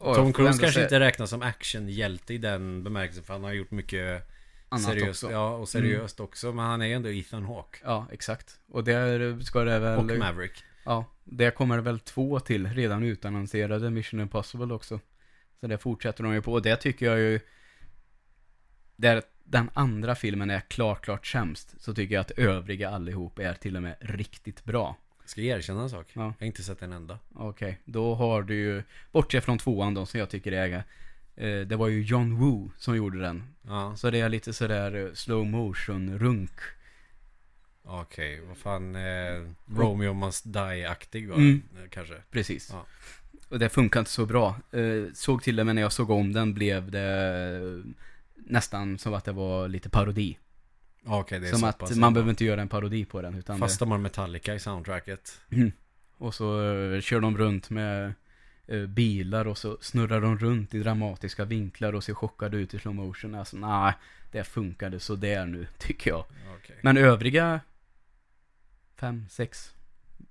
Och 0.00 0.14
Tom 0.14 0.32
Cruise 0.32 0.58
kanske 0.58 0.72
säga 0.72 0.84
inte 0.84 1.00
räknas 1.00 1.30
som 1.30 1.42
actionhjälte 1.42 2.34
i 2.34 2.38
den 2.38 2.84
bemärkelsen 2.84 3.24
för 3.24 3.32
han 3.32 3.44
har 3.44 3.52
gjort 3.52 3.70
mycket 3.70 4.30
annat 4.68 4.84
seriöst. 4.84 5.24
också. 5.24 5.34
Ja, 5.34 5.54
och 5.54 5.68
seriöst 5.68 6.20
också. 6.20 6.52
Men 6.52 6.64
han 6.64 6.82
är 6.82 6.96
ändå 6.96 7.10
Ethan 7.10 7.44
Hawke. 7.44 7.78
Ja, 7.84 8.06
exakt. 8.12 8.60
Och 8.68 8.84
där 8.84 9.40
ska 9.40 9.64
det 9.64 9.78
väl... 9.78 9.98
Och 9.98 10.18
Maverick. 10.18 10.64
Ja, 10.84 11.04
det 11.24 11.50
kommer 11.50 11.76
det 11.76 11.82
väl 11.82 12.00
två 12.00 12.40
till 12.40 12.66
redan 12.66 13.02
utannonserade 13.02 13.90
Mission 13.90 14.20
Impossible 14.20 14.74
också. 14.74 15.00
Så 15.60 15.66
det 15.66 15.78
fortsätter 15.78 16.24
de 16.24 16.34
ju 16.34 16.42
på. 16.42 16.52
Och 16.52 16.62
det 16.62 16.76
tycker 16.76 17.06
jag 17.06 17.18
ju... 17.18 17.40
Där 18.96 19.22
den 19.44 19.70
andra 19.74 20.14
filmen 20.14 20.50
är 20.50 20.60
klart, 20.60 21.04
klart 21.04 21.26
sämst. 21.26 21.74
Så 21.78 21.94
tycker 21.94 22.14
jag 22.14 22.20
att 22.20 22.30
övriga 22.30 22.90
allihop 22.90 23.38
är 23.38 23.54
till 23.54 23.76
och 23.76 23.82
med 23.82 23.96
riktigt 24.00 24.64
bra. 24.64 24.96
Ska 25.28 25.40
jag 25.42 25.58
erkänna 25.58 25.82
en 25.82 25.90
sak? 25.90 26.06
Ja. 26.12 26.20
Jag 26.22 26.34
har 26.38 26.46
inte 26.46 26.62
sett 26.62 26.82
en 26.82 26.92
enda. 26.92 27.18
Okej, 27.34 27.78
då 27.84 28.14
har 28.14 28.42
du 28.42 28.54
ju... 28.54 28.82
Bortsett 29.12 29.44
från 29.44 29.58
tvåan 29.58 29.94
då, 29.94 30.06
som 30.06 30.20
jag 30.20 30.30
tycker 30.30 30.52
är... 30.52 30.84
Eh, 31.36 31.60
det 31.66 31.76
var 31.76 31.88
ju 31.88 32.02
John 32.02 32.34
Woo 32.38 32.70
som 32.78 32.96
gjorde 32.96 33.20
den. 33.20 33.42
Ja, 33.62 33.96
Så 33.96 34.10
det 34.10 34.20
är 34.20 34.28
lite 34.28 34.52
sådär 34.52 35.06
eh, 35.06 35.12
slow 35.14 35.46
motion 35.46 36.18
runk. 36.18 36.50
okej. 37.82 38.40
Vad 38.48 38.56
fan. 38.56 38.96
Eh, 38.96 39.44
Romeo 39.76 40.12
Must 40.14 40.44
Die-aktig 40.46 41.28
va? 41.28 41.34
Mm. 41.34 41.62
Eh, 41.76 41.88
Kanske. 41.90 42.14
Precis. 42.30 42.70
Ja. 42.72 42.84
Och 43.48 43.58
det 43.58 43.68
funkar 43.68 44.00
inte 44.00 44.10
så 44.10 44.26
bra. 44.26 44.56
Eh, 44.72 45.12
såg 45.14 45.42
till 45.42 45.60
och 45.60 45.66
med 45.66 45.74
när 45.74 45.82
jag 45.82 45.92
såg 45.92 46.10
om 46.10 46.32
den 46.32 46.54
blev 46.54 46.90
det 46.90 47.82
nästan 48.34 48.98
som 48.98 49.14
att 49.14 49.24
det 49.24 49.32
var 49.32 49.68
lite 49.68 49.90
parodi. 49.90 50.38
Är 51.08 51.52
som 51.52 51.64
att 51.64 51.80
man 51.80 51.92
ändå. 51.92 52.10
behöver 52.10 52.30
inte 52.30 52.44
göra 52.44 52.60
en 52.62 52.68
parodi 52.68 53.04
på 53.04 53.22
den. 53.22 53.34
Utan 53.34 53.58
Fast 53.58 53.78
de 53.78 53.90
har 53.90 53.98
Metallica 53.98 54.54
i 54.54 54.58
soundtracket. 54.58 55.40
det, 55.48 55.72
och 56.18 56.34
så 56.34 56.72
eh, 56.72 57.00
kör 57.00 57.20
de 57.20 57.38
runt 57.38 57.70
med 57.70 58.12
eh, 58.66 58.86
bilar 58.86 59.46
och 59.46 59.58
så 59.58 59.78
snurrar 59.80 60.20
de 60.20 60.38
runt 60.38 60.74
i 60.74 60.78
dramatiska 60.78 61.44
vinklar 61.44 61.92
och 61.92 62.04
ser 62.04 62.14
chockade 62.14 62.56
ut 62.56 62.74
i 62.74 62.78
slow 62.78 62.94
motion. 62.94 63.34
Alltså 63.34 63.56
nej, 63.56 63.92
det 64.32 64.44
funkade 64.44 65.00
så 65.00 65.14
där 65.16 65.46
nu 65.46 65.66
tycker 65.78 66.10
jag. 66.10 66.24
Okej. 66.58 66.76
Men 66.82 66.96
övriga 66.96 67.60
fem, 68.96 69.26
sex, 69.30 69.74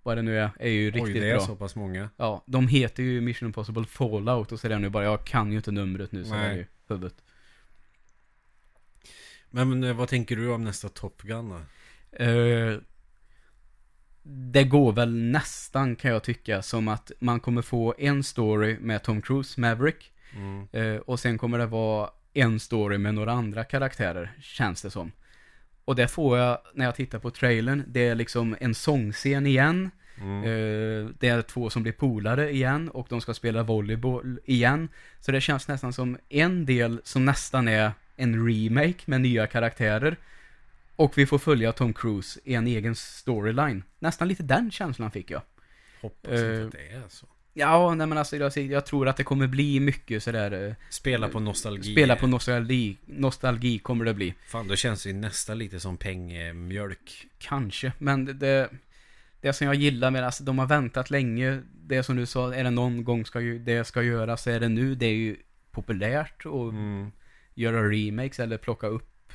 vad 0.04 0.18
det 0.18 0.22
nu 0.22 0.40
är, 0.40 0.50
är 0.60 0.70
ju 0.70 0.86
Oj, 0.88 0.92
riktigt 0.92 1.22
det 1.22 1.30
är 1.30 1.36
bra. 1.36 1.46
så 1.46 1.56
pass 1.56 1.76
många. 1.76 2.10
Ja, 2.18 2.44
de 2.46 2.68
heter 2.68 3.04
ju 3.04 3.22
Mission 3.22 3.48
Impossible 3.48 3.86
Fallout 3.86 4.52
och 4.52 4.60
så 4.60 4.68
är 4.68 4.70
det 4.70 4.80
nu 4.80 4.90
bara, 4.90 5.04
jag 5.04 5.24
kan 5.26 5.52
ju 5.52 5.58
inte 5.58 5.72
numret 5.72 6.12
nu 6.12 6.24
så 6.24 6.30
Nej. 6.34 6.46
är 6.50 6.54
det 6.56 6.60
i 6.62 6.66
huvudet. 6.88 7.16
Men, 9.50 9.84
eh, 9.84 9.96
vad 9.96 10.08
tänker 10.08 10.36
du 10.36 10.50
om 10.50 10.64
nästa 10.64 10.90
Top 10.90 11.22
Gun 11.22 11.50
då? 11.50 11.60
Eh, 12.24 12.78
det 14.24 14.64
går 14.64 14.94
väl 14.94 15.14
nästan 15.14 15.96
kan 15.96 16.12
jag 16.12 16.24
tycka 16.24 16.62
som 16.62 16.88
att 16.88 17.12
man 17.20 17.40
kommer 17.40 17.62
få 17.62 17.96
en 17.98 18.24
story 18.24 18.78
med 18.80 19.04
Tom 19.04 19.22
Cruise, 19.22 19.62
Maverick. 19.62 20.14
Mm. 20.36 20.68
eh, 20.72 21.02
och 21.02 21.20
sen 21.20 21.38
kommer 21.38 21.58
det 21.58 21.66
vara 21.66 22.10
en 22.34 22.60
story 22.60 22.98
med 22.98 23.14
några 23.14 23.32
andra 23.32 23.64
karaktärer, 23.64 24.32
känns 24.42 24.82
det 24.82 24.90
som. 24.90 25.12
Och 25.86 25.96
det 25.96 26.08
får 26.08 26.38
jag 26.38 26.58
när 26.74 26.86
jag 26.86 26.96
tittar 26.96 27.20
på 27.20 27.32
trailern. 27.32 27.84
Det 27.88 28.08
är 28.08 28.16
liksom 28.16 28.56
en 28.60 28.76
sångscen 28.76 29.46
igen. 29.46 29.92
Mm. 30.22 30.44
Eh, 30.44 31.10
det 31.20 31.28
är 31.28 31.42
två 31.42 31.70
som 31.70 31.84
blir 31.84 31.94
polare 31.94 32.52
igen 32.52 32.90
och 32.90 33.08
de 33.10 33.22
ska 33.22 33.34
spela 33.34 33.64
volleyboll 33.64 34.40
igen. 34.46 34.90
Så 35.20 35.32
det 35.32 35.42
känns 35.42 35.68
nästan 35.68 35.94
som 35.94 36.18
en 36.30 36.66
del 36.66 37.02
som 37.04 37.26
nästan 37.26 37.68
är 37.68 37.92
en 38.18 38.48
remake 38.48 38.98
med 39.06 39.22
nya 39.22 39.48
karaktärer. 39.48 40.18
Och 40.96 41.18
vi 41.18 41.26
får 41.26 41.38
följa 41.38 41.72
Tom 41.72 41.94
Cruise 41.94 42.40
i 42.44 42.54
en 42.54 42.68
egen 42.68 42.96
storyline. 42.96 43.84
Nästan 44.00 44.28
lite 44.28 44.44
den 44.44 44.72
känslan 44.72 45.12
fick 45.12 45.32
jag. 45.32 45.42
Hoppas 46.02 46.32
eh, 46.32 46.40
inte 46.56 46.66
att 46.66 46.72
det 46.72 46.96
är 46.96 47.04
så. 47.10 47.26
Ja, 47.54 47.96
nej 47.96 48.08
men 48.08 48.18
alltså 48.18 48.38
jag, 48.38 48.58
jag 48.58 48.86
tror 48.86 49.08
att 49.08 49.18
det 49.18 49.24
kommer 49.24 49.48
bli 49.48 49.80
mycket 49.80 50.24
sådär... 50.24 50.68
eh, 50.68 50.74
Spela 50.90 51.30
på 51.30 51.40
nostalgi. 51.40 51.92
Spela 51.92 52.16
på 52.16 52.28
nostalgi. 52.28 52.98
Nostalgi 53.06 53.80
kommer 53.80 54.06
det 54.06 54.14
bli. 54.14 54.34
Fan, 54.48 54.68
då 54.68 54.76
känns 54.76 55.04
det 55.04 55.10
ju 55.10 55.16
nästan 55.16 55.58
lite 55.58 55.80
som 55.80 55.98
pengemjölk. 55.98 57.28
Kanske, 57.38 57.92
men 57.98 58.26
det, 58.26 58.34
det, 58.34 58.70
det 59.42 59.54
som 59.54 59.68
jag 59.68 59.76
gillar 59.76 60.12
med 60.12 60.24
alltså, 60.24 60.44
de 60.44 60.60
har 60.60 60.66
väntat 60.66 61.10
länge. 61.10 61.62
Det 61.88 62.04
som 62.04 62.16
du 62.16 62.26
sa, 62.26 62.54
är 62.56 62.64
det 62.64 62.70
någon 62.70 63.04
gång 63.04 63.26
ska 63.26 63.40
ju, 63.42 63.60
det 63.60 63.84
ska 63.88 64.04
göras, 64.04 64.42
så 64.44 64.50
är 64.50 64.60
det 64.60 64.70
nu. 64.70 64.96
Det 64.96 65.06
är 65.06 65.14
ju 65.16 65.36
populärt 65.72 66.46
att 66.46 66.52
Mm. 66.54 67.12
Göra 67.58 67.90
remakes 67.90 68.40
eller 68.40 68.58
plocka 68.58 68.88
upp 68.88 69.34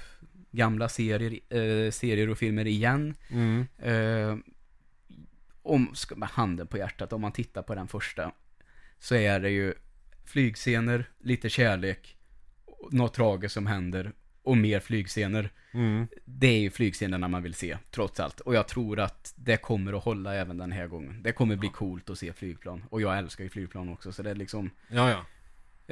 gamla 0.50 0.88
serier, 0.88 1.40
eh, 1.48 1.90
serier 1.90 2.28
och 2.28 2.38
filmer 2.38 2.66
igen. 2.66 3.14
Mm. 3.28 3.66
Eh, 3.78 4.36
om, 5.62 5.94
med 6.16 6.28
handen 6.28 6.66
på 6.66 6.78
hjärtat, 6.78 7.12
om 7.12 7.20
man 7.20 7.32
tittar 7.32 7.62
på 7.62 7.74
den 7.74 7.88
första, 7.88 8.32
så 8.98 9.14
är 9.14 9.40
det 9.40 9.50
ju 9.50 9.74
flygscener, 10.24 11.10
lite 11.18 11.48
kärlek, 11.50 12.16
något 12.90 13.14
tragiskt 13.14 13.54
som 13.54 13.66
händer 13.66 14.12
och 14.42 14.56
mer 14.56 14.80
flygscener. 14.80 15.50
Mm. 15.72 16.06
Det 16.24 16.46
är 16.46 16.60
ju 16.60 16.70
flygscenerna 16.70 17.28
man 17.28 17.42
vill 17.42 17.54
se, 17.54 17.78
trots 17.90 18.20
allt. 18.20 18.40
Och 18.40 18.54
jag 18.54 18.68
tror 18.68 19.00
att 19.00 19.34
det 19.36 19.56
kommer 19.56 19.92
att 19.92 20.04
hålla 20.04 20.34
även 20.34 20.58
den 20.58 20.72
här 20.72 20.86
gången. 20.86 21.22
Det 21.22 21.32
kommer 21.32 21.56
bli 21.56 21.68
coolt 21.68 22.10
att 22.10 22.18
se 22.18 22.32
flygplan. 22.32 22.84
Och 22.90 23.00
jag 23.00 23.18
älskar 23.18 23.44
ju 23.44 23.50
flygplan 23.50 23.88
också, 23.88 24.12
så 24.12 24.22
det 24.22 24.30
är 24.30 24.34
liksom 24.34 24.70
Ja, 24.88 25.10
ja. 25.10 25.24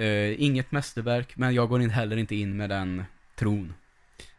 Eh, 0.01 0.43
inget 0.43 0.73
mästerverk, 0.73 1.37
men 1.37 1.55
jag 1.55 1.69
går 1.69 1.83
in 1.83 1.91
heller 1.91 2.17
inte 2.17 2.35
in 2.37 2.57
med 2.57 2.71
den 2.71 3.05
tron. 3.37 3.75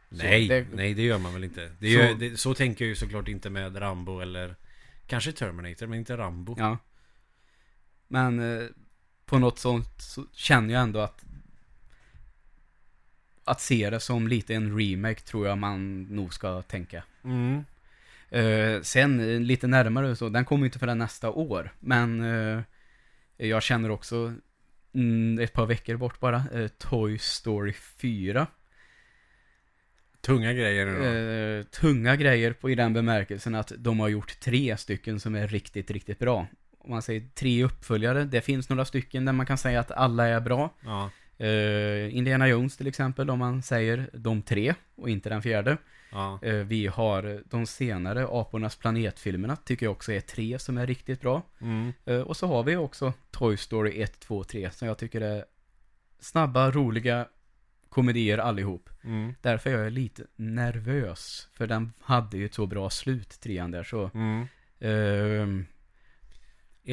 Nej, 0.09 0.47
det- 0.47 0.67
nej 0.73 0.93
det 0.93 1.01
gör 1.01 1.17
man 1.17 1.33
väl 1.33 1.43
inte. 1.43 1.61
Det 1.79 1.85
Så- 1.87 1.99
gör, 1.99 2.13
det, 2.13 2.37
så 2.39 2.53
tänker 2.53 2.85
jag 2.85 2.89
ju 2.89 2.95
såklart 2.95 3.27
inte 3.27 3.49
med 3.49 3.81
Rambo 3.81 4.19
eller 4.19 4.55
kanske 5.07 5.31
Terminator, 5.31 5.87
men 5.87 5.99
inte 5.99 6.17
Rambo. 6.17 6.55
Ja. 6.59 6.77
Men 8.07 8.39
eh, 8.59 8.67
på 9.25 9.39
något 9.39 9.59
sånt 9.59 10.01
så 10.01 10.25
känner 10.33 10.73
jag 10.73 10.83
ändå 10.83 10.99
att 10.99 11.23
att 13.43 13.61
se 13.61 13.89
det 13.89 13.99
som 13.99 14.27
lite 14.27 14.55
en 14.55 14.79
remake 14.79 15.21
tror 15.21 15.47
jag 15.47 15.57
man 15.57 16.03
nog 16.03 16.33
ska 16.33 16.61
tänka. 16.61 17.03
Mm. 17.23 17.63
Eh, 18.29 18.81
sen 18.81 19.19
eh, 19.19 19.39
lite 19.39 19.67
närmare 19.67 20.15
så, 20.15 20.29
den 20.29 20.45
kommer 20.45 20.63
ju 20.63 20.65
inte 20.65 20.79
förrän 20.79 20.97
nästa 20.97 21.29
år. 21.29 21.73
Men 21.79 22.21
eh, 22.21 22.61
jag 23.37 23.63
känner 23.63 23.89
också 23.91 24.33
mm, 24.93 25.39
ett 25.39 25.53
par 25.53 25.65
veckor 25.65 25.95
bort 25.95 26.19
bara, 26.19 26.43
eh, 26.53 26.67
Toy 26.67 27.17
Story 27.17 27.73
4. 27.73 28.47
Tunga 30.21 30.53
grejer 30.53 30.85
nu 30.85 30.99
då. 30.99 31.05
Eh, 31.05 31.63
tunga 31.81 32.15
grejer 32.15 32.53
på, 32.53 32.69
i 32.69 32.75
den 32.75 32.93
bemärkelsen 32.93 33.55
att 33.55 33.71
de 33.77 33.99
har 33.99 34.09
gjort 34.09 34.39
tre 34.39 34.77
stycken 34.77 35.19
som 35.19 35.35
är 35.35 35.47
riktigt, 35.47 35.91
riktigt 35.91 36.19
bra. 36.19 36.47
Om 36.77 36.89
man 36.89 37.01
säger 37.01 37.27
tre 37.35 37.63
uppföljare, 37.63 38.23
det 38.23 38.41
finns 38.41 38.69
några 38.69 38.85
stycken 38.85 39.25
där 39.25 39.33
man 39.33 39.45
kan 39.45 39.57
säga 39.57 39.79
att 39.79 39.91
alla 39.91 40.27
är 40.27 40.39
bra. 40.39 40.73
Ja. 40.85 41.09
Eh, 41.45 42.17
Indiana 42.17 42.47
Jones 42.47 42.77
till 42.77 42.87
exempel, 42.87 43.29
om 43.29 43.39
man 43.39 43.61
säger 43.61 44.09
de 44.13 44.41
tre 44.41 44.73
och 44.95 45.09
inte 45.09 45.29
den 45.29 45.41
fjärde. 45.41 45.77
Ja. 46.11 46.39
Eh, 46.41 46.55
vi 46.55 46.87
har 46.87 47.43
de 47.45 47.65
senare 47.65 48.27
Apornas 48.31 48.75
planetfilmerna, 48.75 49.55
tycker 49.55 49.85
jag 49.85 49.91
också 49.91 50.11
är 50.11 50.19
tre 50.19 50.59
som 50.59 50.77
är 50.77 50.87
riktigt 50.87 51.21
bra. 51.21 51.41
Mm. 51.61 51.93
Eh, 52.05 52.19
och 52.19 52.37
så 52.37 52.47
har 52.47 52.63
vi 52.63 52.75
också 52.75 53.13
Toy 53.31 53.57
Story 53.57 54.01
1, 54.01 54.19
2, 54.19 54.43
3 54.43 54.71
som 54.71 54.87
jag 54.87 54.97
tycker 54.97 55.21
är 55.21 55.45
snabba, 56.19 56.71
roliga 56.71 57.27
komedier 57.89 58.37
allihop. 58.37 58.89
Mm. 59.03 59.33
Därför 59.41 59.69
är 59.69 59.83
jag 59.83 59.93
lite 59.93 60.23
nervös. 60.35 61.49
För 61.53 61.67
den 61.67 61.93
hade 61.99 62.37
ju 62.37 62.45
ett 62.45 62.53
så 62.53 62.65
bra 62.65 62.89
slut, 62.89 63.29
trean 63.29 63.71
där 63.71 63.83
så. 63.83 64.11
Mm. 64.13 64.47
ehm, 64.79 65.65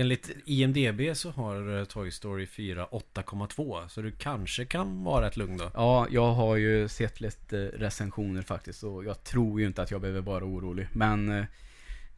Enligt 0.01 0.31
IMDB 0.45 1.17
så 1.17 1.31
har 1.31 1.79
eh, 1.79 1.85
Toy 1.85 2.11
Story 2.11 2.47
4 2.47 2.87
8,2 2.87 3.89
Så 3.89 4.03
du 4.03 4.11
kanske 4.13 4.65
kan 4.65 5.05
vara 5.05 5.27
ett 5.27 5.37
lugn 5.37 5.57
då. 5.57 5.71
ja, 5.75 6.07
jag 6.11 6.33
har 6.33 6.57
ju 6.57 6.89
sett 6.89 7.21
lite 7.21 7.69
recensioner 7.77 8.43
faktiskt. 8.43 8.83
Och 8.85 9.05
jag 9.05 9.25
tror 9.25 9.61
ju 9.61 9.67
inte 9.67 9.83
att 9.83 9.91
jag 9.91 10.01
behöver 10.01 10.21
vara 10.21 10.45
orolig. 10.45 10.89
Men 10.93 11.29
eh, 11.29 11.45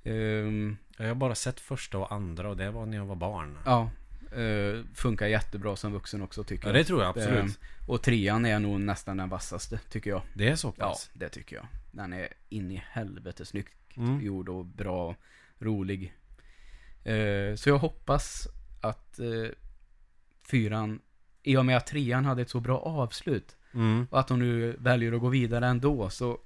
ehm, 0.05 0.77
Jag 0.99 1.07
har 1.09 1.15
bara 1.15 1.35
sett 1.35 1.61
första 1.61 1.99
och 1.99 2.13
andra 2.13 2.49
och 2.51 2.57
det 2.57 2.71
var 2.71 2.87
när 2.87 2.97
jag 2.97 3.07
var 3.07 3.17
barn. 3.17 3.59
ja, 3.65 3.91
eh, 4.41 4.85
funkar 4.95 5.27
jättebra 5.27 5.77
som 5.77 5.93
vuxen 5.93 6.23
också 6.23 6.45
tycker 6.45 6.65
Ja, 6.65 6.69
jag. 6.69 6.81
det 6.81 6.85
tror 6.85 7.03
jag 7.03 7.09
absolut. 7.09 7.39
Ehm, 7.45 7.51
och 7.89 8.03
trean 8.03 8.45
är 8.47 8.59
nog 8.59 8.81
nästan 8.81 9.17
den 9.17 9.29
vassaste, 9.29 9.79
tycker 9.91 10.11
jag. 10.11 10.23
Det 10.35 10.49
är 10.49 10.57
så 10.57 10.75
Ja, 10.79 10.89
pass. 10.89 11.11
det 11.13 11.29
tycker 11.29 11.57
jag. 11.57 11.67
Den 11.93 12.13
är 12.13 12.29
in 12.49 12.71
i 12.71 12.83
helvete 12.91 13.45
snyggt 13.47 13.73
Mm. 13.97 14.21
gjord 14.21 14.49
och 14.49 14.65
bra, 14.65 15.15
rolig. 15.59 16.15
Eh, 17.05 17.55
så 17.57 17.69
jag 17.69 17.79
hoppas 17.79 18.49
att 18.81 19.19
eh, 19.19 19.51
fyran, 20.51 21.01
i 21.43 21.57
och 21.57 21.67
med 21.67 21.77
att 21.77 21.87
trean 21.87 22.25
hade 22.25 22.43
ett 22.43 22.51
så 22.51 22.61
bra 22.61 22.79
avslut, 22.79 23.57
Mm. 23.75 24.07
och 24.11 24.21
att 24.21 24.29
de 24.29 24.39
nu 24.39 24.77
väljer 24.79 25.13
att 25.13 25.21
gå 25.21 25.29
vidare 25.29 25.67
ändå, 25.67 26.11
så 26.11 26.39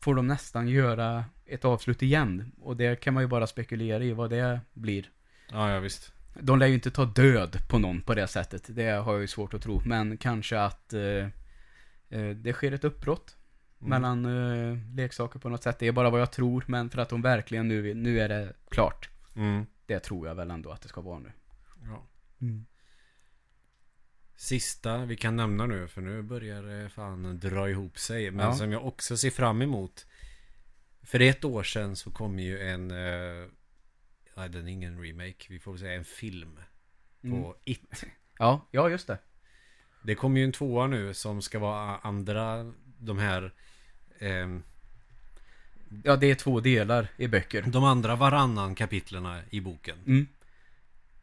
får 0.00 0.14
de 0.14 0.26
nästan 0.26 0.68
göra 0.68 1.24
ett 1.46 1.64
avslut 1.64 2.02
igen. 2.02 2.52
Och 2.60 2.76
det 2.76 3.00
kan 3.00 3.14
man 3.14 3.22
ju 3.22 3.26
bara 3.26 3.46
spekulera 3.46 4.04
i 4.04 4.12
vad 4.12 4.30
det 4.30 4.60
blir. 4.72 5.10
Ja, 5.50 5.70
ja 5.70 5.80
visst. 5.80 6.12
De 6.40 6.58
lär 6.58 6.66
ju 6.66 6.74
inte 6.74 6.90
ta 6.90 7.04
död 7.04 7.58
på 7.68 7.78
någon 7.78 8.00
på 8.00 8.14
det 8.14 8.26
sättet. 8.26 8.64
Det 8.68 8.90
har 8.90 9.12
jag 9.12 9.20
ju 9.20 9.26
svårt 9.26 9.54
att 9.54 9.62
tro. 9.62 9.82
Men 9.86 10.16
kanske 10.16 10.60
att 10.60 10.92
eh, 10.92 11.26
eh, 12.08 12.30
det 12.36 12.52
sker 12.52 12.72
ett 12.72 12.84
uppbrott 12.84 13.36
Mm. 13.80 13.90
mellan 13.90 14.24
eh, 14.24 14.78
leksaker 14.96 15.38
på 15.38 15.48
något 15.48 15.62
sätt. 15.62 15.78
Det 15.78 15.86
är 15.86 15.92
bara 15.92 16.10
vad 16.10 16.20
jag 16.20 16.32
tror. 16.32 16.64
Men 16.66 16.90
för 16.90 16.98
att 16.98 17.08
de 17.08 17.22
verkligen 17.22 17.68
nu, 17.68 17.94
nu 17.94 18.20
är 18.20 18.28
det 18.28 18.52
klart. 18.70 19.08
Mm. 19.34 19.66
Det 19.86 20.00
tror 20.00 20.28
jag 20.28 20.34
väl 20.34 20.50
ändå 20.50 20.70
att 20.70 20.82
det 20.82 20.88
ska 20.88 21.00
vara 21.00 21.18
nu. 21.18 21.32
Ja. 21.82 22.06
Sista 24.36 25.04
vi 25.04 25.16
kan 25.16 25.36
nämna 25.36 25.66
nu, 25.66 25.88
för 25.88 26.00
nu 26.00 26.22
börjar 26.22 26.62
det 26.62 26.88
fan 26.88 27.38
dra 27.40 27.70
ihop 27.70 27.98
sig. 27.98 28.30
Men 28.30 28.46
Ja. 28.46 28.54
som 28.54 28.72
jag 28.72 28.86
också 28.86 29.16
ser 29.16 29.30
fram 29.30 29.62
emot. 29.62 30.06
För 31.02 31.20
ett 31.20 31.44
år 31.44 31.62
sedan 31.62 31.96
så 31.96 32.10
kom 32.10 32.38
ju 32.38 32.60
en... 32.60 32.90
Eh, 32.90 33.48
nej, 34.36 34.48
den 34.48 34.68
är 34.68 34.72
ingen 34.72 35.02
remake. 35.02 35.46
Vi 35.48 35.58
får 35.58 35.72
väl 35.72 35.80
säga 35.80 35.94
en 35.94 36.04
film. 36.04 36.56
På 37.20 37.26
Mm. 37.28 37.52
It. 37.64 38.04
Ja, 38.38 38.68
ja 38.70 38.88
just 38.90 39.06
det. 39.06 39.18
Det 40.02 40.14
kommer 40.14 40.38
ju 40.40 40.44
en 40.44 40.52
tvåa 40.52 40.86
nu 40.86 41.14
som 41.14 41.42
ska 41.42 41.58
vara 41.58 41.96
andra... 41.98 42.72
De 42.98 43.18
här... 43.18 43.54
ehm, 44.18 44.62
Ja, 46.04 46.16
det 46.16 46.30
är 46.30 46.34
två 46.34 46.60
delar 46.60 47.08
i 47.16 47.28
böcker. 47.28 47.62
de 47.66 47.84
andra 47.84 48.16
varannan 48.16 48.74
kapitlerna 48.74 49.40
i 49.50 49.60
boken. 49.60 49.96
Mm. 50.06 50.26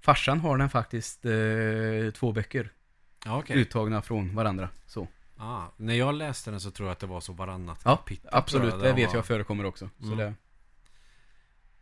Farsan 0.01 0.39
har 0.39 0.57
den 0.57 0.69
faktiskt 0.69 1.25
eh, 1.25 2.11
två 2.13 2.31
böcker. 2.31 2.69
Ja, 3.25 3.39
okej. 3.39 3.57
Uttagna 3.57 4.01
från 4.01 4.35
varandra. 4.35 4.69
Så. 4.87 5.07
Ah, 5.37 5.65
när 5.77 5.93
jag 5.93 6.15
läste 6.15 6.51
den 6.51 6.59
så 6.59 6.71
tror 6.71 6.87
jag 6.87 6.91
att 6.93 6.99
det 6.99 7.07
var 7.07 7.21
så 7.21 7.33
varannat 7.33 7.81
Ja, 7.85 7.95
kapitel. 7.97 8.29
Absolut, 8.33 8.79
det 8.81 8.93
vet 8.93 9.07
var. 9.09 9.15
jag 9.15 9.25
förekommer 9.25 9.65
också. 9.65 9.89
Så 9.99 10.05
Mm. 10.05 10.17
det, 10.17 10.33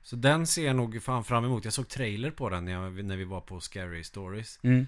Så 0.01 0.15
den 0.15 0.47
ser 0.47 0.65
jag 0.65 0.75
nog 0.75 1.03
fan 1.03 1.23
fram 1.23 1.45
emot. 1.45 1.63
Jag 1.65 1.73
såg 1.73 1.87
trailer 1.87 2.31
på 2.31 2.49
den 2.49 2.65
när, 2.65 2.71
jag, 2.71 3.05
när 3.05 3.17
vi 3.17 3.23
var 3.23 3.41
på 3.41 3.59
Scary 3.59 4.03
Stories. 4.03 4.59
mm. 4.63 4.87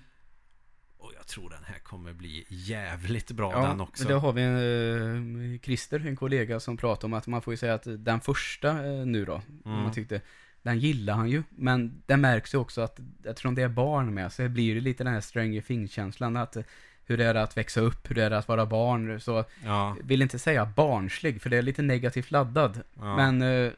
Och 1.03 1.11
jag 1.17 1.27
tror 1.27 1.49
den 1.49 1.63
här 1.65 1.79
kommer 1.79 2.13
bli 2.13 2.45
jävligt 2.49 3.31
bra 3.31 3.51
Ja, 3.51 3.67
den 3.67 3.81
också. 3.81 4.07
det 4.07 4.13
har 4.13 4.33
vi 4.33 4.41
en, 4.41 5.53
eh, 5.53 5.59
Christer, 5.59 6.07
en 6.07 6.15
kollega 6.15 6.59
som 6.59 6.77
pratar 6.77 7.07
om 7.07 7.13
att 7.13 7.27
man 7.27 7.41
får 7.41 7.53
ju 7.53 7.57
säga 7.57 7.73
att 7.73 7.83
den 7.87 8.21
första 8.21 8.69
eh, 8.69 9.05
nu 9.05 9.25
då, 9.25 9.41
Mm. 9.65 9.77
man 9.83 9.91
tyckte, 9.91 10.21
den 10.61 10.79
gillar 10.79 11.13
han 11.13 11.29
ju. 11.29 11.43
Men 11.49 12.01
det 12.05 12.17
märks 12.17 12.53
ju 12.53 12.57
också 12.57 12.81
att 12.81 12.99
eftersom 13.25 13.55
det 13.55 13.61
är 13.61 13.69
barn 13.69 14.13
med 14.13 14.31
så 14.33 14.49
blir 14.49 14.75
det 14.75 14.81
lite 14.81 15.03
den 15.03 15.13
här 15.13 15.21
Stranger 15.21 15.61
Things-känslan 15.61 16.37
att 16.37 16.55
eh, 16.55 16.63
hur 17.05 17.17
det 17.17 17.25
är 17.25 17.35
att 17.35 17.57
växa 17.57 17.81
upp, 17.81 18.09
hur 18.09 18.15
det 18.15 18.23
är 18.23 18.31
att 18.31 18.47
vara 18.47 18.65
barn. 18.65 19.21
Så 19.21 19.45
Ja, 19.65 19.95
vill 20.03 20.21
inte 20.21 20.39
säga 20.39 20.65
barnslig, 20.75 21.41
för 21.41 21.49
det 21.49 21.57
är 21.57 21.61
lite 21.61 21.81
negativt 21.81 22.31
laddad. 22.31 22.81
ja. 22.99 23.15
Men 23.15 23.41
eh, 23.41 23.71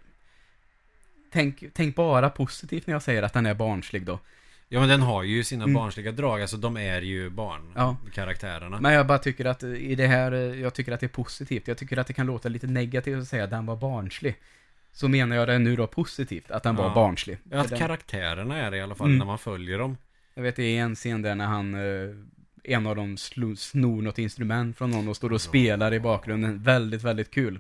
tänk, 1.32 1.64
tänk 1.74 1.96
bara 1.96 2.30
positivt 2.30 2.88
när 2.88 2.94
jag 2.94 3.02
säger 3.04 3.24
att 3.24 3.34
den 3.34 3.46
är 3.46 3.54
barnslig 3.54 4.06
då. 4.06 4.20
Ja, 4.74 4.80
men 4.80 4.90
den 4.90 5.02
har 5.02 5.24
ju 5.24 5.44
sina 5.44 5.64
Mm. 5.64 5.74
barnsliga 5.74 6.12
drag. 6.12 6.42
Alltså 6.42 6.58
de 6.58 6.78
är 6.78 7.02
ju 7.02 7.30
barn. 7.30 7.62
Ja. 7.76 7.98
Karaktärerna. 8.14 8.80
Men 8.82 8.94
jag 8.94 9.08
bara 9.08 9.18
tycker 9.20 9.46
att 9.46 9.64
i 9.64 9.96
det 9.96 10.08
här, 10.08 10.32
jag 10.34 10.74
tycker 10.74 10.92
att 10.92 11.00
det 11.00 11.06
är 11.06 11.24
positivt. 11.24 11.68
Jag 11.68 11.78
tycker 11.78 11.98
att 11.98 12.08
det 12.08 12.14
kan 12.14 12.26
låta 12.26 12.50
lite 12.50 12.68
negativt 12.68 13.22
att 13.22 13.28
säga 13.28 13.44
att 13.44 13.50
den 13.50 13.66
var 13.66 13.76
barnslig. 13.76 14.36
Så 14.92 15.08
menar 15.08 15.36
jag 15.36 15.48
det 15.48 15.60
nu 15.60 15.76
då 15.76 15.88
positivt, 15.88 16.52
att 16.52 16.64
den 16.64 16.76
Ja. 16.76 16.82
var 16.88 16.96
barnslig. 16.96 17.38
Ja, 17.52 17.60
att 17.60 17.70
den, 17.70 17.80
karaktärerna 17.80 18.58
är 18.58 18.72
det 18.72 18.78
i 18.78 18.82
alla 18.82 18.96
fall 18.96 19.08
Mm. 19.08 19.18
när 19.20 19.26
man 19.26 19.38
följer 19.40 19.78
dem. 19.80 19.98
jag 20.36 20.44
vet 20.44 20.56
det 20.56 20.64
är 20.78 20.82
en 20.82 20.96
scen 20.96 21.22
där 21.22 21.36
när 21.36 21.46
han, 21.46 21.74
eh, 21.76 22.16
en 22.64 22.88
av 22.88 22.96
dem 22.96 23.18
snor 23.58 24.02
något 24.02 24.20
instrument 24.20 24.78
från 24.78 24.92
någon 24.92 25.08
och 25.08 25.16
står 25.16 25.34
och 25.34 25.42
spelar 25.42 25.94
i 25.94 26.00
bakgrunden. 26.00 26.64
Väldigt, 26.64 27.04
väldigt 27.04 27.32
kul. 27.32 27.60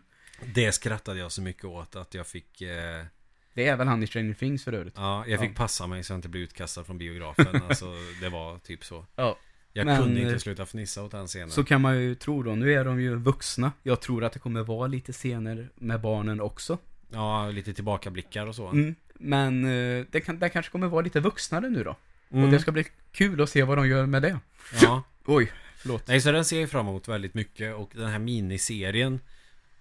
Det 0.53 0.71
skrattade 0.71 1.19
jag 1.19 1.31
så 1.31 1.41
mycket 1.41 1.65
åt 1.65 1.95
att 1.95 2.13
jag 2.13 2.27
fick... 2.27 2.61
Eh, 2.61 3.05
Det 3.53 3.67
är 3.67 3.77
väl 3.77 3.87
han 3.87 4.03
i 4.03 4.07
Stranger 4.07 4.33
Things 4.33 4.63
för 4.63 4.73
övrigt. 4.73 4.93
ja, 4.97 5.25
jag 5.27 5.39
fick 5.39 5.49
Ja. 5.49 5.53
passa 5.55 5.87
mig 5.87 6.03
så 6.03 6.13
jag 6.13 6.17
inte 6.17 6.29
blev 6.29 6.43
utkastad 6.43 6.83
från 6.83 6.97
biografen. 6.97 7.61
alltså, 7.69 7.85
det 8.21 8.29
var 8.29 8.57
typ 8.59 8.85
så. 8.85 9.05
Ja. 9.15 9.37
Jag 9.75 9.85
Men, 9.85 10.01
kunde 10.01 10.21
eh, 10.21 10.27
inte 10.27 10.39
sluta 10.39 10.65
fnissa 10.65 11.03
åt 11.03 11.11
den 11.11 11.27
scenen. 11.27 11.49
Så 11.51 11.63
kan 11.63 11.81
man 11.81 12.01
ju 12.01 12.15
tro 12.15 12.43
då, 12.43 12.55
nu 12.55 12.73
är 12.73 12.85
de 12.85 13.01
ju 13.01 13.15
vuxna. 13.15 13.71
Jag 13.83 14.01
tror 14.01 14.23
att 14.23 14.33
det 14.33 14.39
kommer 14.39 14.63
vara 14.63 14.87
lite 14.87 15.11
scener 15.13 15.69
med 15.75 16.01
barnen 16.01 16.41
också. 16.41 16.77
Ja, 17.11 17.49
lite 17.49 17.73
tillbakablickar 17.73 18.47
och 18.47 18.55
så. 18.55 18.67
Mm. 18.67 18.95
Men 19.13 19.65
eh, 19.65 20.05
det, 20.11 20.21
kan, 20.21 20.39
det 20.39 20.49
kanske 20.49 20.71
kommer 20.71 20.87
vara 20.87 21.01
lite 21.01 21.19
vuxnare 21.19 21.69
nu 21.69 21.83
då. 21.83 21.95
Mm. 22.31 22.43
Och 22.45 22.51
det 22.51 22.59
ska 22.59 22.71
bli 22.71 22.85
kul 23.11 23.41
att 23.41 23.49
se 23.49 23.63
vad 23.63 23.77
de 23.77 23.87
gör 23.87 24.05
med 24.05 24.21
det. 24.21 24.39
Ja. 24.81 25.03
Oj, 25.25 25.51
förlåt. 25.77 26.07
Nej, 26.07 26.21
så 26.21 26.31
den 26.31 26.45
ser 26.45 26.59
jag 26.61 26.69
fram 26.69 26.87
emot 26.87 27.07
väldigt 27.07 27.33
mycket. 27.33 27.75
Och 27.75 27.91
den 27.95 28.09
här 28.09 28.19
miniserien 28.19 29.19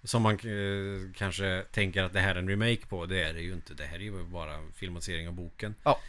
som 0.03 0.21
man 0.21 0.33
eh, 0.33 1.13
kanske 1.15 1.65
tänker 1.71 2.03
att 2.03 2.13
det 2.13 2.19
här 2.19 2.35
är 2.35 2.39
en 2.39 2.49
remake 2.49 2.85
på. 2.87 3.05
Det 3.05 3.23
är 3.23 3.33
det 3.33 3.41
ju 3.41 3.53
inte. 3.53 3.73
Det 3.73 3.85
här 3.85 3.95
är 3.95 3.99
ju 3.99 4.23
bara 4.23 4.53
en 4.53 4.73
filmatisering 4.73 5.27
av 5.27 5.33
boken. 5.33 5.75
Ja. 5.83 5.99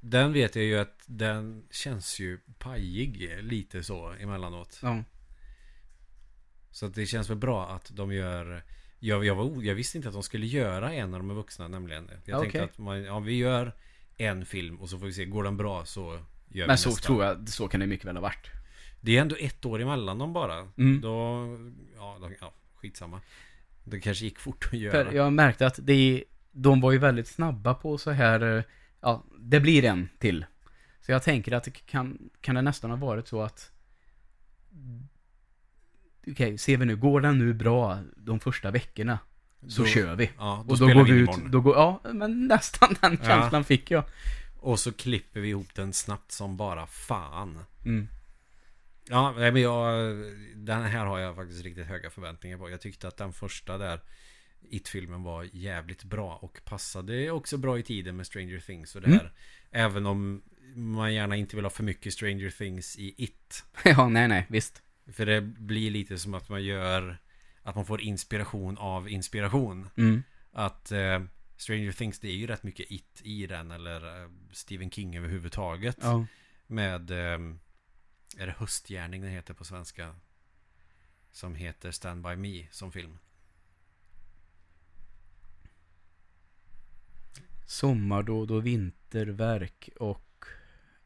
Den 0.00 0.32
vet 0.32 0.56
jag 0.56 0.64
ju 0.64 0.78
att 0.78 1.02
den 1.06 1.64
känns 1.70 2.20
ju 2.20 2.38
pajig 2.58 3.38
lite 3.42 3.82
så 3.82 4.10
emellanåt. 4.10 4.78
Ja. 4.82 5.04
Så 6.70 6.86
att 6.86 6.94
det 6.94 7.06
känns 7.06 7.30
väl 7.30 7.36
bra 7.36 7.70
att 7.70 7.90
de 7.96 8.12
gör 8.12 8.62
jag, 9.04 9.24
jag, 9.24 9.34
var, 9.34 9.62
jag 9.62 9.74
visste 9.74 9.96
inte 9.96 10.08
att 10.08 10.14
de 10.14 10.22
skulle 10.22 10.46
göra 10.46 10.92
en 10.92 11.10
när 11.10 11.18
de 11.18 11.30
är 11.30 11.34
vuxna 11.34 11.68
nämligen. 11.68 12.10
Jag 12.24 12.38
Okej. 12.38 12.50
tänkte 12.50 12.64
att 12.72 12.78
man, 12.78 13.02
ja, 13.02 13.18
vi 13.18 13.36
gör 13.36 13.72
en 14.16 14.46
film 14.46 14.80
och 14.80 14.90
så 14.90 14.98
får 14.98 15.06
vi 15.06 15.12
se, 15.12 15.24
går 15.24 15.44
den 15.44 15.56
bra 15.56 15.84
så 15.84 16.18
gör 16.48 16.66
Men 16.66 16.74
vi 16.74 16.78
så 16.78 16.88
nästa. 16.88 17.06
tror 17.06 17.24
jag, 17.24 17.48
så 17.48 17.68
kan 17.68 17.80
det 17.80 17.86
mycket 17.86 18.06
väl 18.06 18.16
ha 18.16 18.22
varit. 18.22 18.50
Det 19.00 19.16
är 19.16 19.20
ändå 19.20 19.36
ett 19.38 19.64
år 19.64 19.82
emellan 19.82 20.18
dem 20.18 20.32
bara. 20.32 20.68
Mm. 20.78 21.00
Då, 21.00 21.46
ja, 21.96 22.18
då, 22.20 22.30
ja, 22.40 22.52
skitsamma. 22.82 23.20
Det 23.84 24.00
kanske 24.00 24.24
gick 24.24 24.38
fort 24.38 24.68
att 24.72 24.78
göra. 24.78 25.04
För 25.04 25.12
jag 25.12 25.32
märkte 25.32 25.66
att 25.66 25.78
det, 25.82 26.24
de 26.52 26.80
var 26.80 26.92
ju 26.92 26.98
väldigt 26.98 27.28
snabba 27.28 27.74
på 27.74 27.98
så 27.98 28.10
här, 28.10 28.56
eh, 28.58 28.64
ja, 29.00 29.24
det 29.38 29.60
blir 29.60 29.84
en 29.84 30.08
till. 30.18 30.44
Så 31.00 31.12
jag 31.12 31.22
tänker 31.22 31.52
att 31.52 31.64
det 31.64 31.70
kan, 31.70 32.18
kan 32.40 32.54
det 32.54 32.62
nästan 32.62 32.90
ha 32.90 32.96
varit 32.96 33.28
så 33.28 33.42
att 33.42 33.72
Okej, 36.26 36.58
ser 36.58 36.76
vi 36.76 36.84
nu, 36.86 36.96
går 36.96 37.20
den 37.20 37.38
nu 37.38 37.54
bra 37.54 37.98
de 38.16 38.40
första 38.40 38.70
veckorna 38.70 39.18
så 39.68 39.82
Då- 39.82 39.88
kör 39.88 40.14
vi. 40.14 40.30
Ja, 40.38 40.64
då 40.68 40.72
Och 40.72 40.78
då 40.78 40.86
går 40.86 41.04
vi 41.04 41.10
ut, 41.10 41.28
imorgon. 41.28 41.50
då 41.50 41.60
går, 41.60 41.76
ja, 41.76 42.00
men 42.12 42.46
nästan 42.46 42.94
den 43.00 43.18
Ja. 43.22 43.28
känslan 43.28 43.64
fick 43.64 43.90
jag. 43.90 44.04
Och 44.60 44.78
så 44.80 44.92
klipper 44.92 45.40
vi 45.40 45.48
ihop 45.48 45.74
den 45.74 45.92
snabbt 45.92 46.32
som 46.32 46.56
bara 46.56 46.86
fan. 46.86 47.58
Mm. 47.84 48.08
Ja, 49.08 49.32
men 49.36 49.56
jag, 49.56 50.16
den 50.54 50.82
här 50.82 51.06
har 51.06 51.18
jag 51.18 51.36
faktiskt 51.36 51.64
riktigt 51.64 51.86
höga 51.86 52.10
förväntningar 52.10 52.58
på. 52.58 52.70
Jag 52.70 52.80
tyckte 52.80 53.08
att 53.08 53.16
den 53.16 53.32
första 53.32 53.78
där 53.78 54.00
It-filmen 54.70 55.22
var 55.22 55.48
jävligt 55.52 56.04
bra 56.04 56.36
och 56.36 56.60
passade 56.64 57.30
också 57.30 57.56
bra 57.56 57.78
i 57.78 57.82
tiden 57.82 58.16
med 58.16 58.26
Stranger 58.26 58.60
Things 58.60 58.94
och 58.94 59.00
det 59.00 59.06
Mm. 59.06 59.18
här. 59.18 59.32
Även 59.70 60.06
om 60.06 60.42
man 60.74 61.14
gärna 61.14 61.36
inte 61.36 61.56
vill 61.56 61.64
ha 61.64 61.70
för 61.70 61.82
mycket 61.82 62.12
Stranger 62.12 62.50
Things 62.50 62.98
i 62.98 63.14
It. 63.24 63.64
Ja, 63.84 64.08
nej, 64.08 64.28
nej, 64.28 64.46
visst. 64.48 64.82
För 65.12 65.26
det 65.26 65.40
blir 65.40 65.90
lite 65.90 66.18
som 66.18 66.34
att 66.34 66.48
man 66.48 66.64
gör 66.64 67.18
Att 67.62 67.74
man 67.74 67.86
får 67.86 68.00
inspiration 68.00 68.78
av 68.78 69.08
inspiration 69.08 69.88
Mm. 69.96 70.22
Att 70.52 70.92
eh, 70.92 71.22
Stranger 71.56 71.92
Things 71.92 72.18
det 72.20 72.28
är 72.28 72.36
ju 72.36 72.46
rätt 72.46 72.62
mycket 72.62 72.90
It 72.90 73.20
i 73.24 73.46
den 73.46 73.70
Eller 73.70 74.22
eh, 74.22 74.28
Stephen 74.52 74.90
King 74.90 75.16
överhuvudtaget 75.16 75.96
Ja. 76.00 76.26
Med 76.66 77.10
eh, 77.10 77.38
Är 78.38 78.46
det 78.46 78.54
Höstgärning 78.58 79.22
den 79.22 79.30
heter 79.30 79.54
på 79.54 79.64
svenska 79.64 80.14
Som 81.30 81.54
heter 81.54 81.90
Stand 81.90 82.22
By 82.22 82.36
Me 82.36 82.66
som 82.70 82.92
film 82.92 83.18
Sommardåd 87.66 88.50
och 88.50 88.66
vinterverk 88.66 89.88
och... 90.00 90.44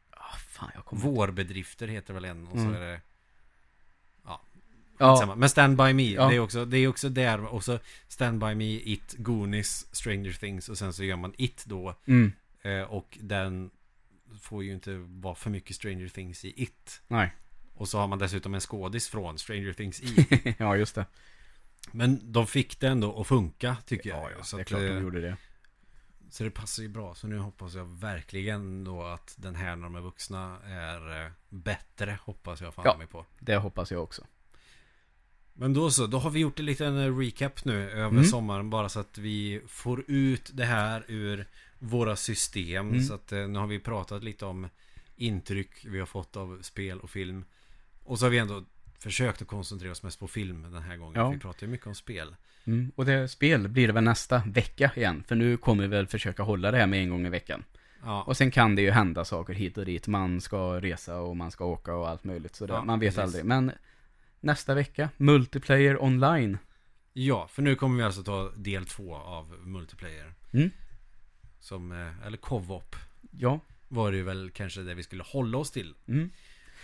Ah, 0.09 0.35
fan, 0.37 0.71
jag 0.75 0.85
kommer 0.85 1.01
Vårbedrifter 1.03 1.87
heter 1.87 2.13
väl 2.13 2.25
en 2.25 2.47
och 2.47 2.53
så 2.53 2.65
Mm. 2.65 2.73
är 2.73 2.79
det 2.79 3.01
Ja, 4.99 5.17
Samma. 5.17 5.35
Men 5.35 5.49
Stand 5.49 5.77
By 5.77 5.93
Me, 5.93 6.03
Ja. 6.11 6.27
det, 6.29 6.35
är 6.35 6.39
också, 6.39 6.65
det 6.65 6.77
är 6.77 6.87
också 6.87 7.09
där. 7.09 7.45
Och 7.45 7.63
så 7.63 7.79
Stand 8.07 8.39
By 8.39 8.55
Me, 8.55 8.65
It, 8.65 9.15
Goonies, 9.17 9.95
Stranger 9.95 10.31
Things 10.33 10.69
och 10.69 10.77
sen 10.77 10.93
så 10.93 11.03
gör 11.03 11.15
man 11.15 11.33
It 11.37 11.63
då. 11.67 11.95
mm. 12.05 12.31
Eh, 12.61 12.81
och 12.81 13.17
den 13.21 13.69
får 14.41 14.63
ju 14.63 14.73
inte 14.73 14.97
vara 14.97 15.35
för 15.35 15.49
mycket 15.49 15.75
Stranger 15.75 16.07
Things 16.07 16.45
i 16.45 16.63
It. 16.63 17.01
Nej. 17.07 17.35
Och 17.75 17.87
så 17.87 17.97
har 17.99 18.07
man 18.07 18.19
dessutom 18.19 18.53
en 18.53 18.59
skådis 18.61 19.07
från 19.09 19.37
Stranger 19.37 19.73
Things 19.73 20.01
i. 20.01 20.27
ja, 20.59 20.75
just 20.75 20.95
det. 20.95 21.05
Men 21.91 22.31
de 22.31 22.47
fick 22.47 22.79
det 22.79 22.87
ändå 22.87 23.21
att 23.21 23.27
funka 23.27 23.77
tycker 23.85 24.09
jag. 24.09 24.23
Ja, 24.31 24.31
ja, 24.37 24.43
så, 24.43 24.55
det 24.57 24.61
är 24.61 24.63
klart 24.63 24.81
de 24.81 24.87
eh, 24.87 24.99
gjorde 25.01 25.21
det. 25.21 25.37
så 26.29 26.43
det 26.43 26.51
passar 26.51 26.83
ju 26.83 26.89
bra. 26.89 27.15
Så 27.15 27.27
nu 27.27 27.37
hoppas 27.37 27.73
jag 27.75 27.85
verkligen 27.85 28.83
då 28.83 29.03
att 29.03 29.35
den 29.37 29.55
här 29.55 29.75
när 29.75 29.83
de 29.83 29.95
är 29.95 30.01
vuxna 30.01 30.57
är 30.65 31.25
eh, 31.25 31.31
bättre. 31.49 32.19
Hoppas 32.23 32.61
jag 32.61 32.73
fan 32.73 32.85
Ja. 32.87 32.97
mig 32.97 33.07
på. 33.07 33.25
Det 33.39 33.55
hoppas 33.57 33.91
jag 33.91 34.03
också. 34.03 34.25
Men 35.53 35.73
då 35.73 35.91
så, 35.91 36.07
då 36.07 36.19
har 36.19 36.29
vi 36.29 36.39
gjort 36.39 36.59
en 36.59 36.65
liten 36.65 36.97
eh, 36.97 37.17
recap 37.17 37.65
nu 37.65 37.91
över 37.91 38.07
Mm. 38.09 38.23
sommaren 38.23 38.69
bara 38.69 38.89
så 38.89 38.99
att 38.99 39.17
vi 39.17 39.61
får 39.67 40.03
ut 40.07 40.49
det 40.53 40.65
här 40.65 41.05
ur 41.07 41.47
våra 41.79 42.15
system. 42.15 42.89
Mm. 42.89 43.01
Så 43.01 43.13
att 43.13 43.31
eh, 43.31 43.47
nu 43.47 43.59
har 43.59 43.67
vi 43.67 43.79
pratat 43.79 44.23
lite 44.23 44.45
om 44.45 44.69
intryck 45.15 45.85
vi 45.85 45.99
har 45.99 46.05
fått 46.05 46.35
av 46.37 46.59
spel 46.61 46.99
och 46.99 47.09
film. 47.09 47.45
Och 48.03 48.19
så 48.19 48.25
har 48.25 48.29
vi 48.29 48.37
ändå 48.37 48.63
försökt 48.99 49.41
att 49.41 49.47
koncentrera 49.47 49.91
oss 49.91 50.03
mest 50.03 50.19
på 50.19 50.27
film 50.27 50.71
den 50.71 50.81
här 50.81 50.97
gången. 50.97 51.13
Ja. 51.21 51.29
Vi 51.29 51.39
pratar 51.39 51.67
ju 51.67 51.71
mycket 51.71 51.87
om 51.87 51.95
spel. 51.95 52.35
Mm. 52.65 52.91
Och 52.95 53.05
det 53.05 53.27
spel 53.27 53.67
blir 53.67 53.87
det 53.87 53.93
väl 53.93 54.03
nästa 54.03 54.41
vecka 54.45 54.91
igen. 54.95 55.23
För 55.27 55.35
nu 55.35 55.57
kommer 55.57 55.83
vi 55.83 55.87
väl 55.89 56.07
försöka 56.07 56.43
hålla 56.43 56.71
det 56.71 56.77
här 56.77 56.87
med 56.87 56.99
en 57.01 57.09
gång 57.09 57.25
i 57.25 57.29
veckan. 57.29 57.63
Ja, 58.03 58.23
Och 58.23 58.37
sen 58.37 58.51
kan 58.51 58.75
det 58.75 58.81
ju 58.81 58.91
hända 58.91 59.25
saker 59.25 59.53
hit 59.53 59.77
och 59.77 59.85
dit. 59.85 60.07
Man 60.07 60.41
ska 60.41 60.81
resa 60.81 61.19
och 61.19 61.37
man 61.37 61.51
ska 61.51 61.65
åka 61.65 61.93
och 61.95 62.09
allt 62.09 62.23
möjligt. 62.23 62.55
Så 62.55 62.65
det, 62.65 62.73
Ja, 62.73 62.83
man 62.83 62.99
vet 62.99 63.07
precis. 63.15 63.19
aldrig. 63.23 63.45
Men 63.45 63.71
nästa 64.39 64.73
vecka, 64.75 65.09
multiplayer 65.17 66.03
online. 66.03 66.57
ja, 67.13 67.47
för 67.47 67.61
nu 67.61 67.75
kommer 67.75 67.97
vi 67.97 68.03
alltså 68.03 68.23
ta 68.23 68.51
del 68.55 68.85
två 68.85 69.15
av 69.15 69.53
multiplayer. 69.65 70.33
Mm. 70.53 70.69
Som, 71.67 71.91
eh, 71.91 72.27
eller 72.27 72.37
co-op 72.37 72.95
Ja. 73.31 73.59
var 73.87 74.11
det 74.11 74.17
ju 74.17 74.23
väl 74.23 74.49
kanske 74.53 74.81
det 74.81 74.93
vi 74.95 75.03
skulle 75.03 75.23
hålla 75.23 75.57
oss 75.57 75.71
till. 75.71 75.93
Mm. 76.07 76.29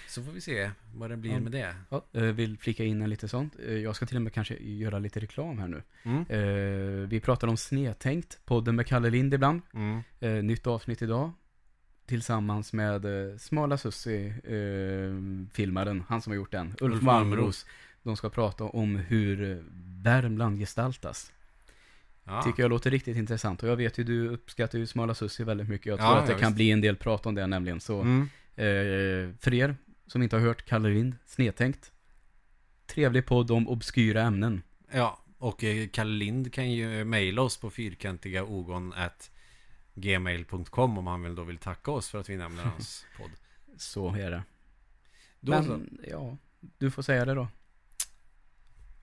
Så 0.07 0.23
får 0.23 0.31
vi 0.31 0.41
se 0.41 0.71
vad 0.95 1.09
det 1.09 1.17
blir 1.17 1.31
Ja. 1.31 1.39
med 1.39 1.51
det. 1.51 1.75
ja. 1.89 2.05
eh, 2.13 2.23
Vill 2.23 2.57
flika 2.57 2.83
in 2.83 3.01
en 3.01 3.09
lite 3.09 3.27
sånt. 3.27 3.55
Eh, 3.67 3.73
Jag 3.77 3.95
ska 3.95 4.05
till 4.05 4.15
och 4.15 4.21
med 4.21 4.33
kanske 4.33 4.55
göra 4.55 4.99
lite 4.99 5.19
reklam 5.19 5.57
här 5.59 5.67
nu. 5.67 5.83
Mm. 6.03 7.09
Vi 7.09 7.19
pratar 7.19 7.47
om 7.47 7.57
Snedtänkt, 7.57 8.39
podden 8.45 8.75
med 8.75 8.87
Kalle 8.87 9.09
Lind 9.09 9.33
ibland. 9.33 9.61
Mm. 9.73 10.47
Nytt 10.47 10.67
avsnitt 10.67 11.01
idag. 11.01 11.31
Tillsammans 12.05 12.73
med 12.73 13.05
Smala 13.41 13.77
Sussi, 13.77 14.33
filmaren, 15.53 16.03
han 16.07 16.21
som 16.21 16.31
har 16.31 16.35
gjort 16.35 16.51
den. 16.51 16.67
Ulf, 16.81 16.93
Ulf 16.93 17.01
Malmros. 17.03 17.65
De 18.03 18.17
ska 18.17 18.29
prata 18.29 18.63
om 18.63 18.95
hur 18.95 19.63
Värmland 20.03 20.59
gestaltas. 20.59 21.32
Ja. 22.25 22.41
Tycker 22.43 22.63
jag 22.63 22.69
låter 22.69 22.91
riktigt 22.91 23.17
intressant. 23.17 23.63
Och 23.63 23.69
jag 23.69 23.75
vet 23.75 23.97
ju, 23.97 24.03
du 24.03 24.27
uppskattar 24.29 24.79
ju 24.79 24.87
Smala 24.87 25.15
Sussi 25.15 25.43
väldigt 25.43 25.69
mycket. 25.69 25.85
Jag 25.85 25.99
tror 25.99 26.09
Ja, 26.11 26.19
att 26.19 26.27
det 26.27 26.31
ja, 26.33 26.39
kan 26.39 26.47
visst. 26.49 26.55
bli 26.55 26.71
en 26.71 26.81
del 26.81 26.95
prat 26.95 27.25
om 27.25 27.35
det 27.35 27.47
nämligen. 27.47 27.79
Så 27.79 28.01
Mm. 28.01 28.21
eh, 28.55 29.35
för 29.39 29.53
er 29.53 29.75
som 30.07 30.21
inte 30.23 30.35
har 30.35 30.41
hört 30.43 30.65
Kalle 30.65 30.89
Lind, 30.89 31.15
Snedtänkt. 31.25 31.91
Trevlig 32.85 33.25
podd 33.25 33.51
om 33.51 33.67
obskyra 33.69 34.21
ämnen. 34.21 34.61
Ja, 34.91 35.19
och 35.37 35.63
eh, 35.63 35.87
Kalle 35.87 36.11
Lind 36.13 36.53
kan 36.53 36.71
ju 36.71 37.03
mejla 37.05 37.41
oss 37.41 37.57
på 37.57 37.69
fyrkantiga 37.69 38.43
ogon 38.43 38.93
at 38.93 39.31
gmail.com 39.95 40.97
om 40.97 41.07
han 41.07 41.23
vill 41.23 41.35
då 41.35 41.43
vill 41.43 41.57
tacka 41.57 41.91
oss 41.91 42.09
för 42.09 42.19
att 42.19 42.29
vi 42.29 42.37
nämner 42.37 42.63
hans 42.63 43.05
podd. 43.17 43.31
Så 43.77 44.15
är 44.15 44.31
det. 44.31 44.43
Då 45.39 45.51
Men, 45.51 45.63
så. 45.65 45.79
ja, 46.09 46.37
du 46.77 46.91
får 46.91 47.01
säga 47.01 47.25
det 47.25 47.33
då. 47.33 47.47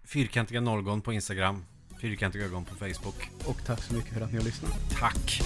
Fyrkantiga 0.04 0.60
nollgon 0.60 1.00
på 1.00 1.12
Instagram. 1.12 1.64
Fyrkantiga 2.01 2.44
ögon 2.44 2.64
på 2.64 2.74
Facebook. 2.74 3.30
Och 3.44 3.64
tack 3.66 3.82
så 3.82 3.94
mycket 3.94 4.14
för 4.14 4.20
att 4.20 4.32
ni 4.32 4.38
har 4.38 4.44
lyssnat. 4.44 4.72
Tack! 5.01 5.42